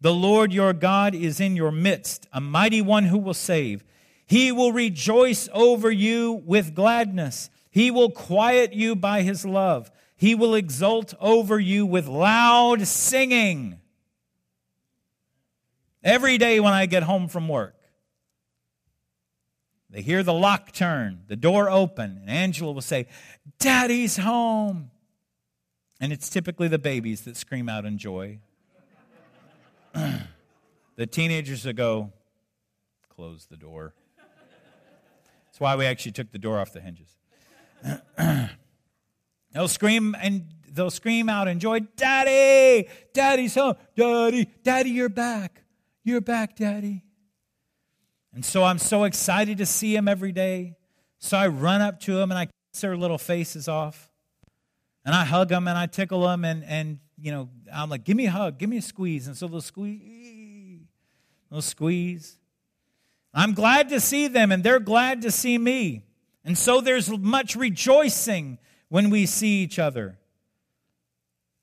The 0.00 0.14
Lord 0.14 0.50
your 0.50 0.72
God 0.72 1.14
is 1.14 1.40
in 1.40 1.56
your 1.56 1.72
midst, 1.72 2.26
a 2.32 2.40
mighty 2.40 2.80
one 2.80 3.04
who 3.04 3.18
will 3.18 3.34
save. 3.34 3.84
He 4.24 4.50
will 4.50 4.72
rejoice 4.72 5.46
over 5.52 5.90
you 5.90 6.32
with 6.32 6.74
gladness. 6.74 7.50
He 7.70 7.90
will 7.90 8.12
quiet 8.12 8.72
you 8.72 8.96
by 8.96 9.20
his 9.20 9.44
love. 9.44 9.90
He 10.16 10.34
will 10.34 10.54
exult 10.54 11.12
over 11.20 11.60
you 11.60 11.84
with 11.84 12.06
loud 12.06 12.86
singing. 12.86 13.78
Every 16.02 16.38
day 16.38 16.60
when 16.60 16.72
I 16.72 16.86
get 16.86 17.02
home 17.02 17.28
from 17.28 17.46
work, 17.46 17.76
they 19.94 20.02
hear 20.02 20.24
the 20.24 20.34
lock 20.34 20.72
turn, 20.72 21.20
the 21.28 21.36
door 21.36 21.70
open, 21.70 22.18
and 22.20 22.28
Angela 22.28 22.72
will 22.72 22.82
say, 22.82 23.06
Daddy's 23.60 24.16
home. 24.16 24.90
And 26.00 26.12
it's 26.12 26.28
typically 26.28 26.66
the 26.66 26.80
babies 26.80 27.20
that 27.22 27.36
scream 27.36 27.68
out 27.68 27.84
in 27.84 27.96
joy. 27.96 28.40
the 29.94 31.06
teenagers 31.06 31.62
that 31.62 31.74
go, 31.74 32.12
close 33.08 33.46
the 33.46 33.56
door. 33.56 33.94
That's 35.46 35.60
why 35.60 35.76
we 35.76 35.86
actually 35.86 36.10
took 36.10 36.32
the 36.32 36.40
door 36.40 36.58
off 36.58 36.72
the 36.72 36.80
hinges. 36.80 37.16
they'll 39.52 39.68
scream 39.68 40.16
and 40.20 40.46
they'll 40.72 40.90
scream 40.90 41.28
out 41.28 41.46
in 41.46 41.60
joy, 41.60 41.78
Daddy, 41.94 42.88
Daddy's 43.12 43.54
home. 43.54 43.76
Daddy, 43.94 44.48
Daddy, 44.64 44.90
you're 44.90 45.08
back. 45.08 45.62
You're 46.02 46.20
back, 46.20 46.56
Daddy. 46.56 47.03
And 48.34 48.44
so 48.44 48.64
I'm 48.64 48.78
so 48.78 49.04
excited 49.04 49.58
to 49.58 49.66
see 49.66 49.94
him 49.94 50.08
every 50.08 50.32
day. 50.32 50.74
So 51.18 51.38
I 51.38 51.46
run 51.46 51.80
up 51.80 52.00
to 52.00 52.18
him 52.18 52.32
and 52.32 52.38
I 52.38 52.46
kiss 52.46 52.80
their 52.80 52.96
little 52.96 53.18
faces 53.18 53.68
off. 53.68 54.10
And 55.04 55.14
I 55.14 55.24
hug 55.24 55.50
them 55.50 55.68
and 55.68 55.78
I 55.78 55.86
tickle 55.86 56.22
them 56.22 56.44
and, 56.44 56.64
and 56.64 56.98
you 57.18 57.30
know, 57.30 57.48
I'm 57.72 57.90
like, 57.90 58.04
give 58.04 58.16
me 58.16 58.26
a 58.26 58.30
hug, 58.30 58.58
give 58.58 58.68
me 58.68 58.78
a 58.78 58.82
squeeze. 58.82 59.26
And 59.26 59.36
so 59.36 59.46
they'll 59.46 59.60
squeeze, 59.60 60.80
they'll 61.50 61.62
squeeze. 61.62 62.38
I'm 63.32 63.52
glad 63.52 63.88
to 63.90 64.00
see 64.00 64.28
them 64.28 64.50
and 64.50 64.64
they're 64.64 64.80
glad 64.80 65.22
to 65.22 65.30
see 65.30 65.56
me. 65.58 66.04
And 66.44 66.58
so 66.58 66.80
there's 66.80 67.08
much 67.10 67.56
rejoicing 67.56 68.58
when 68.88 69.10
we 69.10 69.26
see 69.26 69.62
each 69.62 69.78
other. 69.78 70.18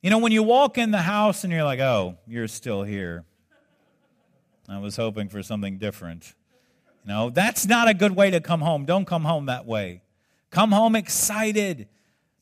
You 0.01 0.09
know, 0.09 0.17
when 0.17 0.31
you 0.31 0.43
walk 0.43 0.77
in 0.77 0.91
the 0.91 1.01
house 1.01 1.43
and 1.43 1.51
you're 1.53 1.63
like, 1.63 1.79
oh, 1.79 2.17
you're 2.27 2.47
still 2.47 2.83
here. 2.83 3.25
I 4.67 4.79
was 4.79 4.95
hoping 4.95 5.29
for 5.29 5.43
something 5.43 5.77
different. 5.77 6.33
You 7.03 7.13
know, 7.13 7.29
that's 7.29 7.65
not 7.65 7.87
a 7.87 7.93
good 7.93 8.15
way 8.15 8.31
to 8.31 8.39
come 8.39 8.61
home. 8.61 8.85
Don't 8.85 9.05
come 9.05 9.23
home 9.23 9.47
that 9.47 9.65
way. 9.65 10.01
Come 10.49 10.71
home 10.71 10.95
excited 10.95 11.87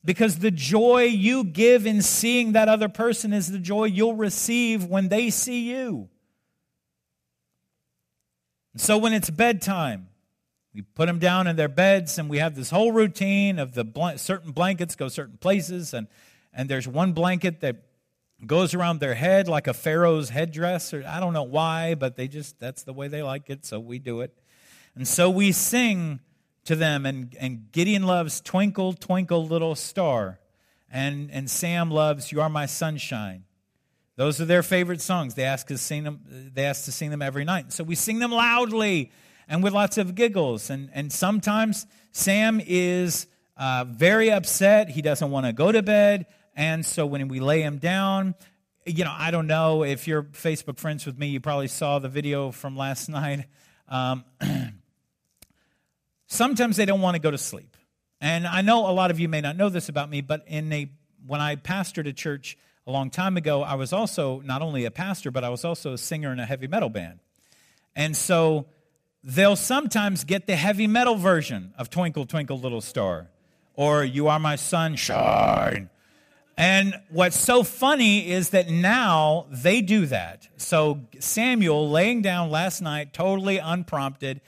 because 0.04 0.38
the 0.38 0.50
joy 0.50 1.04
you 1.04 1.44
give 1.44 1.86
in 1.86 2.02
seeing 2.02 2.52
that 2.52 2.68
other 2.68 2.88
person 2.88 3.32
is 3.32 3.50
the 3.50 3.58
joy 3.58 3.84
you'll 3.84 4.16
receive 4.16 4.84
when 4.84 5.08
they 5.08 5.30
see 5.30 5.70
you. 5.70 6.08
And 8.72 8.80
so 8.80 8.98
when 8.98 9.12
it's 9.12 9.30
bedtime, 9.30 10.08
we 10.74 10.82
put 10.82 11.06
them 11.06 11.18
down 11.18 11.46
in 11.46 11.56
their 11.56 11.68
beds, 11.68 12.18
and 12.18 12.30
we 12.30 12.38
have 12.38 12.54
this 12.54 12.70
whole 12.70 12.92
routine 12.92 13.58
of 13.58 13.74
the 13.74 13.84
bl- 13.84 14.16
certain 14.16 14.52
blankets 14.52 14.94
go 14.94 15.08
certain 15.08 15.36
places, 15.36 15.92
and, 15.92 16.06
and 16.52 16.68
there's 16.68 16.86
one 16.86 17.12
blanket 17.12 17.60
that 17.60 17.76
goes 18.46 18.72
around 18.72 19.00
their 19.00 19.14
head 19.14 19.48
like 19.48 19.66
a 19.66 19.74
pharaoh's 19.74 20.30
headdress, 20.30 20.94
or 20.94 21.04
I 21.06 21.18
don't 21.18 21.32
know 21.32 21.42
why, 21.42 21.96
but 21.96 22.16
they 22.16 22.28
just 22.28 22.60
that's 22.60 22.84
the 22.84 22.92
way 22.92 23.08
they 23.08 23.22
like 23.22 23.50
it, 23.50 23.66
so 23.66 23.80
we 23.80 23.98
do 23.98 24.20
it. 24.20 24.32
And 24.94 25.06
so 25.06 25.30
we 25.30 25.52
sing 25.52 26.20
to 26.64 26.76
them, 26.76 27.06
and, 27.06 27.34
and 27.40 27.72
Gideon 27.72 28.04
loves 28.04 28.40
Twinkle, 28.40 28.92
Twinkle, 28.92 29.46
Little 29.46 29.74
Star, 29.74 30.38
and, 30.90 31.30
and 31.30 31.50
Sam 31.50 31.90
loves 31.90 32.32
You 32.32 32.40
Are 32.40 32.48
My 32.48 32.66
Sunshine. 32.66 33.44
Those 34.16 34.40
are 34.40 34.44
their 34.44 34.62
favorite 34.62 35.00
songs. 35.00 35.34
They 35.34 35.44
ask 35.44 35.70
us 35.70 35.80
sing 35.80 36.04
them. 36.04 36.20
They 36.52 36.66
ask 36.66 36.84
to 36.84 36.92
sing 36.92 37.08
them 37.10 37.22
every 37.22 37.44
night. 37.44 37.72
So 37.72 37.82
we 37.82 37.94
sing 37.94 38.18
them 38.18 38.32
loudly 38.32 39.12
and 39.48 39.62
with 39.62 39.72
lots 39.72 39.96
of 39.96 40.14
giggles. 40.14 40.68
And, 40.68 40.90
and 40.92 41.10
sometimes 41.10 41.86
Sam 42.12 42.60
is 42.64 43.26
uh, 43.56 43.86
very 43.88 44.30
upset. 44.30 44.90
He 44.90 45.00
doesn't 45.00 45.30
want 45.30 45.46
to 45.46 45.54
go 45.54 45.72
to 45.72 45.82
bed. 45.82 46.26
And 46.54 46.84
so 46.84 47.06
when 47.06 47.28
we 47.28 47.40
lay 47.40 47.62
him 47.62 47.78
down, 47.78 48.34
you 48.84 49.04
know, 49.04 49.14
I 49.16 49.30
don't 49.30 49.46
know 49.46 49.84
if 49.84 50.06
you're 50.06 50.24
Facebook 50.24 50.78
friends 50.78 51.06
with 51.06 51.18
me, 51.18 51.28
you 51.28 51.40
probably 51.40 51.68
saw 51.68 51.98
the 51.98 52.08
video 52.08 52.50
from 52.50 52.76
last 52.76 53.08
night. 53.08 53.46
Um, 53.88 54.24
sometimes 56.30 56.76
they 56.76 56.86
don't 56.86 57.02
want 57.02 57.16
to 57.16 57.20
go 57.20 57.30
to 57.30 57.38
sleep. 57.38 57.76
And 58.20 58.46
I 58.46 58.62
know 58.62 58.88
a 58.88 58.92
lot 58.92 59.10
of 59.10 59.20
you 59.20 59.28
may 59.28 59.40
not 59.40 59.56
know 59.56 59.68
this 59.68 59.88
about 59.88 60.08
me, 60.08 60.22
but 60.22 60.44
in 60.46 60.72
a 60.72 60.90
when 61.26 61.40
I 61.40 61.56
pastored 61.56 62.08
a 62.08 62.14
church 62.14 62.56
a 62.86 62.90
long 62.90 63.10
time 63.10 63.36
ago, 63.36 63.62
I 63.62 63.74
was 63.74 63.92
also 63.92 64.40
not 64.40 64.62
only 64.62 64.86
a 64.86 64.90
pastor, 64.90 65.30
but 65.30 65.44
I 65.44 65.50
was 65.50 65.66
also 65.66 65.92
a 65.92 65.98
singer 65.98 66.32
in 66.32 66.40
a 66.40 66.46
heavy 66.46 66.66
metal 66.66 66.88
band. 66.88 67.20
And 67.94 68.16
so 68.16 68.66
they'll 69.22 69.56
sometimes 69.56 70.24
get 70.24 70.46
the 70.46 70.56
heavy 70.56 70.86
metal 70.86 71.16
version 71.16 71.74
of 71.76 71.90
Twinkle, 71.90 72.24
Twinkle, 72.24 72.58
Little 72.58 72.80
Star 72.80 73.28
or 73.74 74.02
You 74.02 74.28
Are 74.28 74.38
My 74.38 74.56
Sunshine. 74.56 75.90
And 76.56 77.00
what's 77.08 77.38
so 77.38 77.62
funny 77.62 78.30
is 78.30 78.50
that 78.50 78.68
now 78.68 79.46
they 79.50 79.80
do 79.80 80.06
that. 80.06 80.48
So 80.58 81.00
Samuel, 81.18 81.90
laying 81.90 82.22
down 82.22 82.50
last 82.50 82.82
night, 82.82 83.12
totally 83.12 83.58
unprompted, 83.58 84.40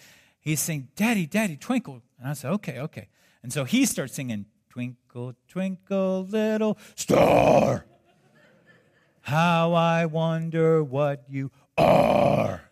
he's 0.42 0.60
saying, 0.60 0.88
Daddy, 0.94 1.26
Daddy, 1.26 1.56
twinkle. 1.56 2.02
And 2.18 2.28
I 2.28 2.34
said, 2.34 2.50
Okay, 2.52 2.78
okay. 2.80 3.08
And 3.42 3.52
so 3.52 3.64
he 3.64 3.86
starts 3.86 4.14
singing, 4.14 4.44
Twinkle, 4.68 5.34
twinkle, 5.48 6.26
little 6.28 6.78
star. 6.94 7.86
How 9.22 9.72
I 9.72 10.06
wonder 10.06 10.82
what 10.82 11.24
you 11.28 11.50
are. 11.78 12.62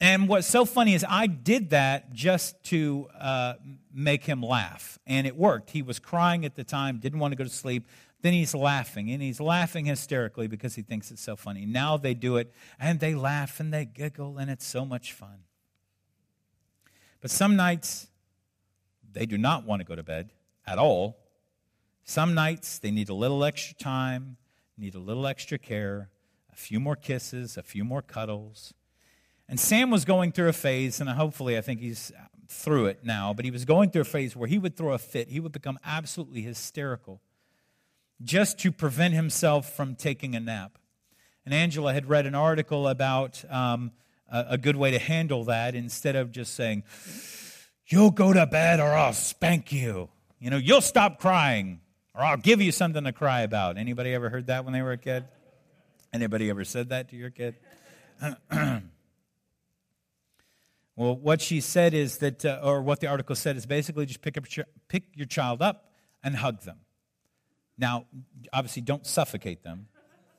And 0.00 0.28
what's 0.28 0.46
so 0.46 0.64
funny 0.64 0.94
is 0.94 1.04
I 1.08 1.26
did 1.26 1.70
that 1.70 2.12
just 2.12 2.62
to 2.64 3.08
uh, 3.18 3.54
make 3.94 4.24
him 4.24 4.42
laugh, 4.42 4.98
and 5.06 5.26
it 5.26 5.36
worked. 5.36 5.70
He 5.70 5.80
was 5.80 5.98
crying 5.98 6.44
at 6.44 6.54
the 6.54 6.64
time, 6.64 6.98
didn't 6.98 7.18
want 7.18 7.32
to 7.32 7.36
go 7.36 7.44
to 7.44 7.50
sleep. 7.50 7.88
Then 8.20 8.32
he's 8.32 8.54
laughing, 8.54 9.10
and 9.10 9.22
he's 9.22 9.40
laughing 9.40 9.86
hysterically 9.86 10.48
because 10.48 10.74
he 10.74 10.82
thinks 10.82 11.10
it's 11.10 11.22
so 11.22 11.34
funny. 11.34 11.64
Now 11.64 11.96
they 11.96 12.12
do 12.12 12.36
it, 12.36 12.52
and 12.78 13.00
they 13.00 13.14
laugh 13.14 13.58
and 13.58 13.72
they 13.72 13.84
giggle, 13.86 14.36
and 14.38 14.50
it's 14.50 14.66
so 14.66 14.84
much 14.84 15.12
fun. 15.12 15.45
But 17.26 17.32
some 17.32 17.56
nights, 17.56 18.06
they 19.12 19.26
do 19.26 19.36
not 19.36 19.64
want 19.64 19.80
to 19.80 19.84
go 19.84 19.96
to 19.96 20.04
bed 20.04 20.30
at 20.64 20.78
all. 20.78 21.18
Some 22.04 22.34
nights, 22.34 22.78
they 22.78 22.92
need 22.92 23.08
a 23.08 23.14
little 23.14 23.42
extra 23.42 23.74
time, 23.74 24.36
need 24.78 24.94
a 24.94 25.00
little 25.00 25.26
extra 25.26 25.58
care, 25.58 26.08
a 26.52 26.56
few 26.56 26.78
more 26.78 26.94
kisses, 26.94 27.56
a 27.56 27.64
few 27.64 27.84
more 27.84 28.00
cuddles 28.00 28.72
and 29.48 29.60
Sam 29.60 29.90
was 29.90 30.04
going 30.04 30.32
through 30.32 30.48
a 30.48 30.52
phase, 30.52 31.00
and 31.00 31.08
hopefully 31.08 31.56
I 31.56 31.60
think 31.60 31.80
he's 31.80 32.12
through 32.48 32.86
it 32.86 33.04
now, 33.04 33.32
but 33.32 33.44
he 33.44 33.50
was 33.50 33.64
going 33.64 33.90
through 33.90 34.02
a 34.02 34.04
phase 34.04 34.34
where 34.36 34.48
he 34.48 34.58
would 34.58 34.76
throw 34.76 34.92
a 34.92 34.98
fit. 34.98 35.28
He 35.28 35.40
would 35.40 35.52
become 35.52 35.78
absolutely 35.84 36.42
hysterical 36.42 37.20
just 38.22 38.58
to 38.60 38.72
prevent 38.72 39.14
himself 39.14 39.74
from 39.74 39.94
taking 39.94 40.34
a 40.34 40.40
nap. 40.40 40.78
And 41.44 41.54
Angela 41.54 41.92
had 41.92 42.08
read 42.08 42.26
an 42.26 42.34
article 42.34 42.88
about 42.88 43.44
um, 43.50 43.92
a, 44.28 44.58
good 44.58 44.76
way 44.76 44.90
to 44.90 44.98
handle 44.98 45.44
that 45.44 45.74
instead 45.74 46.16
of 46.16 46.32
just 46.32 46.54
saying, 46.54 46.84
You'll 47.88 48.10
go 48.10 48.32
to 48.32 48.46
bed 48.46 48.80
or 48.80 48.92
I'll 48.92 49.12
spank 49.12 49.72
you. 49.72 50.08
You 50.40 50.50
know, 50.50 50.56
you'll 50.56 50.80
stop 50.80 51.20
crying 51.20 51.80
or 52.14 52.22
I'll 52.22 52.36
give 52.36 52.60
you 52.60 52.72
something 52.72 53.04
to 53.04 53.12
cry 53.12 53.42
about. 53.42 53.78
Anybody 53.78 54.12
ever 54.12 54.28
heard 54.28 54.48
that 54.48 54.64
when 54.64 54.72
they 54.72 54.82
were 54.82 54.92
a 54.92 54.98
kid? 54.98 55.24
Anybody 56.12 56.50
ever 56.50 56.64
said 56.64 56.88
that 56.88 57.10
to 57.10 57.16
your 57.16 57.30
kid? 57.30 57.54
Well, 60.96 61.14
what 61.14 61.42
she 61.42 61.60
said 61.60 61.92
is 61.92 62.18
that, 62.18 62.42
uh, 62.44 62.60
or 62.62 62.80
what 62.80 63.00
the 63.00 63.06
article 63.06 63.36
said 63.36 63.56
is 63.56 63.66
basically 63.66 64.06
just 64.06 64.22
pick, 64.22 64.38
up 64.38 64.44
your, 64.56 64.64
pick 64.88 65.04
your 65.14 65.26
child 65.26 65.60
up 65.60 65.92
and 66.24 66.34
hug 66.34 66.62
them. 66.62 66.78
Now, 67.76 68.06
obviously, 68.50 68.80
don't 68.80 69.06
suffocate 69.06 69.62
them. 69.62 69.88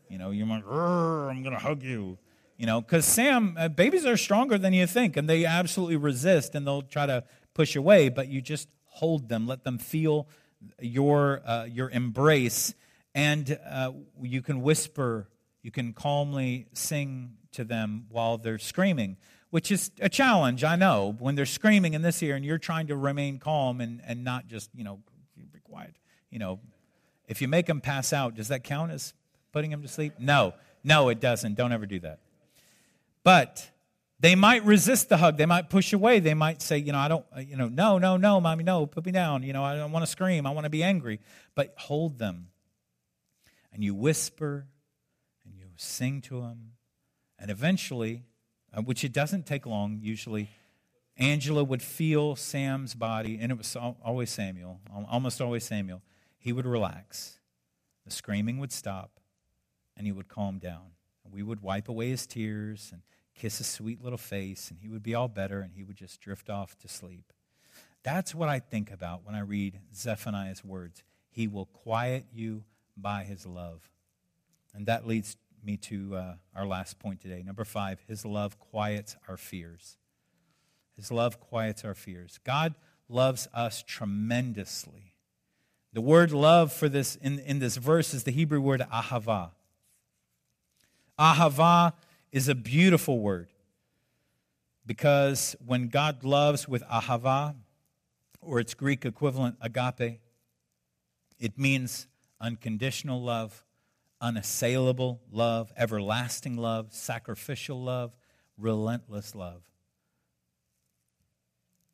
You 0.09 0.17
know, 0.17 0.31
you're 0.31 0.47
like, 0.47 0.65
I'm 0.65 1.43
going 1.43 1.53
to 1.53 1.61
hug 1.61 1.83
you. 1.83 2.17
You 2.57 2.65
know, 2.65 2.81
because 2.81 3.05
Sam, 3.05 3.55
uh, 3.57 3.67
babies 3.69 4.05
are 4.05 4.17
stronger 4.17 4.57
than 4.57 4.73
you 4.73 4.87
think, 4.87 5.15
and 5.15 5.29
they 5.29 5.45
absolutely 5.45 5.97
resist 5.97 6.55
and 6.55 6.65
they'll 6.65 6.81
try 6.81 7.05
to 7.05 7.23
push 7.53 7.75
away, 7.75 8.09
but 8.09 8.27
you 8.29 8.41
just 8.41 8.67
hold 8.85 9.29
them, 9.29 9.45
let 9.45 9.63
them 9.63 9.77
feel 9.77 10.27
your, 10.81 11.41
uh, 11.45 11.65
your 11.65 11.89
embrace. 11.91 12.73
And 13.13 13.59
uh, 13.69 13.91
you 14.21 14.41
can 14.41 14.63
whisper, 14.63 15.29
you 15.61 15.69
can 15.69 15.93
calmly 15.93 16.67
sing 16.73 17.33
to 17.51 17.63
them 17.63 18.07
while 18.09 18.39
they're 18.39 18.57
screaming, 18.57 19.17
which 19.51 19.71
is 19.71 19.91
a 19.99 20.09
challenge, 20.09 20.63
I 20.63 20.75
know, 20.75 21.15
when 21.19 21.35
they're 21.35 21.45
screaming 21.45 21.93
in 21.93 22.01
this 22.01 22.21
ear 22.23 22.35
and 22.35 22.43
you're 22.43 22.57
trying 22.57 22.87
to 22.87 22.95
remain 22.95 23.37
calm 23.37 23.81
and, 23.81 24.01
and 24.05 24.23
not 24.23 24.47
just, 24.47 24.71
you 24.73 24.83
know, 24.83 24.99
be 25.35 25.59
quiet. 25.59 25.95
You 26.31 26.39
know, 26.39 26.59
if 27.27 27.39
you 27.39 27.47
make 27.47 27.67
them 27.67 27.81
pass 27.81 28.13
out, 28.13 28.35
does 28.35 28.47
that 28.47 28.63
count 28.63 28.91
as 28.91 29.13
putting 29.51 29.69
them 29.69 29.83
to 29.83 29.87
sleep? 29.87 30.13
No, 30.17 30.55
no, 30.83 31.09
it 31.09 31.19
doesn't. 31.19 31.55
Don't 31.55 31.71
ever 31.71 31.85
do 31.85 31.99
that. 31.99 32.19
But 33.27 33.69
they 34.21 34.35
might 34.35 34.63
resist 34.63 35.09
the 35.09 35.17
hug. 35.17 35.35
They 35.35 35.45
might 35.45 35.69
push 35.69 35.91
away. 35.91 36.21
They 36.21 36.33
might 36.33 36.61
say, 36.61 36.77
you 36.77 36.93
know, 36.93 36.97
I 36.97 37.09
don't, 37.09 37.25
uh, 37.35 37.41
you 37.41 37.57
know, 37.57 37.67
no, 37.67 37.97
no, 37.97 38.15
no, 38.15 38.39
mommy, 38.39 38.63
no, 38.63 38.85
put 38.85 39.05
me 39.05 39.11
down. 39.11 39.43
You 39.43 39.51
know, 39.51 39.65
I 39.65 39.75
don't 39.75 39.91
want 39.91 40.05
to 40.05 40.09
scream. 40.09 40.45
I 40.45 40.51
want 40.51 40.63
to 40.63 40.69
be 40.69 40.81
angry. 40.81 41.19
But 41.53 41.73
hold 41.75 42.19
them. 42.19 42.47
And 43.73 43.83
you 43.83 43.93
whisper 43.93 44.67
and 45.43 45.57
you 45.57 45.65
sing 45.75 46.21
to 46.21 46.39
them. 46.39 46.71
And 47.37 47.51
eventually, 47.51 48.23
uh, 48.73 48.81
which 48.81 49.03
it 49.03 49.11
doesn't 49.11 49.45
take 49.45 49.65
long, 49.65 49.99
usually, 50.01 50.49
Angela 51.17 51.65
would 51.65 51.81
feel 51.81 52.37
Sam's 52.37 52.95
body, 52.95 53.39
and 53.41 53.51
it 53.51 53.57
was 53.57 53.75
always 53.75 54.29
Samuel, 54.29 54.79
almost 55.11 55.41
always 55.41 55.65
Samuel. 55.65 56.01
He 56.37 56.53
would 56.53 56.65
relax. 56.65 57.39
The 58.05 58.11
screaming 58.11 58.57
would 58.59 58.71
stop, 58.71 59.19
and 59.97 60.07
he 60.07 60.13
would 60.13 60.29
calm 60.29 60.59
down. 60.59 60.91
We 61.29 61.43
would 61.43 61.61
wipe 61.61 61.89
away 61.89 62.07
his 62.07 62.25
tears 62.25 62.91
and 62.93 63.01
kiss 63.37 63.59
his 63.59 63.67
sweet 63.67 64.03
little 64.03 64.17
face, 64.17 64.69
and 64.69 64.79
he 64.79 64.89
would 64.89 65.03
be 65.03 65.15
all 65.15 65.27
better, 65.27 65.61
and 65.61 65.73
he 65.73 65.83
would 65.83 65.95
just 65.95 66.19
drift 66.19 66.49
off 66.49 66.77
to 66.79 66.87
sleep. 66.87 67.31
That's 68.03 68.33
what 68.33 68.49
I 68.49 68.59
think 68.59 68.91
about 68.91 69.25
when 69.25 69.35
I 69.35 69.41
read 69.41 69.79
Zephaniah's 69.93 70.63
words. 70.63 71.03
He 71.29 71.47
will 71.47 71.65
quiet 71.65 72.25
you 72.33 72.63
by 72.95 73.23
his 73.23 73.45
love. 73.45 73.91
And 74.73 74.85
that 74.87 75.07
leads 75.07 75.37
me 75.63 75.77
to 75.77 76.15
uh, 76.15 76.33
our 76.55 76.65
last 76.65 76.99
point 76.99 77.21
today. 77.21 77.43
Number 77.45 77.65
five, 77.65 77.99
his 78.07 78.25
love 78.25 78.59
quiets 78.59 79.15
our 79.27 79.37
fears. 79.37 79.97
His 80.95 81.11
love 81.11 81.39
quiets 81.39 81.83
our 81.83 81.93
fears. 81.93 82.39
God 82.43 82.75
loves 83.09 83.47
us 83.53 83.83
tremendously. 83.85 85.13
The 85.93 86.01
word 86.01 86.31
love 86.31 86.71
for 86.71 86.89
this 86.89 87.15
in, 87.15 87.39
in 87.39 87.59
this 87.59 87.77
verse 87.77 88.13
is 88.13 88.23
the 88.23 88.31
Hebrew 88.31 88.61
word 88.61 88.81
ahava. 88.91 89.51
Ahava 91.19 91.93
is 92.37 92.47
a 92.47 92.53
beautiful 92.53 93.17
word 93.19 93.47
because 94.85 95.55
when 95.65 95.87
God 95.87 96.23
loves 96.23 96.67
with 96.67 96.83
ahava, 96.83 97.55
or 98.41 98.59
its 98.59 98.75
Greek 98.75 99.05
equivalent 99.05 99.55
agape, 99.59 100.19
it 101.39 101.57
means 101.57 102.05
unconditional 102.39 103.23
love, 103.23 103.63
unassailable 104.21 105.19
love, 105.31 105.73
everlasting 105.75 106.57
love, 106.57 106.93
sacrificial 106.93 107.83
love, 107.83 108.15
relentless 108.55 109.33
love. 109.33 109.63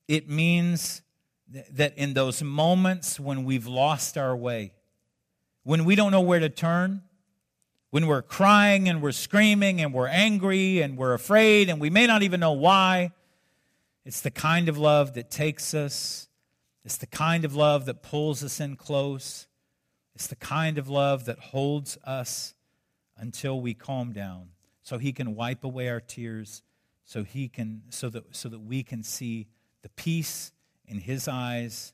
It 0.09 0.29
means 0.29 1.03
that 1.47 1.97
in 1.97 2.13
those 2.13 2.43
moments 2.43 3.17
when 3.17 3.45
we've 3.45 3.65
lost 3.65 4.17
our 4.17 4.35
way, 4.35 4.73
when 5.63 5.85
we 5.85 5.95
don't 5.95 6.11
know 6.11 6.21
where 6.21 6.41
to 6.41 6.49
turn, 6.49 7.01
when 7.93 8.07
we're 8.07 8.23
crying 8.23 8.89
and 8.89 9.03
we're 9.03 9.11
screaming 9.11 9.79
and 9.79 9.93
we're 9.93 10.07
angry 10.07 10.81
and 10.81 10.97
we're 10.97 11.13
afraid 11.13 11.69
and 11.69 11.79
we 11.79 11.91
may 11.91 12.07
not 12.07 12.23
even 12.23 12.39
know 12.39 12.53
why. 12.53 13.11
It's 14.03 14.21
the 14.21 14.31
kind 14.31 14.67
of 14.67 14.79
love 14.79 15.13
that 15.13 15.29
takes 15.29 15.75
us. 15.75 16.27
It's 16.83 16.97
the 16.97 17.05
kind 17.05 17.45
of 17.45 17.55
love 17.55 17.85
that 17.85 18.01
pulls 18.01 18.43
us 18.43 18.59
in 18.59 18.77
close. 18.77 19.45
It's 20.15 20.25
the 20.25 20.35
kind 20.35 20.79
of 20.79 20.89
love 20.89 21.25
that 21.25 21.37
holds 21.37 21.99
us 22.03 22.55
until 23.15 23.61
we 23.61 23.75
calm 23.75 24.11
down 24.11 24.47
so 24.81 24.97
he 24.97 25.13
can 25.13 25.35
wipe 25.35 25.63
away 25.63 25.87
our 25.87 26.01
tears 26.01 26.63
so 27.05 27.23
he 27.23 27.47
can 27.47 27.83
so 27.89 28.09
that 28.09 28.35
so 28.35 28.49
that 28.49 28.61
we 28.61 28.81
can 28.81 29.03
see 29.03 29.45
the 29.83 29.89
peace 29.89 30.51
in 30.87 30.97
his 30.97 31.27
eyes 31.27 31.93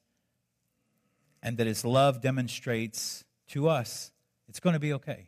and 1.44 1.58
that 1.58 1.68
his 1.68 1.84
love 1.84 2.22
demonstrates 2.22 3.26
to 3.50 3.68
us 3.68 4.14
it's 4.48 4.62
going 4.62 4.76
to 4.76 4.80
be 4.80 4.94
okay 4.94 5.28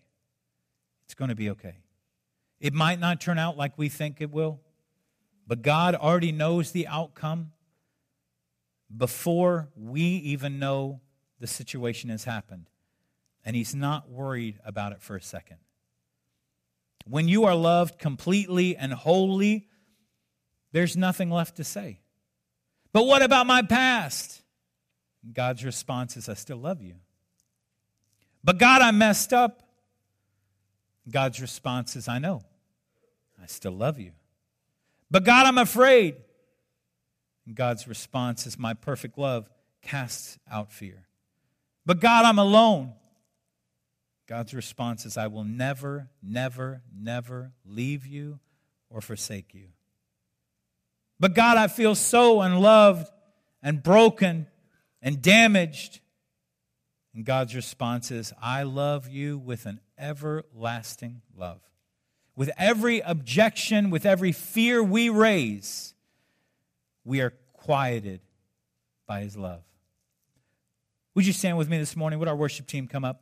it's 1.12 1.16
going 1.18 1.28
to 1.28 1.36
be 1.36 1.49
okay. 1.49 1.76
It 2.62 2.74
might 2.74 2.97
not 2.97 3.20
turn 3.20 3.38
out 3.38 3.57
like 3.57 3.78
we 3.78 3.89
think 3.89 4.22
it 4.22 4.32
will, 4.32 4.62
but 5.45 5.62
God 5.62 5.93
already 5.93 6.32
knows 6.32 6.72
the 6.72 6.88
outcome 6.88 7.51
before 8.95 9.68
we 9.76 10.01
even 10.03 10.57
know 10.57 11.01
the 11.41 11.47
situation 11.47 12.12
has 12.12 12.24
happened. 12.24 12.70
And 13.43 13.57
He's 13.57 13.76
not 13.76 14.09
worried 14.09 14.59
about 14.64 14.93
it 14.93 15.01
for 15.01 15.18
a 15.18 15.22
second. 15.22 15.57
When 17.05 17.28
you 17.28 17.43
are 17.43 17.55
loved 17.55 17.99
completely 17.99 18.78
and 18.78 18.93
wholly, 18.93 19.68
there's 20.72 20.95
nothing 20.95 21.30
left 21.30 21.57
to 21.57 21.66
say. 21.66 21.99
But 22.93 23.03
what 23.05 23.22
about 23.22 23.47
my 23.47 23.64
past? 23.64 24.43
God's 25.34 25.66
response 25.66 26.16
is, 26.16 26.30
I 26.30 26.36
still 26.36 26.55
love 26.55 26.82
you. 26.82 26.95
But 28.45 28.59
God, 28.59 28.82
I 28.82 28.91
messed 28.91 29.34
up. 29.34 29.68
God's 31.10 31.41
response 31.41 31.95
is, 31.95 32.08
I 32.08 32.20
know. 32.20 32.41
I 33.41 33.47
still 33.47 33.72
love 33.72 33.99
you. 33.99 34.12
But 35.10 35.26
God, 35.26 35.45
I'm 35.45 35.58
afraid. 35.58 36.16
And 37.45 37.56
God's 37.56 37.88
response 37.88 38.45
is, 38.45 38.58
My 38.58 38.74
perfect 38.74 39.18
love 39.18 39.49
casts 39.82 40.38
out 40.49 40.72
fear. 40.72 41.08
But 41.86 41.99
God, 41.99 42.26
I'm 42.26 42.39
alone. 42.39 42.93
God's 44.28 44.54
response 44.54 45.06
is, 45.06 45.18
I 45.18 45.28
will 45.28 45.43
never, 45.43 46.10
never, 46.24 46.84
never 46.95 47.52
leave 47.66 48.06
you 48.06 48.39
or 48.89 49.02
forsake 49.02 49.54
you. 49.54 49.68
But 51.20 51.36
God, 51.36 51.58
I 51.58 51.68
feel 51.68 51.95
so 51.95 52.41
unloved 52.41 53.10
and 53.62 53.84
broken 53.84 54.47
and 55.02 55.22
damaged. 55.22 55.99
And 57.14 57.26
God's 57.26 57.55
response 57.55 58.09
is, 58.12 58.34
I 58.41 58.64
love 58.64 59.09
you 59.09 59.38
with 59.38 59.66
an 59.66 59.82
everlasting 59.97 61.22
love. 61.36 61.62
With 62.36 62.51
every 62.57 63.01
objection, 63.01 63.89
with 63.89 64.05
every 64.05 64.32
fear 64.32 64.82
we 64.82 65.09
raise, 65.09 65.93
we 67.03 67.20
are 67.22 67.34
quieted 67.53 68.22
by 69.05 69.22
his 69.22 69.36
love. 69.36 69.64
Would 71.14 71.28
you 71.28 71.34
stand 71.34 71.57
with 71.57 71.70
me 71.70 71.78
this 71.78 71.97
morning? 71.97 72.20
Would 72.20 72.30
our 72.30 72.36
worship 72.36 72.68
team 72.68 72.88
come 72.88 73.03
up? 73.03 73.22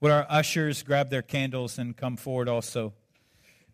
Would 0.00 0.12
our 0.12 0.26
ushers 0.28 0.84
grab 0.84 1.10
their 1.10 1.22
candles 1.22 1.76
and 1.76 1.96
come 1.96 2.16
forward 2.16 2.48
also? 2.48 2.94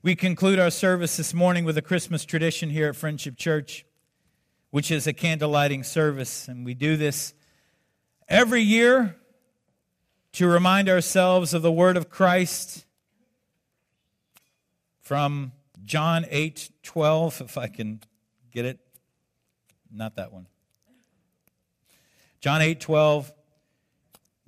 We 0.04 0.14
conclude 0.14 0.58
our 0.58 0.68
service 0.68 1.16
this 1.16 1.32
morning 1.32 1.64
with 1.64 1.78
a 1.78 1.80
Christmas 1.80 2.26
tradition 2.26 2.68
here 2.68 2.90
at 2.90 2.94
Friendship 2.94 3.38
Church, 3.38 3.86
which 4.70 4.90
is 4.90 5.06
a 5.06 5.14
candlelighting 5.14 5.82
service. 5.82 6.46
And 6.46 6.62
we 6.62 6.74
do 6.74 6.98
this 6.98 7.32
every 8.28 8.60
year 8.60 9.16
to 10.32 10.46
remind 10.46 10.90
ourselves 10.90 11.54
of 11.54 11.62
the 11.62 11.72
word 11.72 11.96
of 11.96 12.10
Christ 12.10 12.84
from 15.00 15.52
John 15.86 16.26
8 16.28 16.68
12, 16.82 17.40
if 17.40 17.56
I 17.56 17.68
can 17.68 18.02
get 18.52 18.66
it. 18.66 18.80
Not 19.90 20.16
that 20.16 20.34
one. 20.34 20.48
John 22.40 22.60
8 22.60 22.78
12, 22.78 23.32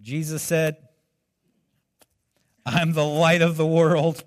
Jesus 0.03 0.43
said, 0.43 0.77
I'm 2.67 2.93
the 2.93 3.07
light 3.07 3.41
of 3.41 3.57
the 3.57 3.67
world. 3.67 4.23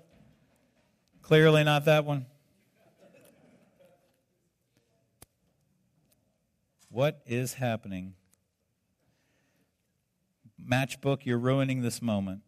Clearly 1.30 1.62
not 1.62 1.84
that 1.84 2.04
one. 2.04 2.26
What 6.88 7.20
is 7.24 7.54
happening? 7.54 8.14
Matchbook, 10.60 11.18
you're 11.22 11.38
ruining 11.38 11.82
this 11.82 12.02
moment. 12.02 12.40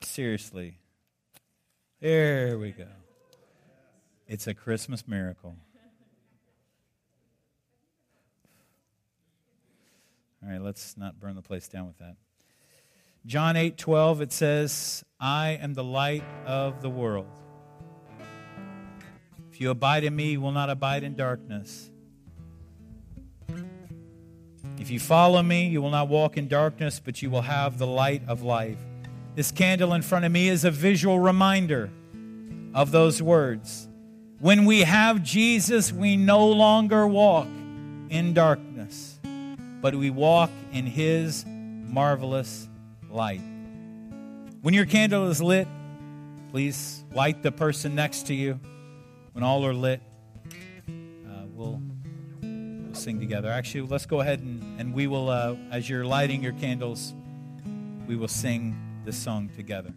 Seriously. 0.00 0.80
There 2.00 2.58
we 2.58 2.72
go. 2.72 2.88
It's 4.26 4.48
a 4.48 4.54
Christmas 4.54 5.06
miracle. 5.06 5.54
All 10.42 10.50
right, 10.50 10.60
let's 10.60 10.96
not 10.96 11.20
burn 11.20 11.36
the 11.36 11.42
place 11.42 11.68
down 11.68 11.86
with 11.86 11.98
that. 11.98 12.16
John 13.28 13.56
8 13.56 13.76
12, 13.76 14.22
it 14.22 14.32
says, 14.32 15.04
I 15.20 15.58
am 15.60 15.74
the 15.74 15.84
light 15.84 16.24
of 16.46 16.80
the 16.80 16.88
world. 16.88 17.26
If 19.52 19.60
you 19.60 19.68
abide 19.68 20.04
in 20.04 20.16
me, 20.16 20.30
you 20.30 20.40
will 20.40 20.50
not 20.50 20.70
abide 20.70 21.02
in 21.02 21.14
darkness. 21.14 21.90
If 24.78 24.90
you 24.90 24.98
follow 24.98 25.42
me, 25.42 25.68
you 25.68 25.82
will 25.82 25.90
not 25.90 26.08
walk 26.08 26.38
in 26.38 26.48
darkness, 26.48 27.02
but 27.04 27.20
you 27.20 27.28
will 27.28 27.42
have 27.42 27.76
the 27.76 27.86
light 27.86 28.22
of 28.26 28.40
life. 28.40 28.78
This 29.34 29.52
candle 29.52 29.92
in 29.92 30.00
front 30.00 30.24
of 30.24 30.32
me 30.32 30.48
is 30.48 30.64
a 30.64 30.70
visual 30.70 31.20
reminder 31.20 31.90
of 32.72 32.92
those 32.92 33.20
words. 33.20 33.90
When 34.38 34.64
we 34.64 34.80
have 34.80 35.22
Jesus, 35.22 35.92
we 35.92 36.16
no 36.16 36.46
longer 36.46 37.06
walk 37.06 37.48
in 38.08 38.32
darkness, 38.32 39.20
but 39.82 39.94
we 39.94 40.08
walk 40.08 40.50
in 40.72 40.86
His 40.86 41.44
marvelous 41.46 42.68
light. 43.10 43.40
When 44.60 44.74
your 44.74 44.86
candle 44.86 45.28
is 45.28 45.40
lit, 45.40 45.68
please 46.50 47.04
light 47.12 47.42
the 47.42 47.52
person 47.52 47.94
next 47.94 48.26
to 48.26 48.34
you. 48.34 48.60
When 49.32 49.44
all 49.44 49.64
are 49.64 49.74
lit, 49.74 50.00
uh, 50.48 51.46
we'll, 51.52 51.80
we'll 52.42 52.94
sing 52.94 53.20
together. 53.20 53.50
Actually, 53.50 53.82
let's 53.82 54.06
go 54.06 54.20
ahead 54.20 54.40
and, 54.40 54.80
and 54.80 54.92
we 54.92 55.06
will, 55.06 55.30
uh, 55.30 55.54
as 55.70 55.88
you're 55.88 56.04
lighting 56.04 56.42
your 56.42 56.54
candles, 56.54 57.14
we 58.06 58.16
will 58.16 58.28
sing 58.28 58.76
this 59.04 59.16
song 59.16 59.50
together. 59.54 59.92